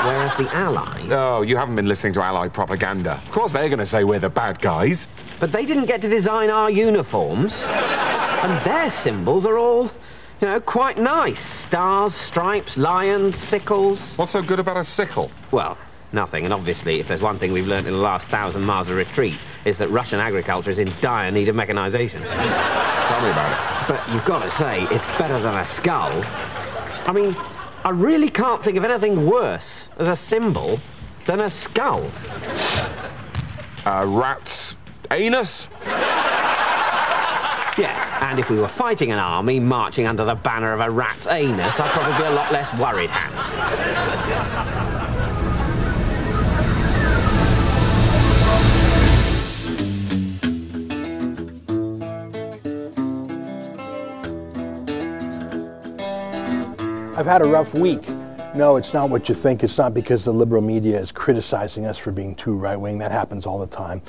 Whereas 0.05 0.37
the 0.37 0.53
Allies. 0.53 1.09
No, 1.09 1.43
you 1.43 1.57
haven't 1.57 1.77
been 1.77 1.87
listening 1.87 2.13
to 2.15 2.23
Ally 2.23 2.49
propaganda. 2.49 3.23
Of 3.25 3.31
course, 3.31 3.53
they're 3.53 3.69
going 3.69 3.79
to 3.79 3.87
say 3.87 4.03
we're 4.03 4.19
the 4.19 4.29
bad 4.29 4.61
guys. 4.61 5.09
But 5.39 5.53
they 5.53 5.65
didn't 5.65 5.87
get 5.87 6.03
to 6.03 6.09
design 6.09 6.51
our 6.51 6.71
uniforms. 6.71 7.65
And 7.69 8.67
their 8.67 8.91
symbols 8.91 9.47
are 9.47 9.59
all, 9.59 9.85
you 10.41 10.49
know, 10.49 10.59
quite 10.61 10.99
nice 10.99 11.41
stars, 11.41 12.15
stripes, 12.15 12.77
lions, 12.77 13.39
sickles. 13.39 14.17
What's 14.17 14.33
so 14.33 14.43
good 14.43 14.59
about 14.59 14.77
a 14.77 14.83
sickle? 14.83 15.31
Well, 15.53 15.79
nothing. 16.13 16.45
And 16.45 16.53
obviously, 16.53 16.99
if 16.99 17.07
there's 17.07 17.21
one 17.21 17.39
thing 17.39 17.53
we've 17.53 17.69
learned 17.69 17.87
in 17.87 17.93
the 17.93 18.01
last 18.01 18.29
thousand 18.29 18.63
miles 18.63 18.89
of 18.89 18.97
retreat, 18.97 19.39
is 19.65 19.79
that 19.79 19.89
Russian 19.91 20.19
agriculture 20.19 20.71
is 20.71 20.81
in 20.81 20.93
dire 21.01 21.31
need 21.31 21.49
of 21.49 21.55
mechanization. 21.55 22.23
Tell 22.23 23.23
me 23.23 23.31
about 23.31 23.53
it. 23.53 23.89
But 23.89 24.13
you've 24.13 24.25
got 24.25 24.43
to 24.43 24.51
say, 24.51 24.83
it's 24.91 25.07
better 25.19 25.39
than 25.39 25.55
a 25.55 25.65
skull. 25.65 26.25
I 27.07 27.13
mean, 27.13 27.37
I 27.85 27.91
really 27.91 28.28
can't 28.28 28.62
think 28.62 28.76
of 28.76 28.85
anything 28.85 29.26
worse 29.28 29.89
as 29.99 30.07
a 30.07 30.14
symbol 30.14 30.80
than 31.26 31.41
a 31.41 31.51
skull. 31.51 32.11
A 33.85 34.07
rat's 34.07 34.76
anus? 35.11 35.68
Yeah, 37.78 38.28
and 38.30 38.39
if 38.39 38.51
we 38.51 38.59
were 38.59 38.68
fighting 38.68 39.11
an 39.11 39.18
army 39.18 39.59
marching 39.59 40.07
under 40.07 40.24
the 40.24 40.35
banner 40.35 40.72
of 40.72 40.80
a 40.80 40.91
rat's 40.91 41.26
anus, 41.26 41.80
I'd 41.80 41.91
probably 41.91 42.18
be 42.18 42.24
a 42.24 42.30
lot 42.30 42.53
less 42.53 42.72
worried, 42.78 43.11
Hans. 43.11 43.47
I've 57.15 57.27
had 57.27 57.43
a 57.43 57.45
rough 57.45 57.75
week. 57.75 58.09
No, 58.55 58.77
it's 58.77 58.95
not 58.95 59.11
what 59.11 59.29
you 59.29 59.35
think. 59.35 59.63
It's 59.63 59.77
not 59.77 59.93
because 59.93 60.25
the 60.25 60.33
liberal 60.33 60.63
media 60.63 60.99
is 60.99 61.13
criticizing 61.13 61.85
us 61.85 61.99
for 61.99 62.11
being 62.11 62.35
too 62.35 62.55
right 62.55 62.77
wing. 62.77 62.97
That 62.99 63.13
happens 63.13 63.45
all 63.45 63.59
the 63.59 63.67
time. 63.67 64.01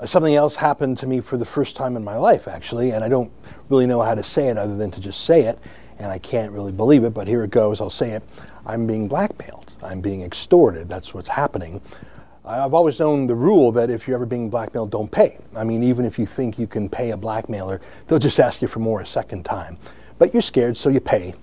Uh, 0.00 0.06
something 0.06 0.34
else 0.34 0.56
happened 0.56 0.96
to 0.98 1.06
me 1.06 1.20
for 1.20 1.36
the 1.36 1.44
first 1.44 1.76
time 1.76 1.94
in 1.94 2.02
my 2.02 2.16
life, 2.16 2.48
actually, 2.48 2.92
and 2.92 3.04
I 3.04 3.10
don't 3.10 3.30
really 3.68 3.86
know 3.86 4.00
how 4.00 4.14
to 4.14 4.22
say 4.22 4.48
it 4.48 4.56
other 4.56 4.76
than 4.78 4.90
to 4.92 5.00
just 5.00 5.24
say 5.24 5.42
it, 5.42 5.58
and 5.98 6.10
I 6.10 6.18
can't 6.18 6.50
really 6.52 6.72
believe 6.72 7.04
it, 7.04 7.12
but 7.12 7.28
here 7.28 7.44
it 7.44 7.50
goes. 7.50 7.82
I'll 7.82 7.90
say 7.90 8.12
it. 8.12 8.22
I'm 8.64 8.86
being 8.86 9.08
blackmailed. 9.08 9.74
I'm 9.82 10.00
being 10.00 10.22
extorted. 10.22 10.88
That's 10.88 11.12
what's 11.12 11.28
happening. 11.28 11.82
I've 12.46 12.72
always 12.72 12.98
known 12.98 13.26
the 13.26 13.34
rule 13.34 13.72
that 13.72 13.90
if 13.90 14.08
you're 14.08 14.16
ever 14.16 14.24
being 14.24 14.48
blackmailed, 14.48 14.90
don't 14.90 15.12
pay. 15.12 15.36
I 15.54 15.64
mean, 15.64 15.82
even 15.82 16.06
if 16.06 16.18
you 16.18 16.24
think 16.24 16.58
you 16.58 16.66
can 16.66 16.88
pay 16.88 17.10
a 17.10 17.16
blackmailer, 17.18 17.82
they'll 18.06 18.18
just 18.18 18.40
ask 18.40 18.62
you 18.62 18.68
for 18.68 18.78
more 18.78 19.02
a 19.02 19.06
second 19.06 19.44
time. 19.44 19.76
But 20.16 20.32
you're 20.32 20.40
scared, 20.40 20.78
so 20.78 20.88
you 20.88 21.00
pay. 21.00 21.34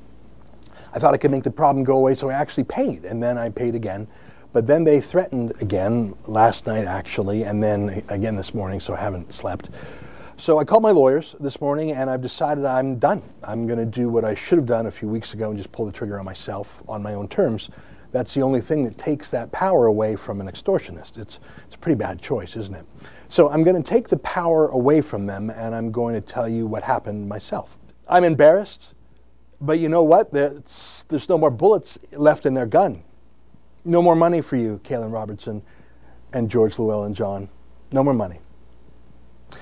I 0.96 1.00
thought 1.00 1.14
I 1.14 1.18
could 1.18 1.32
make 1.32 1.43
the 1.43 1.52
problem 1.52 1.84
go 1.84 1.98
away, 1.98 2.16
so 2.16 2.30
I 2.30 2.34
actually 2.34 2.64
paid, 2.64 3.04
and 3.04 3.22
then 3.22 3.38
I 3.38 3.50
paid 3.50 3.76
again. 3.76 4.08
But 4.54 4.66
then 4.66 4.86
they 4.86 5.02
threatened 5.02 5.52
again 5.62 6.14
last 6.26 6.68
night, 6.68 6.86
actually, 6.86 7.43
and 7.43 7.62
then 7.62 8.02
again 8.08 8.38
this 8.38 8.54
morning, 8.54 8.80
so 8.80 8.93
I 8.93 8.98
haven't 8.98 9.34
slept. 9.34 9.72
So 10.38 10.58
I 10.58 10.64
called 10.64 10.84
my 10.84 10.91
lawyers 10.91 11.36
this 11.41 11.60
morning, 11.60 11.91
and 11.91 12.10
I've 12.10 12.22
decided 12.22 12.64
I'm 12.64 12.98
done. 12.98 13.22
I'm 13.43 13.68
going 13.68 13.80
to 13.80 13.86
do 13.86 14.08
what 14.08 14.24
I 14.24 14.36
should 14.36 14.58
have 14.58 14.66
done 14.66 14.86
a 14.86 14.91
few 14.91 15.10
weeks 15.10 15.34
ago 15.34 15.50
and 15.50 15.58
just 15.58 15.74
pull 15.74 15.86
the 15.86 15.91
trigger 15.91 16.18
on 16.18 16.24
myself 16.24 16.82
on 16.88 17.04
my 17.04 17.14
own 17.14 17.28
terms. 17.28 17.70
That's 18.14 18.34
the 18.34 18.41
only 18.41 18.62
thing 18.62 18.84
that 18.84 18.98
takes 18.98 19.30
that 19.32 19.52
power 19.52 19.88
away 19.88 20.16
from 20.16 20.39
an 20.39 20.48
extortionist. 20.48 21.18
It's, 21.18 21.41
it's 21.66 21.76
a 21.76 21.78
pretty 21.78 21.98
bad 21.98 22.22
choice, 22.22 22.56
isn't 22.56 22.74
it? 22.74 22.88
So 23.28 23.50
I'm 23.50 23.66
going 23.66 23.76
to 23.76 23.84
take 23.84 24.08
the 24.08 24.18
power 24.20 24.70
away 24.70 25.02
from 25.02 25.26
them, 25.26 25.50
and 25.50 25.76
I'm 25.76 25.91
going 25.91 26.16
to 26.16 26.22
tell 26.22 26.48
you 26.48 26.66
what 26.66 26.84
happened 26.84 27.28
myself. 27.28 27.78
I'm 28.08 28.24
embarrassed. 28.24 28.93
But 29.62 29.80
you 29.80 29.89
know 29.89 30.03
what? 30.03 30.32
There's, 30.32 31.06
there's 31.10 31.30
no 31.30 31.38
more 31.38 31.51
bullets 31.51 31.97
left 32.14 32.45
in 32.45 32.53
their 32.53 32.66
gun. 32.66 33.03
No 33.84 34.01
more 34.01 34.16
money 34.16 34.41
for 34.41 34.56
you, 34.56 34.80
Caolan 34.84 35.12
Robertson 35.12 35.62
and 36.34 36.49
George 36.49 36.78
Llewellyn 36.78 37.14
John. 37.14 37.49
No 37.91 38.03
more 38.03 38.14
money. 38.14 38.39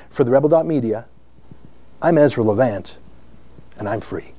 For 0.09 0.23
the 0.23 0.31
Rebel.media, 0.31 1.05
I'm 2.01 2.17
Ezra 2.17 2.43
Levant, 2.43 2.97
and 3.77 3.87
I'm 3.87 4.01
free. 4.01 4.33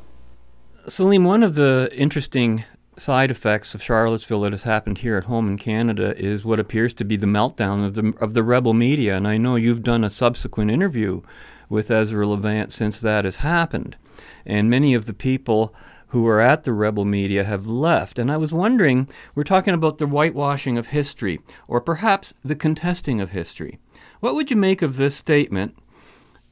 Salim, 0.88 1.24
one 1.24 1.42
of 1.42 1.54
the 1.54 1.90
interesting 1.92 2.64
side 2.96 3.30
effects 3.30 3.74
of 3.74 3.82
Charlottesville 3.82 4.42
that 4.42 4.52
has 4.52 4.62
happened 4.64 4.98
here 4.98 5.16
at 5.16 5.24
home 5.24 5.48
in 5.48 5.58
Canada 5.58 6.16
is 6.16 6.44
what 6.44 6.60
appears 6.60 6.94
to 6.94 7.04
be 7.04 7.16
the 7.16 7.26
meltdown 7.26 7.84
of 7.84 7.94
the 7.94 8.12
of 8.20 8.34
the 8.34 8.42
rebel 8.42 8.74
media. 8.74 9.16
And 9.16 9.26
I 9.26 9.36
know 9.36 9.56
you've 9.56 9.82
done 9.82 10.04
a 10.04 10.10
subsequent 10.10 10.70
interview 10.70 11.22
with 11.68 11.90
Ezra 11.90 12.26
Levant 12.26 12.72
since 12.72 13.00
that 13.00 13.24
has 13.24 13.36
happened 13.36 13.96
and 14.44 14.70
many 14.70 14.94
of 14.94 15.06
the 15.06 15.14
people 15.14 15.74
who 16.14 16.28
are 16.28 16.40
at 16.40 16.62
the 16.62 16.72
rebel 16.72 17.04
media 17.04 17.42
have 17.42 17.66
left. 17.66 18.20
And 18.20 18.30
I 18.30 18.36
was 18.36 18.52
wondering, 18.52 19.08
we're 19.34 19.42
talking 19.42 19.74
about 19.74 19.98
the 19.98 20.06
whitewashing 20.06 20.78
of 20.78 20.86
history, 20.86 21.40
or 21.66 21.80
perhaps 21.80 22.32
the 22.44 22.54
contesting 22.54 23.20
of 23.20 23.30
history. 23.30 23.78
What 24.20 24.36
would 24.36 24.48
you 24.48 24.56
make 24.56 24.80
of 24.80 24.96
this 24.96 25.16
statement 25.16 25.76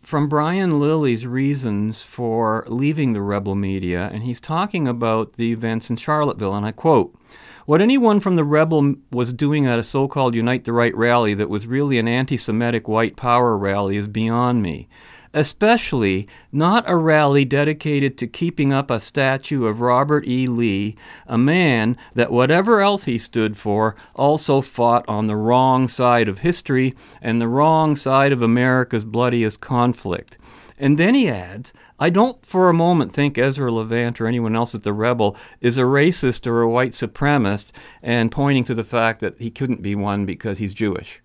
from 0.03 0.29
Brian 0.29 0.81
Lilley's 0.81 1.29
reasons 1.29 2.03
for 2.03 2.65
leaving 2.67 3.13
the 3.13 3.23
rebel 3.23 3.55
media? 3.55 4.11
And 4.13 4.25
he's 4.25 4.41
talking 4.41 4.89
about 4.89 5.35
the 5.35 5.53
events 5.53 5.91
in 5.91 5.97
Charlottesville, 5.97 6.57
and 6.57 6.67
I 6.67 6.73
quote, 6.73 7.17
what 7.65 7.81
anyone 7.81 8.19
from 8.19 8.35
the 8.35 8.43
rebel 8.43 8.97
was 9.13 9.33
doing 9.33 9.67
at 9.67 9.79
a 9.79 9.85
so 9.85 10.09
called 10.09 10.35
Unite 10.35 10.65
the 10.65 10.73
Right 10.73 10.97
rally 10.97 11.35
that 11.35 11.49
was 11.49 11.69
really 11.69 11.99
an 12.01 12.09
anti 12.09 12.37
Semitic 12.37 12.89
white 12.89 13.15
power 13.15 13.57
rally 13.57 13.97
is 13.97 14.09
beyond 14.09 14.61
me 14.61 14.89
especially 15.35 16.29
not 16.51 16.85
a 16.87 16.97
rally 16.97 17.45
dedicated 17.45 18.19
to 18.19 18.27
keeping 18.27 18.73
up 18.73 18.91
a 18.91 19.01
statue 19.01 19.67
of 19.67 19.81
Robert 19.81 20.27
E. 20.27 20.47
Lee, 20.47 20.97
a 21.27 21.39
man 21.39 21.97
that, 22.15 22.31
whatever 22.31 22.81
else 22.81 23.05
he 23.05 23.19
stood 23.19 23.57
for, 23.57 23.97
also 24.15 24.61
fought 24.61 25.05
on 25.09 25.27
the 25.27 25.37
wrong 25.37 25.89
side 25.89 26.29
of 26.29 26.41
history 26.41 26.95
and 27.21 27.41
the 27.41 27.49
wrong 27.49 27.97
side 27.97 28.33
of 28.33 28.43
America's 28.43 29.05
bloodiest 29.05 29.61
conflict. 29.61 30.37
And 30.79 30.99
then 30.99 31.15
he 31.15 31.29
adds, 31.29 31.73
I 32.01 32.11
don't 32.11 32.45
for 32.45 32.69
a 32.69 32.75
moment 32.75 33.13
think 33.13 33.39
Ezra 33.39 33.71
Levant 33.71 34.21
or 34.21 34.27
anyone 34.27 34.57
else 34.57 34.75
at 34.75 34.83
the 34.83 34.93
Rebel 34.93 35.37
is 35.61 35.79
a 35.79 35.83
racist 35.83 36.47
or 36.47 36.61
a 36.61 36.69
white 36.69 36.91
supremacist, 36.91 37.71
and 38.03 38.33
pointing 38.33 38.65
to 38.65 38.75
the 38.75 38.83
fact 38.83 39.21
that 39.21 39.39
he 39.39 39.51
couldn't 39.51 39.81
be 39.81 39.95
one 39.95 40.27
because 40.27 40.59
he's 40.59 40.75
Jewish. 40.75 41.22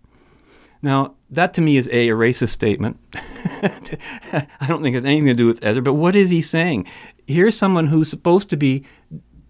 Now, 0.81 1.15
that 1.29 1.53
to 1.55 1.61
me 1.61 1.77
is 1.77 1.87
a, 1.87 2.09
a 2.09 2.13
racist 2.13 2.49
statement. 2.49 2.99
I 3.13 4.67
don't 4.67 4.81
think 4.83 4.95
it 4.95 4.99
has 4.99 5.05
anything 5.05 5.27
to 5.27 5.33
do 5.33 5.47
with 5.47 5.63
Ezra, 5.63 5.81
but 5.81 5.93
what 5.93 6.15
is 6.15 6.29
he 6.29 6.41
saying? 6.41 6.85
Here's 7.25 7.57
someone 7.57 7.87
who's 7.87 8.09
supposed 8.09 8.49
to 8.49 8.57
be 8.57 8.85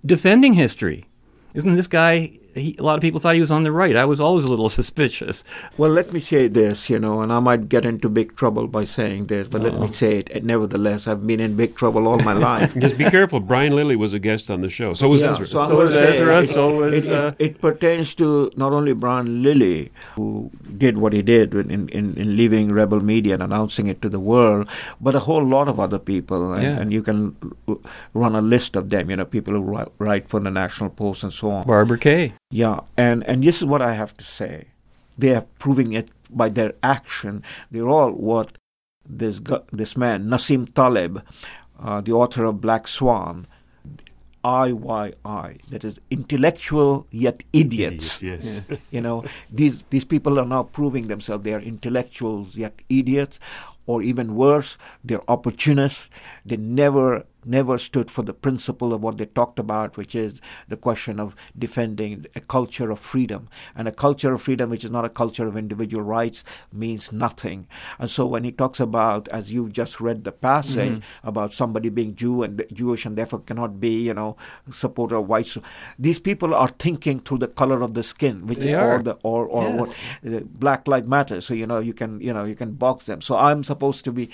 defending 0.05 0.53
history. 0.53 1.05
Isn't 1.53 1.75
this 1.75 1.87
guy 1.87 2.39
he, 2.57 2.75
a 2.79 2.83
lot 2.83 2.95
of 2.95 3.01
people 3.01 3.19
thought 3.19 3.35
he 3.35 3.41
was 3.41 3.51
on 3.51 3.63
the 3.63 3.71
right. 3.71 3.95
I 3.95 4.05
was 4.05 4.19
always 4.19 4.45
a 4.45 4.47
little 4.47 4.69
suspicious. 4.81 5.43
Well, 5.77 5.89
let 5.89 6.11
me 6.13 6.19
say 6.19 6.47
this, 6.47 6.89
you 6.89 6.99
know, 6.99 7.21
and 7.21 7.31
I 7.31 7.39
might 7.39 7.69
get 7.69 7.85
into 7.85 8.09
big 8.09 8.35
trouble 8.35 8.67
by 8.67 8.85
saying 8.85 9.27
this, 9.27 9.47
but 9.47 9.61
oh. 9.61 9.65
let 9.65 9.79
me 9.79 9.87
say 9.93 10.19
it. 10.19 10.43
Nevertheless, 10.43 11.07
I've 11.07 11.25
been 11.25 11.39
in 11.39 11.55
big 11.55 11.75
trouble 11.75 12.07
all 12.07 12.19
my 12.19 12.33
life. 12.33 12.75
Just 12.79 12.97
be 12.97 13.05
careful. 13.05 13.39
Brian 13.39 13.75
Lilley 13.75 13.95
was 13.95 14.13
a 14.13 14.19
guest 14.19 14.49
on 14.49 14.61
the 14.61 14.69
show. 14.69 14.93
So 14.93 15.09
was 15.09 15.21
yeah, 15.21 15.31
Ezra. 15.31 15.47
So, 15.47 15.67
so 15.67 15.75
was 15.75 15.95
Ezra. 15.95 16.41
It, 16.41 16.49
so 16.49 16.75
was. 16.75 17.05
It, 17.05 17.11
uh, 17.11 17.33
it, 17.39 17.51
it, 17.51 17.61
pertains 17.61 18.13
to 18.15 18.51
not 18.55 18.73
only 18.73 18.93
Brian 18.93 19.43
Lilley, 19.43 19.91
who 20.15 20.51
did 20.77 20.97
what 20.97 21.13
he 21.13 21.21
did 21.21 21.53
in, 21.53 21.89
in, 21.89 22.15
in 22.15 22.35
leaving 22.35 22.71
Rebel 22.71 23.01
Media 23.01 23.35
and 23.35 23.43
announcing 23.43 23.87
it 23.87 24.01
to 24.01 24.09
the 24.09 24.19
world, 24.19 24.67
but 25.01 25.15
a 25.15 25.19
whole 25.19 25.43
lot 25.43 25.67
of 25.67 25.79
other 25.79 25.99
people. 25.99 26.53
And, 26.53 26.63
yeah. 26.63 26.79
and 26.79 26.91
you 26.93 27.01
can 27.01 27.35
run 28.13 28.35
a 28.35 28.41
list 28.41 28.75
of 28.75 28.89
them, 28.89 29.09
you 29.09 29.15
know, 29.15 29.25
people 29.25 29.53
who 29.53 29.61
write, 29.61 29.87
write 29.97 30.29
for 30.29 30.39
the 30.39 30.51
National 30.51 30.89
Post 30.89 31.23
and 31.23 31.33
so 31.33 31.51
on. 31.51 31.67
Barbara 31.67 31.97
Kay. 31.97 32.33
Yeah, 32.51 32.81
and 32.95 33.23
and 33.27 33.43
this 33.43 33.57
is 33.57 33.65
what 33.65 33.81
I 33.81 33.93
have 33.93 34.15
to 34.17 34.25
say. 34.25 34.69
They 35.17 35.35
are 35.35 35.45
proving 35.59 35.93
it 35.93 36.09
by 36.29 36.49
their 36.49 36.73
action. 36.83 37.43
They're 37.71 37.89
all 37.89 38.11
what 38.11 38.57
this 39.05 39.39
this 39.71 39.97
man 39.97 40.25
Nassim 40.25 40.73
Taleb, 40.73 41.23
uh, 41.79 42.01
the 42.01 42.11
author 42.11 42.45
of 42.45 42.61
Black 42.61 42.87
Swan, 42.87 43.47
IYI, 44.43 45.61
that 45.69 45.83
is 45.83 45.99
intellectual 46.09 47.07
yet 47.11 47.43
idiots. 47.51 48.21
Yes. 48.21 48.61
you 48.91 49.01
know, 49.01 49.25
these 49.51 49.83
these 49.89 50.05
people 50.05 50.39
are 50.39 50.45
now 50.45 50.63
proving 50.63 51.07
themselves. 51.07 51.43
They 51.43 51.53
are 51.53 51.61
intellectuals 51.61 52.55
yet 52.55 52.79
idiots. 52.89 53.39
or 53.87 54.03
even 54.03 54.35
worse, 54.35 54.77
they're 55.03 55.23
opportunists. 55.31 56.09
They 56.45 56.57
never 56.57 57.25
never 57.47 57.77
stood 57.77 58.11
for 58.11 58.23
the 58.23 58.33
principle 58.33 58.93
of 58.93 59.01
what 59.01 59.17
they 59.17 59.25
talked 59.25 59.59
about, 59.59 59.97
which 59.97 60.13
is 60.15 60.41
the 60.67 60.77
question 60.77 61.19
of 61.19 61.35
defending 61.57 62.25
a 62.35 62.39
culture 62.41 62.91
of 62.91 62.99
freedom. 62.99 63.47
And 63.75 63.87
a 63.87 63.91
culture 63.91 64.33
of 64.33 64.41
freedom, 64.41 64.69
which 64.69 64.83
is 64.83 64.91
not 64.91 65.05
a 65.05 65.09
culture 65.09 65.47
of 65.47 65.57
individual 65.57 66.03
rights, 66.03 66.43
means 66.71 67.11
nothing. 67.11 67.67
And 67.99 68.09
so 68.09 68.25
when 68.25 68.43
he 68.43 68.51
talks 68.51 68.79
about, 68.79 69.27
as 69.29 69.51
you 69.51 69.69
just 69.69 69.99
read 70.01 70.23
the 70.23 70.31
passage, 70.31 70.97
Mhm. 70.99 71.01
about 71.23 71.53
somebody 71.53 71.89
being 71.89 72.15
Jew 72.15 72.43
and 72.43 72.63
Jewish 72.73 73.05
and 73.05 73.17
therefore 73.17 73.39
cannot 73.39 73.79
be, 73.79 74.03
you 74.07 74.13
know, 74.13 74.35
supporter 74.71 75.15
of 75.15 75.27
white, 75.27 75.55
these 75.97 76.19
people 76.19 76.53
are 76.53 76.69
thinking 76.79 77.19
through 77.19 77.37
the 77.39 77.47
color 77.47 77.81
of 77.81 77.93
the 77.93 78.03
skin, 78.03 78.45
which 78.47 78.59
They 78.59 78.73
or 78.75 78.95
are. 78.95 79.03
the 79.03 79.13
or 79.23 79.45
or 79.47 79.63
Yes. 79.63 79.79
what 79.79 79.89
uh, 80.33 80.39
Black 80.59 80.87
Lives 80.87 81.07
Matter. 81.07 81.41
So 81.41 81.53
you 81.53 81.65
know 81.67 81.79
you 81.79 81.93
can 81.93 82.19
you 82.21 82.33
know 82.33 82.43
you 82.43 82.55
can 82.55 82.73
box 82.73 83.05
them. 83.05 83.21
So 83.21 83.37
I'm 83.37 83.63
supposed 83.63 84.03
to 84.05 84.11
be 84.11 84.29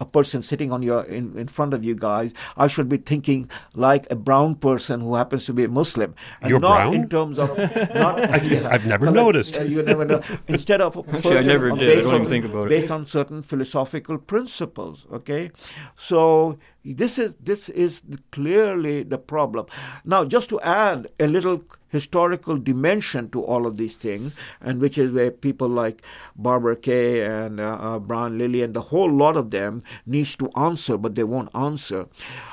a 0.00 0.04
person 0.04 0.42
sitting 0.42 0.72
on 0.72 0.82
your 0.82 1.02
in, 1.04 1.36
in 1.38 1.46
front 1.48 1.74
of 1.74 1.84
you 1.84 1.94
guys. 1.94 2.32
I 2.56 2.66
should 2.68 2.88
be 2.88 2.96
thinking 2.98 3.48
like 3.74 4.06
a 4.10 4.16
brown 4.16 4.54
person 4.56 5.00
who 5.00 5.14
happens 5.14 5.46
to 5.46 5.52
be 5.52 5.64
a 5.64 5.68
Muslim, 5.68 6.14
and 6.40 6.50
You're 6.50 6.60
not 6.60 6.76
brown? 6.76 6.94
in 6.94 7.08
terms 7.08 7.38
of 7.38 7.56
not. 7.94 8.20
I- 8.20 8.68
I've 8.70 8.86
never 8.86 9.06
Colour- 9.06 9.16
noticed. 9.22 9.58
uh, 9.58 9.62
you 9.62 9.82
never 9.82 10.04
know. 10.04 10.22
Instead 10.48 10.80
of 10.80 10.96
a 10.96 11.00
Actually, 11.16 11.38
I 11.38 11.42
never 11.42 11.70
on- 11.70 11.78
did. 11.78 11.90
I 11.90 11.94
based 11.96 12.06
don't 12.08 12.22
on- 12.22 12.28
think 12.28 12.44
about 12.44 12.66
it. 12.66 12.68
based 12.70 12.90
on 12.90 13.06
certain 13.06 13.42
philosophical 13.42 14.18
principles. 14.18 15.06
Okay, 15.12 15.50
so 15.96 16.58
this 16.84 17.18
is 17.18 17.34
this 17.40 17.68
is 17.68 18.00
clearly 18.32 19.02
the 19.02 19.18
problem. 19.18 19.66
Now, 20.04 20.24
just 20.24 20.48
to 20.50 20.60
add 20.60 21.08
a 21.18 21.26
little 21.26 21.64
historical 21.88 22.56
dimension 22.56 23.28
to 23.30 23.42
all 23.42 23.66
of 23.66 23.76
these 23.76 23.94
things, 23.94 24.34
and 24.60 24.80
which 24.80 24.96
is 24.96 25.12
where 25.12 25.30
people 25.30 25.68
like 25.68 26.02
Barbara 26.36 26.76
Kay 26.76 27.24
and 27.24 27.60
uh, 27.60 27.76
uh, 27.80 27.98
Brian 27.98 28.38
Lilley 28.38 28.62
and 28.62 28.74
the 28.74 28.88
whole 28.92 29.10
lot 29.10 29.36
of 29.36 29.50
them 29.50 29.82
needs 30.06 30.36
to 30.36 30.50
answer, 30.56 30.96
but 30.96 31.16
they 31.16 31.24
won't 31.24 31.54
answer. 31.54 32.06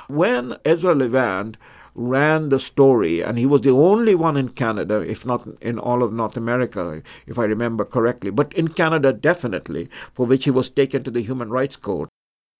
When 0.08 0.56
Ezra 0.64 0.94
Levant 0.94 1.56
ran 1.94 2.48
the 2.48 2.60
story, 2.60 3.22
and 3.22 3.38
he 3.38 3.46
was 3.46 3.62
the 3.62 3.70
only 3.70 4.14
one 4.14 4.36
in 4.36 4.50
Canada, 4.50 5.00
if 5.00 5.26
not 5.26 5.48
in 5.60 5.78
all 5.78 6.02
of 6.02 6.12
North 6.12 6.36
America, 6.36 7.02
if 7.26 7.38
I 7.38 7.44
remember 7.44 7.84
correctly, 7.84 8.30
but 8.30 8.52
in 8.52 8.68
Canada 8.68 9.12
definitely, 9.12 9.88
for 10.12 10.26
which 10.26 10.44
he 10.44 10.50
was 10.50 10.70
taken 10.70 11.02
to 11.02 11.10
the 11.10 11.22
Human 11.22 11.50
Rights 11.50 11.76
Court. 11.76 12.07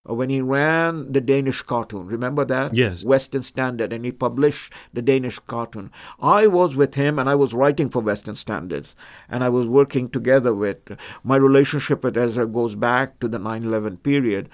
Uh, 0.09 0.15
When 0.15 0.31
he 0.31 0.41
ran 0.41 1.13
the 1.13 1.21
Danish 1.21 1.63
cartoon, 1.63 2.07
remember 2.07 2.45
that? 2.45 2.75
Yes. 2.75 3.05
Western 3.05 3.43
Standard, 3.43 3.93
and 3.93 4.05
he 4.05 4.13
published 4.13 4.73
the 4.93 5.03
Danish 5.03 5.39
cartoon. 5.41 5.91
I 6.21 6.47
was 6.47 6.77
with 6.77 6.95
him, 6.95 7.19
and 7.19 7.29
I 7.29 7.35
was 7.35 7.53
writing 7.53 7.91
for 7.91 8.01
Western 8.01 8.37
Standards, 8.37 8.95
and 9.29 9.45
I 9.45 9.49
was 9.49 9.67
working 9.67 10.09
together 10.09 10.55
with. 10.55 10.97
My 11.23 11.37
relationship 11.37 12.05
with 12.05 12.17
Ezra 12.17 12.47
goes 12.47 12.75
back 12.75 13.19
to 13.21 13.29
the 13.29 13.39
9 13.39 13.65
11 13.65 13.99
period. 13.99 14.49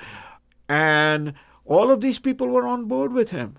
And 0.68 1.34
all 1.64 1.90
of 1.90 2.00
these 2.00 2.18
people 2.18 2.48
were 2.48 2.66
on 2.66 2.86
board 2.86 3.12
with 3.12 3.30
him 3.30 3.58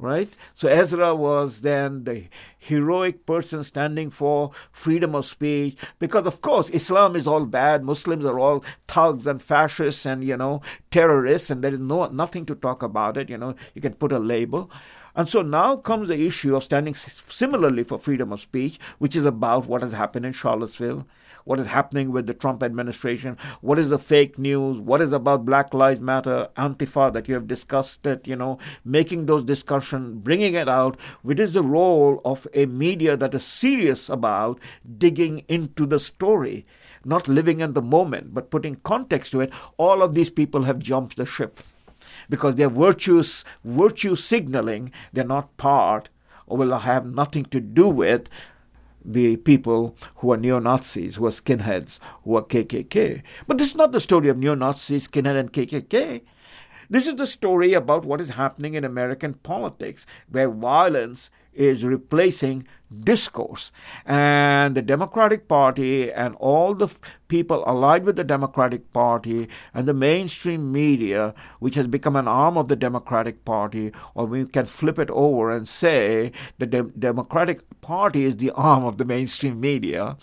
right? 0.00 0.34
So 0.54 0.68
Ezra 0.68 1.14
was 1.14 1.60
then 1.60 2.04
the 2.04 2.28
heroic 2.58 3.26
person 3.26 3.62
standing 3.62 4.10
for 4.10 4.50
freedom 4.72 5.14
of 5.14 5.26
speech 5.26 5.76
because, 5.98 6.26
of 6.26 6.40
course, 6.40 6.70
Islam 6.70 7.16
is 7.16 7.26
all 7.26 7.44
bad. 7.46 7.84
Muslims 7.84 8.24
are 8.24 8.38
all 8.38 8.64
thugs 8.88 9.26
and 9.26 9.42
fascists 9.42 10.06
and 10.06 10.24
you 10.24 10.36
know 10.36 10.62
terrorists, 10.90 11.50
and 11.50 11.62
there 11.62 11.72
is 11.72 11.78
no 11.78 12.06
nothing 12.06 12.46
to 12.46 12.54
talk 12.54 12.82
about 12.82 13.16
it. 13.16 13.28
You 13.28 13.38
know, 13.38 13.54
you 13.74 13.80
can 13.80 13.94
put 13.94 14.12
a 14.12 14.18
label. 14.18 14.70
And 15.14 15.28
so 15.28 15.42
now 15.42 15.76
comes 15.76 16.08
the 16.08 16.26
issue 16.26 16.54
of 16.54 16.62
standing 16.64 16.94
similarly 16.94 17.82
for 17.82 17.98
freedom 17.98 18.32
of 18.32 18.40
speech, 18.40 18.78
which 18.98 19.16
is 19.16 19.24
about 19.24 19.66
what 19.66 19.82
has 19.82 19.92
happened 19.92 20.24
in 20.24 20.32
Charlottesville, 20.32 21.06
what 21.44 21.60
is 21.60 21.66
happening 21.66 22.10
with 22.10 22.26
the 22.26 22.34
Trump 22.34 22.62
administration, 22.62 23.36
what 23.60 23.78
is 23.78 23.88
the 23.88 23.98
fake 23.98 24.38
news, 24.38 24.78
what 24.78 25.00
is 25.00 25.12
about 25.12 25.44
Black 25.44 25.72
Lives 25.74 26.00
Matter, 26.00 26.48
Antifa 26.56 27.12
that 27.12 27.28
you 27.28 27.34
have 27.34 27.46
discussed 27.46 28.06
it, 28.06 28.26
you 28.26 28.36
know, 28.36 28.58
making 28.84 29.26
those 29.26 29.44
discussions, 29.44 30.14
bringing 30.14 30.54
it 30.54 30.68
out, 30.68 30.98
which 31.22 31.40
is 31.40 31.52
the 31.52 31.62
role 31.62 32.20
of 32.24 32.46
a 32.54 32.66
media 32.66 33.16
that 33.16 33.34
is 33.34 33.44
serious 33.44 34.08
about 34.08 34.60
digging 34.98 35.44
into 35.48 35.86
the 35.86 35.98
story, 35.98 36.66
not 37.04 37.28
living 37.28 37.60
in 37.60 37.74
the 37.74 37.82
moment, 37.82 38.34
but 38.34 38.50
putting 38.50 38.76
context 38.76 39.32
to 39.32 39.40
it. 39.40 39.52
All 39.76 40.02
of 40.02 40.14
these 40.14 40.30
people 40.30 40.64
have 40.64 40.78
jumped 40.78 41.16
the 41.16 41.26
ship 41.26 41.60
because 42.28 42.54
they're 42.54 42.68
virtues, 42.68 43.44
virtue 43.64 44.16
signaling, 44.16 44.92
they're 45.12 45.24
not 45.24 45.56
part 45.56 46.08
or 46.46 46.58
will 46.58 46.76
have 46.78 47.06
nothing 47.06 47.44
to 47.46 47.60
do 47.60 47.88
with 47.88 48.28
the 49.04 49.36
people 49.36 49.96
who 50.16 50.32
are 50.32 50.36
neo 50.36 50.58
Nazis, 50.58 51.16
who 51.16 51.26
are 51.26 51.30
skinheads, 51.30 51.98
who 52.24 52.36
are 52.36 52.42
KKK. 52.42 53.22
But 53.46 53.58
this 53.58 53.70
is 53.70 53.76
not 53.76 53.92
the 53.92 54.00
story 54.00 54.28
of 54.28 54.38
neo 54.38 54.54
Nazis, 54.54 55.08
skinhead, 55.08 55.36
and 55.36 55.52
KKK. 55.52 56.22
This 56.88 57.06
is 57.06 57.14
the 57.14 57.26
story 57.26 57.72
about 57.72 58.04
what 58.04 58.20
is 58.20 58.30
happening 58.30 58.74
in 58.74 58.84
American 58.84 59.34
politics, 59.34 60.04
where 60.28 60.50
violence 60.50 61.30
is 61.52 61.84
replacing 61.84 62.66
discourse. 62.90 63.70
And 64.04 64.74
the 64.74 64.82
Democratic 64.82 65.48
Party 65.48 66.12
and 66.12 66.34
all 66.36 66.74
the 66.74 66.86
f- 66.86 67.00
people 67.28 67.64
allied 67.66 68.04
with 68.04 68.16
the 68.16 68.24
Democratic 68.24 68.92
Party 68.92 69.48
and 69.72 69.86
the 69.86 69.94
mainstream 69.94 70.72
media, 70.72 71.34
which 71.60 71.76
has 71.76 71.86
become 71.86 72.16
an 72.16 72.26
arm 72.28 72.56
of 72.56 72.68
the 72.68 72.76
Democratic 72.76 73.44
Party, 73.44 73.92
or 74.14 74.26
we 74.26 74.44
can 74.44 74.66
flip 74.66 74.98
it 74.98 75.10
over 75.10 75.50
and 75.50 75.68
say 75.68 76.32
the 76.58 76.66
Dem- 76.66 76.92
Democratic 76.98 77.62
Party 77.80 78.24
is 78.24 78.36
the 78.36 78.50
arm 78.54 78.84
of 78.84 78.98
the 78.98 79.04
mainstream 79.04 79.60
media, 79.60 80.16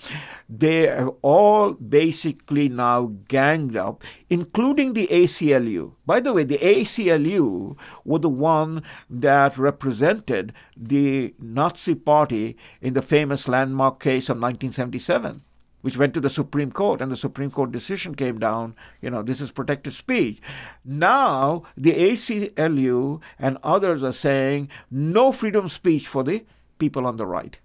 they 0.49 0.87
have 0.87 1.11
all 1.21 1.73
basically 1.73 2.69
now 2.69 3.13
ganged 3.27 3.75
up, 3.75 4.03
including 4.29 4.93
the 4.93 5.07
ACLU. 5.07 5.93
By 6.05 6.19
the 6.19 6.33
way, 6.33 6.43
the 6.43 6.57
ACLU 6.57 7.77
were 8.05 8.19
the 8.19 8.29
one 8.29 8.83
that 9.09 9.57
represented 9.57 10.53
the 10.75 11.33
Nazi 11.39 11.95
Party 11.95 12.56
in 12.81 12.93
the 12.93 13.01
famous 13.01 13.47
landmark 13.47 13.99
case 13.99 14.29
of 14.29 14.37
1977 14.37 15.43
which 15.81 15.97
went 15.97 16.13
to 16.13 16.19
the 16.19 16.29
Supreme 16.29 16.71
Court, 16.71 17.01
and 17.01 17.11
the 17.11 17.15
Supreme 17.15 17.51
Court 17.51 17.71
decision 17.71 18.15
came 18.15 18.39
down, 18.39 18.75
you 19.01 19.09
know, 19.09 19.21
this 19.21 19.39
is 19.39 19.51
protected 19.51 19.93
speech. 19.93 20.41
Now, 20.83 21.63
the 21.77 21.93
ACLU 21.93 23.21
and 23.39 23.57
others 23.63 24.03
are 24.03 24.11
saying 24.11 24.69
no 24.91 25.31
freedom 25.31 25.65
of 25.65 25.71
speech 25.71 26.07
for 26.07 26.23
the 26.23 26.45
people 26.77 27.05
on 27.05 27.17
the 27.17 27.25
right. 27.25 27.59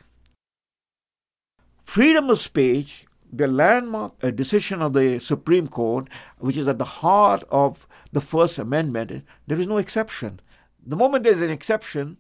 Freedom 1.83 2.31
of 2.31 2.39
speech, 2.39 3.07
the 3.33 3.49
landmark 3.49 4.13
uh, 4.23 4.31
decision 4.31 4.83
of 4.83 4.93
the 4.93 5.19
Supreme 5.19 5.67
Court, 5.67 6.09
which 6.39 6.57
is 6.57 6.69
at 6.69 6.79
the 6.79 6.85
heart 6.85 7.43
of 7.51 7.89
the 8.13 8.21
First 8.21 8.59
Amendment, 8.59 9.25
there 9.47 9.59
is 9.59 9.67
no 9.67 9.79
exception. 9.79 10.39
The 10.85 10.97
moment 10.97 11.25
there's 11.25 11.41
an 11.41 11.51
exception, 11.51 12.19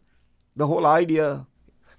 the 0.56 0.66
whole 0.66 0.86
idea 0.86 1.46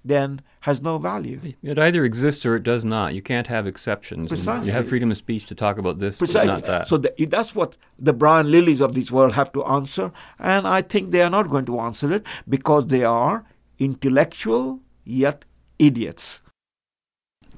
then 0.04 0.40
has 0.60 0.80
no 0.82 0.98
value. 0.98 1.40
It 1.62 1.78
either 1.78 2.04
exists 2.04 2.44
or 2.44 2.56
it 2.56 2.62
does 2.62 2.84
not. 2.84 3.14
You 3.14 3.22
can't 3.22 3.46
have 3.46 3.66
exceptions. 3.66 4.28
Precisely. 4.28 4.66
You 4.68 4.72
have 4.72 4.88
freedom 4.88 5.10
of 5.10 5.16
speech 5.16 5.46
to 5.46 5.54
talk 5.54 5.78
about 5.78 5.98
this, 5.98 6.16
but 6.16 6.26
Precisely. 6.26 6.52
not 6.52 6.64
that. 6.66 6.88
So 6.88 6.98
the, 6.98 7.26
that's 7.26 7.54
what 7.54 7.76
the 7.98 8.12
Brian 8.12 8.50
Lilleys 8.50 8.80
of 8.80 8.94
this 8.94 9.10
world 9.10 9.34
have 9.34 9.52
to 9.52 9.64
answer, 9.64 10.12
and 10.38 10.66
I 10.66 10.82
think 10.82 11.10
they 11.10 11.22
are 11.22 11.30
not 11.30 11.48
going 11.48 11.64
to 11.66 11.80
answer 11.80 12.12
it 12.12 12.26
because 12.48 12.86
they 12.88 13.04
are 13.04 13.44
intellectual 13.78 14.80
yet 15.04 15.44
idiots. 15.78 16.40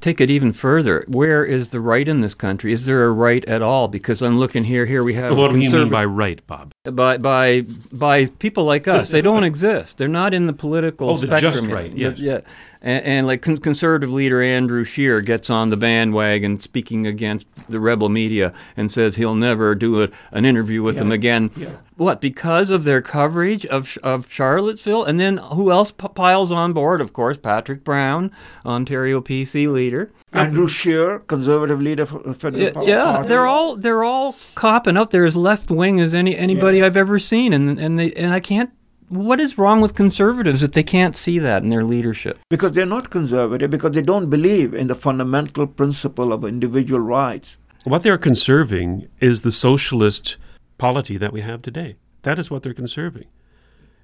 Take 0.00 0.20
it 0.20 0.30
even 0.30 0.52
further. 0.52 1.04
Where 1.08 1.44
is 1.44 1.68
the 1.68 1.80
right 1.80 2.06
in 2.06 2.20
this 2.20 2.34
country? 2.34 2.72
Is 2.72 2.84
there 2.84 3.06
a 3.06 3.10
right 3.10 3.44
at 3.46 3.62
all? 3.62 3.88
Because 3.88 4.20
I'm 4.22 4.38
looking 4.38 4.64
here. 4.64 4.84
Here 4.86 5.02
we 5.02 5.14
have. 5.14 5.36
What 5.36 5.52
do 5.52 5.58
you 5.58 5.70
mean 5.70 5.88
by 5.88 6.04
right, 6.04 6.46
Bob? 6.46 6.72
By 6.90 7.16
by 7.18 7.62
by 7.92 8.26
people 8.26 8.64
like 8.64 8.86
us. 8.88 9.10
They 9.10 9.22
don't 9.22 9.44
exist. 9.44 9.98
They're 9.98 10.08
not 10.08 10.32
in 10.34 10.46
the 10.46 10.52
political 10.52 11.10
Oh, 11.10 11.16
the 11.16 11.26
spectrum. 11.26 11.52
just 11.52 11.64
yet. 11.64 11.72
right, 11.72 11.92
The- 11.92 11.98
yes. 12.00 12.18
yeah. 12.18 12.40
And, 12.82 13.04
and 13.04 13.26
like 13.26 13.42
con- 13.42 13.56
conservative 13.56 14.12
leader 14.12 14.40
Andrew 14.42 14.84
Scheer 14.84 15.20
gets 15.20 15.50
on 15.50 15.70
the 15.70 15.76
bandwagon 15.76 16.60
speaking 16.60 17.06
against 17.06 17.46
the 17.68 17.80
rebel 17.80 18.08
media 18.08 18.52
and 18.76 18.92
says 18.92 19.16
he'll 19.16 19.34
never 19.34 19.74
do 19.74 20.02
a, 20.02 20.08
an 20.30 20.44
interview 20.44 20.82
with 20.82 20.96
Yeah. 20.96 21.00
them 21.00 21.12
again. 21.12 21.50
Yeah. 21.56 21.70
What? 21.96 22.20
Because 22.20 22.68
of 22.70 22.84
their 22.84 23.00
coverage 23.02 23.64
of 23.66 23.96
of 24.02 24.26
Charlottesville, 24.30 25.02
and 25.04 25.18
then 25.18 25.38
who 25.38 25.70
else 25.72 25.90
p- 25.92 26.06
piles 26.14 26.52
on 26.52 26.72
board? 26.74 27.00
Of 27.00 27.12
course, 27.14 27.38
Patrick 27.38 27.82
Brown, 27.82 28.30
Ontario 28.64 29.20
PC 29.20 29.66
leader. 29.72 30.12
Andrew 30.36 30.68
Scheer, 30.68 31.20
conservative 31.20 31.80
leader 31.80 32.06
for 32.06 32.20
the 32.20 32.34
federal 32.34 32.62
Yeah, 32.62 32.70
pa- 32.72 32.82
yeah, 32.82 33.22
they're 33.22 33.46
all 33.46 33.76
they're 33.76 34.04
all 34.04 34.36
copping 34.54 34.96
up. 34.96 35.10
They're 35.10 35.26
as 35.26 35.36
left 35.36 35.70
wing 35.70 36.00
as 36.00 36.14
any 36.14 36.36
anybody 36.36 36.82
I've 36.82 36.96
ever 36.96 37.18
seen, 37.18 37.52
and 37.52 37.78
and 37.78 37.98
they 37.98 38.12
and 38.12 38.32
I 38.32 38.40
can't. 38.40 38.70
What 39.08 39.38
is 39.38 39.56
wrong 39.56 39.80
with 39.80 39.94
conservatives 39.94 40.60
that 40.62 40.72
they 40.72 40.82
can't 40.82 41.16
see 41.16 41.38
that 41.38 41.62
in 41.62 41.68
their 41.68 41.84
leadership? 41.84 42.38
because 42.50 42.72
they're 42.72 42.84
not 42.86 43.08
conservative 43.08 43.70
because 43.70 43.92
they 43.92 44.02
don't 44.02 44.28
believe 44.28 44.74
in 44.74 44.88
the 44.88 44.96
fundamental 44.96 45.66
principle 45.68 46.32
of 46.32 46.44
individual 46.44 47.00
rights. 47.00 47.56
What 47.84 48.02
they're 48.02 48.18
conserving 48.18 49.06
is 49.20 49.42
the 49.42 49.52
socialist 49.52 50.36
polity 50.76 51.16
that 51.18 51.32
we 51.32 51.40
have 51.42 51.62
today. 51.62 51.94
That 52.22 52.38
is 52.40 52.50
what 52.50 52.64
they're 52.64 52.74
conserving. 52.74 53.26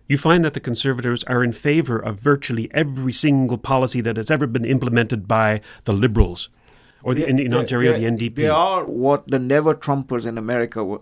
You 0.09 0.19
find 0.19 0.45
that 0.45 0.55
the 0.55 0.61
conservatives 0.61 1.25
are 1.25 1.43
in 1.45 1.53
favor 1.53 1.99
of 1.99 2.19
virtually 2.21 2.71
every 2.75 3.13
single 3.13 3.59
policy 3.59 4.01
that 4.03 4.17
has 4.17 4.31
ever 4.31 4.47
been 4.47 4.65
implemented 4.65 5.27
by 5.29 5.61
the 5.85 5.93
liberals. 5.93 6.49
Or 7.03 7.15
the, 7.15 7.23
They- 7.25 7.45
in, 7.45 7.55
Ontario, 7.55 7.93
they- 7.93 8.01
the 8.01 8.07
NDP. 8.07 8.35
They 8.35 8.49
are 8.49 8.85
what 8.85 9.29
the 9.29 9.39
never 9.39 9.75
Trumpers 9.75 10.27
in 10.27 10.39
America 10.39 10.99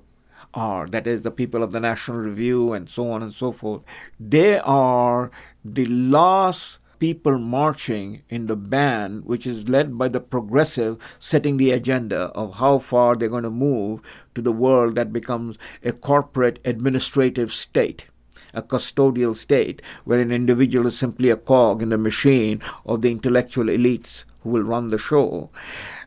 are. 0.55 0.87
That 0.87 1.07
is, 1.07 1.23
the 1.23 1.31
people 1.31 1.63
of 1.63 1.73
the 1.73 1.81
National 1.81 2.19
Review 2.19 2.73
and 2.73 2.89
so 2.89 3.11
on 3.11 3.23
and 3.23 3.33
so 3.33 3.53
forth. 3.53 3.83
They 4.19 4.59
are 4.61 5.31
the 5.65 5.87
last 5.87 6.79
people 6.99 7.39
marching 7.39 8.23
in 8.29 8.47
the 8.47 8.57
band, 8.57 9.25
which 9.25 9.47
is 9.47 9.69
led 9.69 9.97
by 9.97 10.09
the 10.09 10.21
progressive, 10.21 10.99
setting 11.19 11.57
the 11.57 11.71
agenda 11.71 12.25
of 12.35 12.57
how 12.57 12.79
far 12.79 13.17
they're 13.17 13.29
going 13.31 13.43
to 13.43 13.51
move 13.51 14.01
to 14.35 14.43
the 14.43 14.53
world 14.53 14.95
that 14.97 15.13
becomes 15.13 15.57
a 15.83 15.93
corporate 15.93 16.59
administrative 16.65 17.51
state 17.53 18.07
a 18.55 18.63
custodial 18.63 19.37
state 19.37 19.83
where 20.05 20.19
an 20.21 20.31
individual 20.33 20.87
is 20.87 20.99
simply 20.99 21.31
a 21.31 21.37
cog 21.37 21.83
in 21.83 21.89
the 21.91 21.99
machine 21.99 22.61
of 22.87 23.01
the 23.03 23.11
intellectual 23.11 23.67
elites 23.67 24.25
who 24.41 24.51
will 24.51 24.63
run 24.63 24.89
the 24.89 24.99
show. 24.99 25.51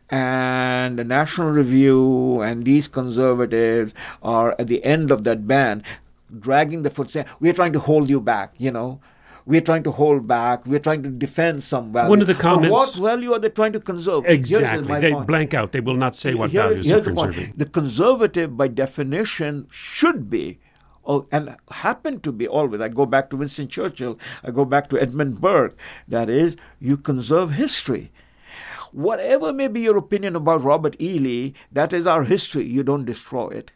And 0.10 1.00
the 1.00 1.04
National 1.04 1.50
Review 1.52 2.42
and 2.42 2.66
these 2.66 2.88
conservatives 2.88 3.94
are 4.22 4.56
at 4.60 4.68
the 4.68 4.84
end 4.84 5.10
of 5.12 5.24
that 5.24 5.48
band, 5.48 5.84
dragging 6.40 6.84
the 6.84 6.90
foot, 6.90 7.10
saying, 7.10 7.26
We're 7.40 7.54
trying 7.54 7.74
to 7.74 7.80
hold 7.80 8.10
you 8.10 8.20
back, 8.22 8.54
you 8.58 8.72
know. 8.72 9.00
We're 9.46 9.62
trying 9.62 9.84
to 9.84 9.92
hold 9.92 10.26
back. 10.26 10.66
We're 10.66 10.80
trying 10.80 11.04
to 11.04 11.10
defend 11.10 11.64
some 11.64 11.92
value. 11.92 12.10
One 12.12 12.22
of 12.22 12.28
the 12.28 12.34
But 12.34 12.42
comments- 12.42 12.72
what 12.72 12.96
value 12.96 13.34
are 13.34 13.40
they 13.40 13.50
trying 13.50 13.74
to 13.74 13.80
conserve? 13.82 14.24
Exactly. 14.26 15.02
They 15.02 15.12
point. 15.12 15.28
blank 15.28 15.54
out. 15.54 15.74
They 15.74 15.82
will 15.82 15.98
not 15.98 16.16
say 16.16 16.34
what 16.34 16.52
Here- 16.52 16.62
values 16.62 16.88
the 16.88 17.02
conserving. 17.02 17.54
The 17.58 17.66
conservative, 17.66 18.56
by 18.56 18.70
definition, 18.70 19.68
should 19.70 20.30
be, 20.30 20.60
oh, 21.06 21.28
and 21.32 21.56
happen 21.72 22.20
to 22.22 22.32
be 22.32 22.48
always. 22.48 22.82
I 22.82 22.90
go 22.90 23.06
back 23.06 23.30
to 23.30 23.38
Winston 23.38 23.68
Churchill. 23.68 24.20
I 24.44 24.52
go 24.52 24.66
back 24.66 24.90
to 24.90 25.02
Edmund 25.02 25.42
Burke. 25.42 25.78
That 26.08 26.30
is, 26.30 26.56
you 26.80 26.98
conserve 26.98 27.54
history. 27.54 28.12
Whatever 28.92 29.52
may 29.52 29.68
be 29.68 29.82
your 29.82 29.98
opinion 29.98 30.36
about 30.36 30.64
Robert 30.64 30.96
E. 31.02 31.18
Lee, 31.18 31.56
that 31.72 31.94
is 31.94 32.06
our 32.06 32.24
history. 32.24 32.66
You 32.66 32.84
don't 32.84 33.06
destroy 33.06 33.48
it. 33.48 33.72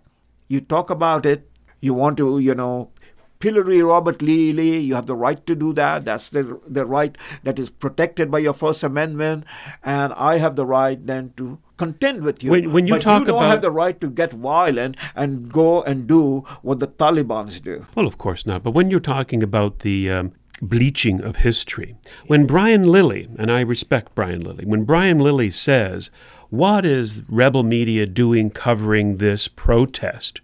You 0.48 0.62
talk 0.62 0.90
about 0.90 1.26
it. 1.26 1.50
You 1.80 1.94
want 1.94 2.18
to, 2.18 2.40
you 2.40 2.54
know, 2.56 2.92
pillory 3.40 3.82
Robert 3.82 4.22
Lee 4.22 4.52
Lee. 4.54 4.78
You 4.80 4.96
have 4.96 5.06
the 5.08 5.16
right 5.16 5.46
to 5.46 5.56
do 5.56 5.74
that. 5.74 6.06
That's 6.06 6.30
the 6.30 6.60
the 6.68 6.86
right 6.86 7.18
that 7.44 7.60
is 7.60 7.70
protected 7.70 8.32
by 8.32 8.40
your 8.40 8.54
First 8.54 8.84
Amendment, 8.84 9.46
and 9.84 10.14
I 10.14 10.38
have 10.38 10.56
the 10.56 10.66
right 10.66 11.00
then 11.06 11.34
to 11.38 11.60
contend 11.78 12.24
with 12.24 12.44
you. 12.44 12.52
When- 12.52 12.72
when 12.74 12.88
you 12.88 12.94
but 12.96 13.02
talk 13.02 13.20
you 13.20 13.26
don't 13.26 13.38
about- 13.38 13.50
have 13.52 13.62
the 13.62 13.72
right 13.72 14.00
to 14.02 14.10
get 14.10 14.34
violent 14.34 14.98
and 15.16 15.52
go 15.52 15.84
and 15.84 16.08
do 16.08 16.44
what 16.62 16.80
the 16.80 16.88
Taliban's 16.88 17.60
do. 17.62 17.86
Well, 17.96 18.08
of 18.08 18.18
course 18.18 18.46
not. 18.46 18.64
But 18.64 18.72
when 18.72 18.90
you're 18.90 19.00
talking 19.00 19.44
about 19.44 19.80
the 19.80 20.10
um, 20.10 20.32
bleaching 20.62 21.22
of 21.22 21.36
history, 21.38 21.96
when 22.26 22.48
Brian 22.48 22.84
Lilley, 22.92 23.28
and 23.38 23.52
I 23.52 23.62
respect 23.62 24.16
Brian 24.16 24.42
Lilley, 24.42 24.66
when 24.66 24.86
Brian 24.86 25.20
Lilley 25.20 25.52
says, 25.52 26.10
What 26.50 26.84
is 26.86 27.22
rebel 27.30 27.62
media 27.62 28.06
doing 28.08 28.50
covering 28.50 29.18
this 29.18 29.48
protest? 29.48 30.42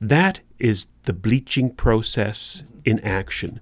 That 0.00 0.40
is 0.62 0.86
the 1.02 1.12
bleaching 1.12 1.68
process 1.74 2.62
in 2.84 3.00
action. 3.00 3.60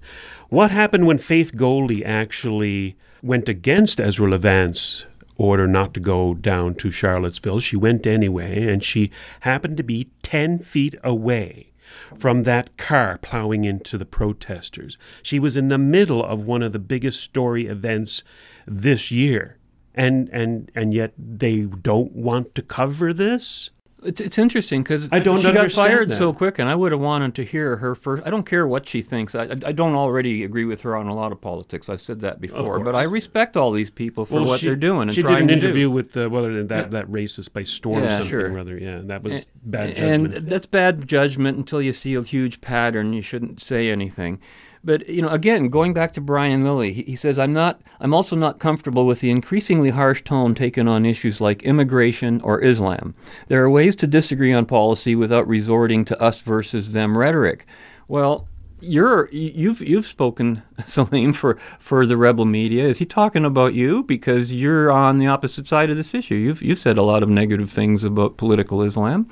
What 0.49 0.69
happened 0.69 1.07
when 1.07 1.17
Faith 1.17 1.55
Goldy 1.55 2.05
actually 2.05 2.95
went 3.23 3.49
against 3.49 3.99
Ezra 3.99 4.29
Levant's 4.29 5.05
order 5.35 5.67
not 5.67 5.95
to 5.95 5.99
go 5.99 6.35
down 6.35 6.75
to 6.75 6.91
Charlottesville? 6.91 7.59
She 7.59 7.75
went 7.75 8.05
anyway, 8.05 8.71
and 8.71 8.83
she 8.83 9.09
happened 9.41 9.77
to 9.77 9.83
be 9.83 10.11
10 10.21 10.59
feet 10.59 10.95
away 11.03 11.71
from 12.17 12.43
that 12.43 12.77
car 12.77 13.17
plowing 13.17 13.65
into 13.65 13.97
the 13.97 14.05
protesters. 14.05 14.97
She 15.23 15.39
was 15.39 15.57
in 15.57 15.69
the 15.69 15.79
middle 15.79 16.23
of 16.23 16.45
one 16.45 16.61
of 16.61 16.71
the 16.71 16.79
biggest 16.79 17.19
story 17.21 17.65
events 17.65 18.23
this 18.67 19.11
year. 19.11 19.57
And 19.93 20.29
and 20.29 20.71
and 20.73 20.93
yet 20.93 21.11
they 21.17 21.61
don't 21.61 22.13
want 22.13 22.55
to 22.55 22.61
cover 22.61 23.11
this? 23.11 23.71
It's 24.03 24.19
it's 24.19 24.37
interesting 24.39 24.81
because 24.81 25.07
I 25.11 25.19
don't 25.19 25.41
she 25.41 25.51
got 25.51 25.71
fired 25.71 26.09
that. 26.09 26.17
so 26.17 26.33
quick, 26.33 26.57
and 26.57 26.67
I 26.67 26.73
would 26.73 26.91
have 26.91 27.01
wanted 27.01 27.35
to 27.35 27.43
hear 27.45 27.77
her 27.77 27.93
first. 27.93 28.23
I 28.25 28.29
don't 28.31 28.45
care 28.45 28.65
what 28.65 28.87
she 28.89 29.01
thinks. 29.03 29.35
I, 29.35 29.43
I 29.43 29.51
I 29.67 29.71
don't 29.71 29.93
already 29.93 30.43
agree 30.43 30.65
with 30.65 30.81
her 30.81 30.95
on 30.95 31.07
a 31.07 31.13
lot 31.13 31.31
of 31.31 31.39
politics. 31.39 31.87
I've 31.87 32.01
said 32.01 32.19
that 32.21 32.41
before, 32.41 32.79
but. 32.79 32.95
I 32.95 33.03
respect 33.03 33.55
all 33.55 33.71
these 33.71 33.91
people 33.91 34.25
for 34.25 34.35
Well, 34.35 34.45
what 34.45 34.59
she- 34.59 34.65
they're 34.65 34.75
doing 34.75 35.03
and 35.03 35.13
she 35.13 35.21
trying 35.21 35.45
did 35.47 35.55
an 35.57 35.59
to 35.61 35.65
interview 35.67 35.85
do. 35.87 35.91
with 35.91 36.17
uh, 36.17 36.29
whether 36.29 36.63
that 36.63 36.85
Yeah. 36.85 36.89
that 36.89 37.07
racist 37.11 37.53
by 37.53 37.63
storm 37.63 38.03
Yeah, 38.03 38.11
something 38.11 38.29
sure. 38.29 38.51
or 38.53 38.57
other. 38.59 38.77
Yeah, 38.77 39.01
that 39.03 39.21
was 39.23 39.43
A- 39.43 39.45
bad 39.63 39.95
judgment. 39.95 40.33
And 40.35 40.47
that's 40.47 40.65
bad 40.65 41.07
judgment 41.07 41.57
until 41.59 41.81
you 41.81 41.93
see 41.93 42.15
a 42.15 42.23
huge 42.23 42.59
pattern. 42.61 43.13
You 43.13 43.21
shouldn't 43.21 43.59
say 43.61 43.89
anything. 43.91 44.39
But 44.83 45.07
you 45.07 45.21
know, 45.21 45.29
again, 45.29 45.69
going 45.69 45.93
back 45.93 46.11
to 46.13 46.21
Brian 46.21 46.63
Lilley, 46.63 46.93
he, 46.93 47.03
he 47.03 47.15
says, 47.15 47.37
"I'm 47.37 47.53
not. 47.53 47.81
I'm 47.99 48.13
also 48.13 48.35
not 48.35 48.57
comfortable 48.59 49.05
with 49.05 49.19
the 49.19 49.29
increasingly 49.29 49.91
harsh 49.91 50.23
tone 50.23 50.55
taken 50.55 50.87
on 50.87 51.05
issues 51.05 51.39
like 51.39 51.61
immigration 51.63 52.41
or 52.43 52.61
Islam. 52.63 53.13
There 53.47 53.63
are 53.63 53.69
ways 53.69 53.95
to 53.97 54.07
disagree 54.07 54.51
on 54.53 54.65
policy 54.65 55.15
without 55.15 55.47
resorting 55.47 56.03
to 56.05 56.19
us 56.21 56.41
versus 56.41 56.91
them 56.93 57.17
rhetoric." 57.17 57.65
Well, 58.07 58.47
you're 58.79 59.29
you've 59.31 59.81
you've 59.81 60.07
spoken, 60.07 60.63
Salim, 60.87 61.33
for 61.33 61.59
for 61.79 62.07
the 62.07 62.17
rebel 62.17 62.45
media. 62.45 62.85
Is 62.87 62.97
he 62.97 63.05
talking 63.05 63.45
about 63.45 63.75
you 63.75 64.01
because 64.01 64.51
you're 64.51 64.91
on 64.91 65.19
the 65.19 65.27
opposite 65.27 65.67
side 65.67 65.91
of 65.91 65.97
this 65.97 66.15
issue? 66.15 66.33
You've 66.33 66.63
you've 66.63 66.79
said 66.79 66.97
a 66.97 67.03
lot 67.03 67.21
of 67.21 67.29
negative 67.29 67.69
things 67.69 68.03
about 68.03 68.37
political 68.37 68.81
Islam. 68.81 69.27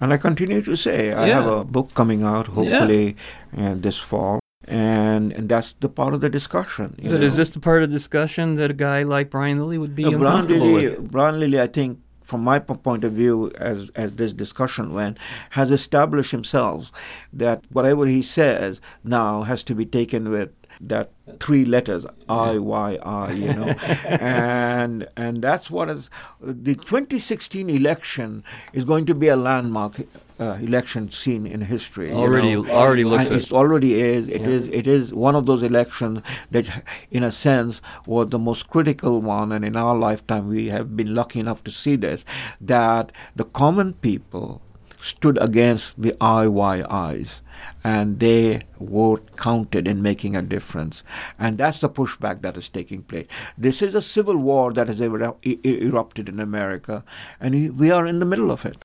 And 0.00 0.12
I 0.12 0.16
continue 0.18 0.60
to 0.62 0.76
say, 0.76 1.12
I 1.12 1.28
Yeah. 1.28 1.34
have 1.42 1.46
a 1.46 1.64
book 1.64 1.94
coming 1.94 2.22
out, 2.22 2.48
hopefully, 2.48 3.16
uh, 3.56 3.74
this 3.76 3.96
fall. 3.98 4.40
And, 4.66 5.32
and 5.32 5.48
that's 5.48 5.74
the 5.80 5.88
part 5.88 6.12
of 6.14 6.20
the 6.20 6.28
discussion. 6.28 6.96
You 7.00 7.10
But 7.10 7.20
know? 7.20 7.26
is 7.26 7.36
this 7.36 7.50
the 7.50 7.60
part 7.60 7.82
of 7.82 7.90
discussion 7.90 8.56
that 8.56 8.70
a 8.70 8.74
guy 8.74 9.02
like 9.02 9.30
Brian 9.30 9.58
Lilley 9.58 9.78
would 9.78 9.94
be 9.94 10.04
No, 10.04 10.18
Brian 10.18 10.48
Lilley, 10.48 10.88
with? 10.88 11.10
Brian 11.10 11.38
Lilley, 11.38 11.60
I 11.60 11.66
think, 11.68 12.00
from 12.24 12.42
my 12.42 12.58
point 12.58 13.04
of 13.04 13.12
view, 13.12 13.52
as 13.56 13.88
as 13.94 14.12
this 14.12 14.32
discussion 14.32 14.92
went, 14.92 15.16
has 15.50 15.70
established 15.70 16.32
himself 16.32 16.90
that 17.32 17.64
whatever 17.70 18.04
he 18.06 18.20
says 18.20 18.80
now 19.04 19.42
has 19.42 19.62
to 19.62 19.74
be 19.76 19.86
taken 19.86 20.28
with 20.30 20.50
that 20.80 21.12
three 21.38 21.64
letters 21.64 22.04
I 22.28 22.58
Y 22.58 22.98
I, 23.02 23.30
you 23.32 23.52
know, 23.52 23.68
and 24.04 25.06
and 25.16 25.40
that's 25.40 25.70
what 25.70 25.88
is 25.88 26.10
the 26.40 26.74
2016 26.74 27.70
election 27.70 28.42
is 28.72 28.84
going 28.84 29.06
to 29.06 29.14
be 29.14 29.28
a 29.28 29.36
landmark. 29.36 30.00
Uh, 30.38 30.58
election 30.60 31.10
seen 31.10 31.46
in 31.46 31.62
history. 31.62 32.08
you 32.10 32.14
Already- 32.14 32.54
know. 32.54 32.66
already 32.68 33.04
looks 33.04 33.24
it. 33.30 33.32
it 33.44 33.52
already 33.52 33.94
is. 33.98 34.28
It 34.28 34.42
Yeah. 34.42 34.48
is. 34.56 34.68
It 34.68 34.86
is 34.86 35.14
one 35.14 35.34
of 35.34 35.46
those 35.46 35.62
elections 35.62 36.20
that, 36.50 36.84
in 37.10 37.22
a 37.22 37.32
sense, 37.32 37.80
was 38.06 38.28
the 38.28 38.38
most 38.38 38.68
critical 38.68 39.22
one. 39.22 39.50
And 39.50 39.64
in 39.64 39.76
our 39.76 39.96
lifetime, 39.96 40.48
we 40.48 40.66
have 40.68 40.94
been 40.94 41.14
lucky 41.14 41.40
enough 41.40 41.64
to 41.64 41.70
see 41.70 41.96
this 41.96 42.22
that 42.60 43.12
the 43.34 43.44
common 43.44 43.94
people 43.94 44.60
stood 45.00 45.38
against 45.40 46.00
the 46.02 46.12
IYIs 46.20 47.40
and 47.82 48.18
their 48.20 48.60
vote 48.78 49.36
counted 49.36 49.88
in 49.88 50.02
making 50.02 50.36
a 50.36 50.42
difference. 50.42 51.02
And 51.38 51.56
that's 51.56 51.78
the 51.78 51.88
pushback 51.88 52.42
that 52.42 52.56
is 52.58 52.68
taking 52.68 53.02
place. 53.02 53.26
This 53.56 53.80
is 53.80 53.94
a 53.94 54.02
civil 54.02 54.36
war 54.36 54.72
that 54.74 54.88
has 54.88 55.00
eru- 55.00 55.36
erupted 55.64 56.28
in 56.28 56.40
America, 56.40 57.04
and 57.40 57.78
we 57.78 57.90
are 57.90 58.06
in 58.06 58.18
the 58.18 58.26
middle 58.26 58.50
of 58.50 58.66
it. 58.66 58.82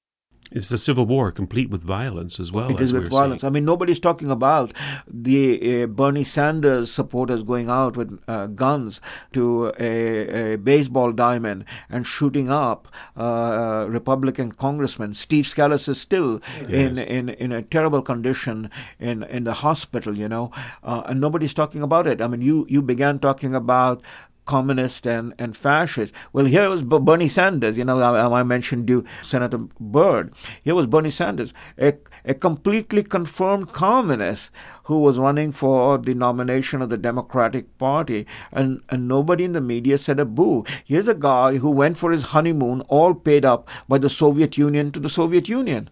It's 0.52 0.68
the 0.68 0.78
Civil 0.78 1.06
War, 1.06 1.32
complete 1.32 1.70
with 1.70 1.82
violence 1.82 2.38
as 2.38 2.52
well. 2.52 2.70
It 2.70 2.78
we 2.78 2.84
with 2.84 2.92
were 2.92 3.00
saying. 3.00 3.10
violence. 3.10 3.44
I 3.46 3.50
mean, 3.50 3.64
nobody's 3.64 4.02
talking 4.02 4.30
about 4.30 4.74
the 5.08 5.84
uh, 5.84 5.88
Bernie 5.88 6.26
Sanders 6.26 6.92
supporters 6.92 7.44
going 7.44 7.70
out 7.70 7.96
with 7.96 8.20
uh, 8.28 8.48
guns 8.48 9.00
to 9.32 9.72
a, 9.80 10.54
a 10.54 10.58
baseball 10.58 11.14
diamond 11.14 11.64
and 11.90 12.06
shooting 12.06 12.50
up 12.50 12.90
uh, 13.16 13.86
Republican 13.88 14.52
congressman. 14.52 15.14
Steve 15.14 15.46
Scalise 15.46 15.88
is 15.88 16.02
still 16.02 16.42
in, 16.68 16.98
in, 16.98 17.30
in 17.30 17.54
a 17.54 17.62
terrible 17.62 18.02
condition 18.02 18.70
in, 19.00 19.24
in 19.24 19.46
the 19.46 19.54
hospital, 19.54 20.18
you 20.18 20.28
know, 20.28 20.52
uh, 20.84 21.04
and 21.06 21.22
nobody's 21.22 21.54
talking 21.54 21.82
about 21.82 22.08
it. 22.08 22.22
I 22.22 22.28
mean, 22.28 22.42
you, 22.42 22.66
you 22.70 22.82
began 22.82 23.20
talking 23.20 23.56
about 23.56 24.02
communist 24.46 25.06
and, 25.06 25.34
and 25.38 25.56
fascist. 25.56 26.14
Well, 26.34 26.46
here 26.46 26.70
was 26.70 26.84
Bernie 26.84 27.30
Sanders. 27.30 27.78
You 27.78 27.86
know, 27.86 28.00
I, 28.00 28.40
I 28.40 28.44
mentioned 28.44 28.90
you, 28.90 29.06
Senator 29.22 29.60
Byrd. 29.80 30.34
Here 30.64 30.76
was 30.76 30.88
Bernie 30.88 31.12
Sanders, 31.12 31.54
a, 31.78 31.94
a 32.26 32.34
completely 32.34 33.04
confirmed 33.04 33.72
communist 33.72 34.52
who 34.86 35.00
was 35.00 35.18
running 35.18 35.52
for 35.52 35.98
the 35.98 36.14
nomination 36.14 36.82
of 36.82 36.90
the 36.90 36.98
Democratic 36.98 37.78
Party, 37.78 38.26
and, 38.52 38.82
and 38.90 39.08
nobody 39.08 39.44
in 39.44 39.54
the 39.54 39.62
media 39.62 39.98
said 39.98 40.20
a 40.20 40.26
boo. 40.26 40.66
Here's 40.84 41.08
a 41.08 41.16
guy 41.16 41.58
who 41.58 41.72
went 41.72 41.98
for 41.98 42.12
his 42.12 42.24
honeymoon, 42.24 42.82
all 42.82 43.14
paid 43.14 43.46
up 43.46 43.70
by 43.88 43.98
the 43.98 44.10
Soviet 44.10 44.58
Union 44.58 44.92
to 44.92 45.00
the 45.00 45.10
Soviet 45.10 45.48
Union. 45.48 45.90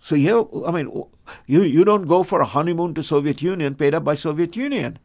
So 0.00 0.16
here, 0.16 0.44
I 0.66 0.72
mean, 0.72 0.90
you, 1.46 1.62
you 1.62 1.84
don't 1.84 2.08
go 2.08 2.24
for 2.24 2.40
a 2.40 2.46
honeymoon 2.46 2.94
to 2.94 3.02
Soviet 3.02 3.40
Union 3.40 3.76
paid 3.76 3.94
up 3.94 4.02
by 4.02 4.16
Soviet 4.16 4.56
Union. 4.56 4.98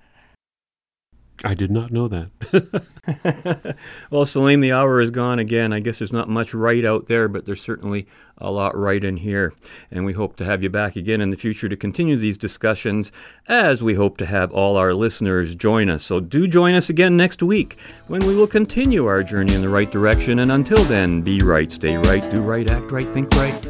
I 1.44 1.54
did 1.54 1.70
not 1.70 1.92
know 1.92 2.08
that. 2.08 3.76
well, 4.10 4.26
Salim, 4.26 4.60
the 4.60 4.72
hour 4.72 5.00
is 5.00 5.12
gone 5.12 5.38
again. 5.38 5.72
I 5.72 5.80
guess 5.80 6.00
there's 6.00 6.12
not 6.12 6.28
much 6.28 6.52
right 6.52 6.84
out 6.84 7.08
there, 7.08 7.28
but 7.28 7.46
there's 7.46 7.62
certainly 7.62 8.08
a 8.40 8.50
lot 8.50 8.76
right 8.76 9.04
in 9.04 9.18
here. 9.18 9.54
And 9.92 10.04
we 10.04 10.14
hope 10.14 10.36
to 10.38 10.46
have 10.46 10.64
you 10.64 10.70
back 10.72 10.96
again 10.96 11.22
in 11.22 11.30
the 11.30 11.38
future 11.38 11.70
to 11.70 11.78
continue 11.78 12.18
these 12.18 12.40
discussions, 12.40 13.12
as 13.48 13.84
we 13.84 13.94
hope 13.94 14.18
to 14.18 14.26
have 14.26 14.52
all 14.52 14.78
our 14.78 14.96
listeners 14.96 15.54
join 15.54 15.90
us. 15.90 16.04
So 16.04 16.20
do 16.20 16.48
join 16.48 16.74
us 16.74 16.90
again 16.90 17.16
next 17.16 17.44
week 17.44 17.78
when 18.08 18.26
we 18.26 18.36
will 18.36 18.48
continue 18.48 19.06
our 19.06 19.22
journey 19.22 19.54
in 19.54 19.62
the 19.62 19.70
right 19.70 19.92
direction. 19.92 20.40
And 20.40 20.52
until 20.52 20.84
then, 20.86 21.22
be 21.22 21.42
right, 21.42 21.72
stay 21.72 21.98
right, 21.98 22.28
do 22.32 22.42
right, 22.42 22.68
act 22.68 22.92
right, 22.92 23.08
think 23.14 23.32
right, 23.36 23.66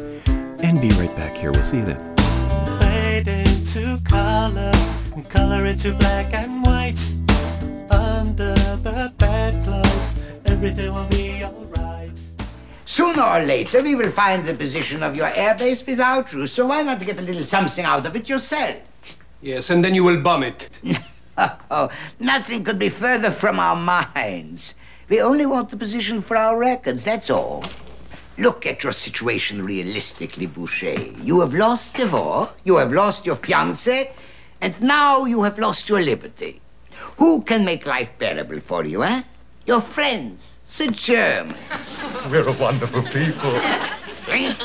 and 0.64 0.80
be 0.80 0.88
right 0.90 1.14
back 1.16 1.36
here. 1.36 1.52
We'll 1.52 1.64
see 1.64 1.78
you 1.78 1.84
then. 1.84 2.16
Fade 2.78 3.28
into 3.28 4.02
color, 4.04 4.72
color 5.28 5.66
into 5.66 5.92
black 5.92 6.32
and 6.32 6.64
white. 6.64 7.17
Everything 10.58 10.92
will 10.92 11.06
be 11.06 11.44
alright. 11.44 12.10
Sooner 12.84 13.22
or 13.22 13.44
later, 13.44 13.80
we 13.80 13.94
will 13.94 14.10
find 14.10 14.44
the 14.44 14.54
position 14.54 15.04
of 15.04 15.14
your 15.14 15.28
airbase 15.28 15.86
without 15.86 16.32
you, 16.32 16.48
so 16.48 16.66
why 16.66 16.82
not 16.82 16.98
get 17.06 17.16
a 17.16 17.22
little 17.22 17.44
something 17.44 17.84
out 17.84 18.04
of 18.04 18.16
it 18.16 18.28
yourself? 18.28 18.74
Yes, 19.40 19.70
and 19.70 19.84
then 19.84 19.94
you 19.94 20.02
will 20.02 20.20
bomb 20.20 20.42
it. 20.42 20.68
Oh, 21.70 21.88
nothing 22.18 22.64
could 22.64 22.80
be 22.80 22.88
further 22.88 23.30
from 23.30 23.60
our 23.60 23.76
minds. 23.76 24.74
We 25.08 25.20
only 25.20 25.46
want 25.46 25.70
the 25.70 25.76
position 25.76 26.20
for 26.20 26.36
our 26.36 26.58
records, 26.58 27.04
that's 27.04 27.30
all. 27.30 27.64
Look 28.36 28.66
at 28.66 28.82
your 28.82 28.92
situation 28.92 29.64
realistically, 29.64 30.46
Boucher. 30.46 30.98
You 31.22 31.38
have 31.38 31.54
lost 31.54 31.96
the 31.96 32.08
war, 32.08 32.50
you 32.64 32.78
have 32.78 32.92
lost 32.92 33.24
your 33.24 33.36
fiancée, 33.36 34.10
and 34.60 34.82
now 34.82 35.26
you 35.26 35.44
have 35.44 35.60
lost 35.60 35.88
your 35.88 36.00
liberty. 36.00 36.60
Who 37.18 37.42
can 37.42 37.64
make 37.64 37.86
life 37.86 38.10
bearable 38.18 38.58
for 38.58 38.84
you, 38.84 39.04
eh? 39.04 39.22
Your 39.68 39.82
friends, 39.82 40.58
the 40.78 40.86
Germans. 40.86 41.98
We're 42.30 42.48
a 42.48 42.58
wonderful 42.58 43.02
people. 43.02 43.60
Drink. 44.24 44.56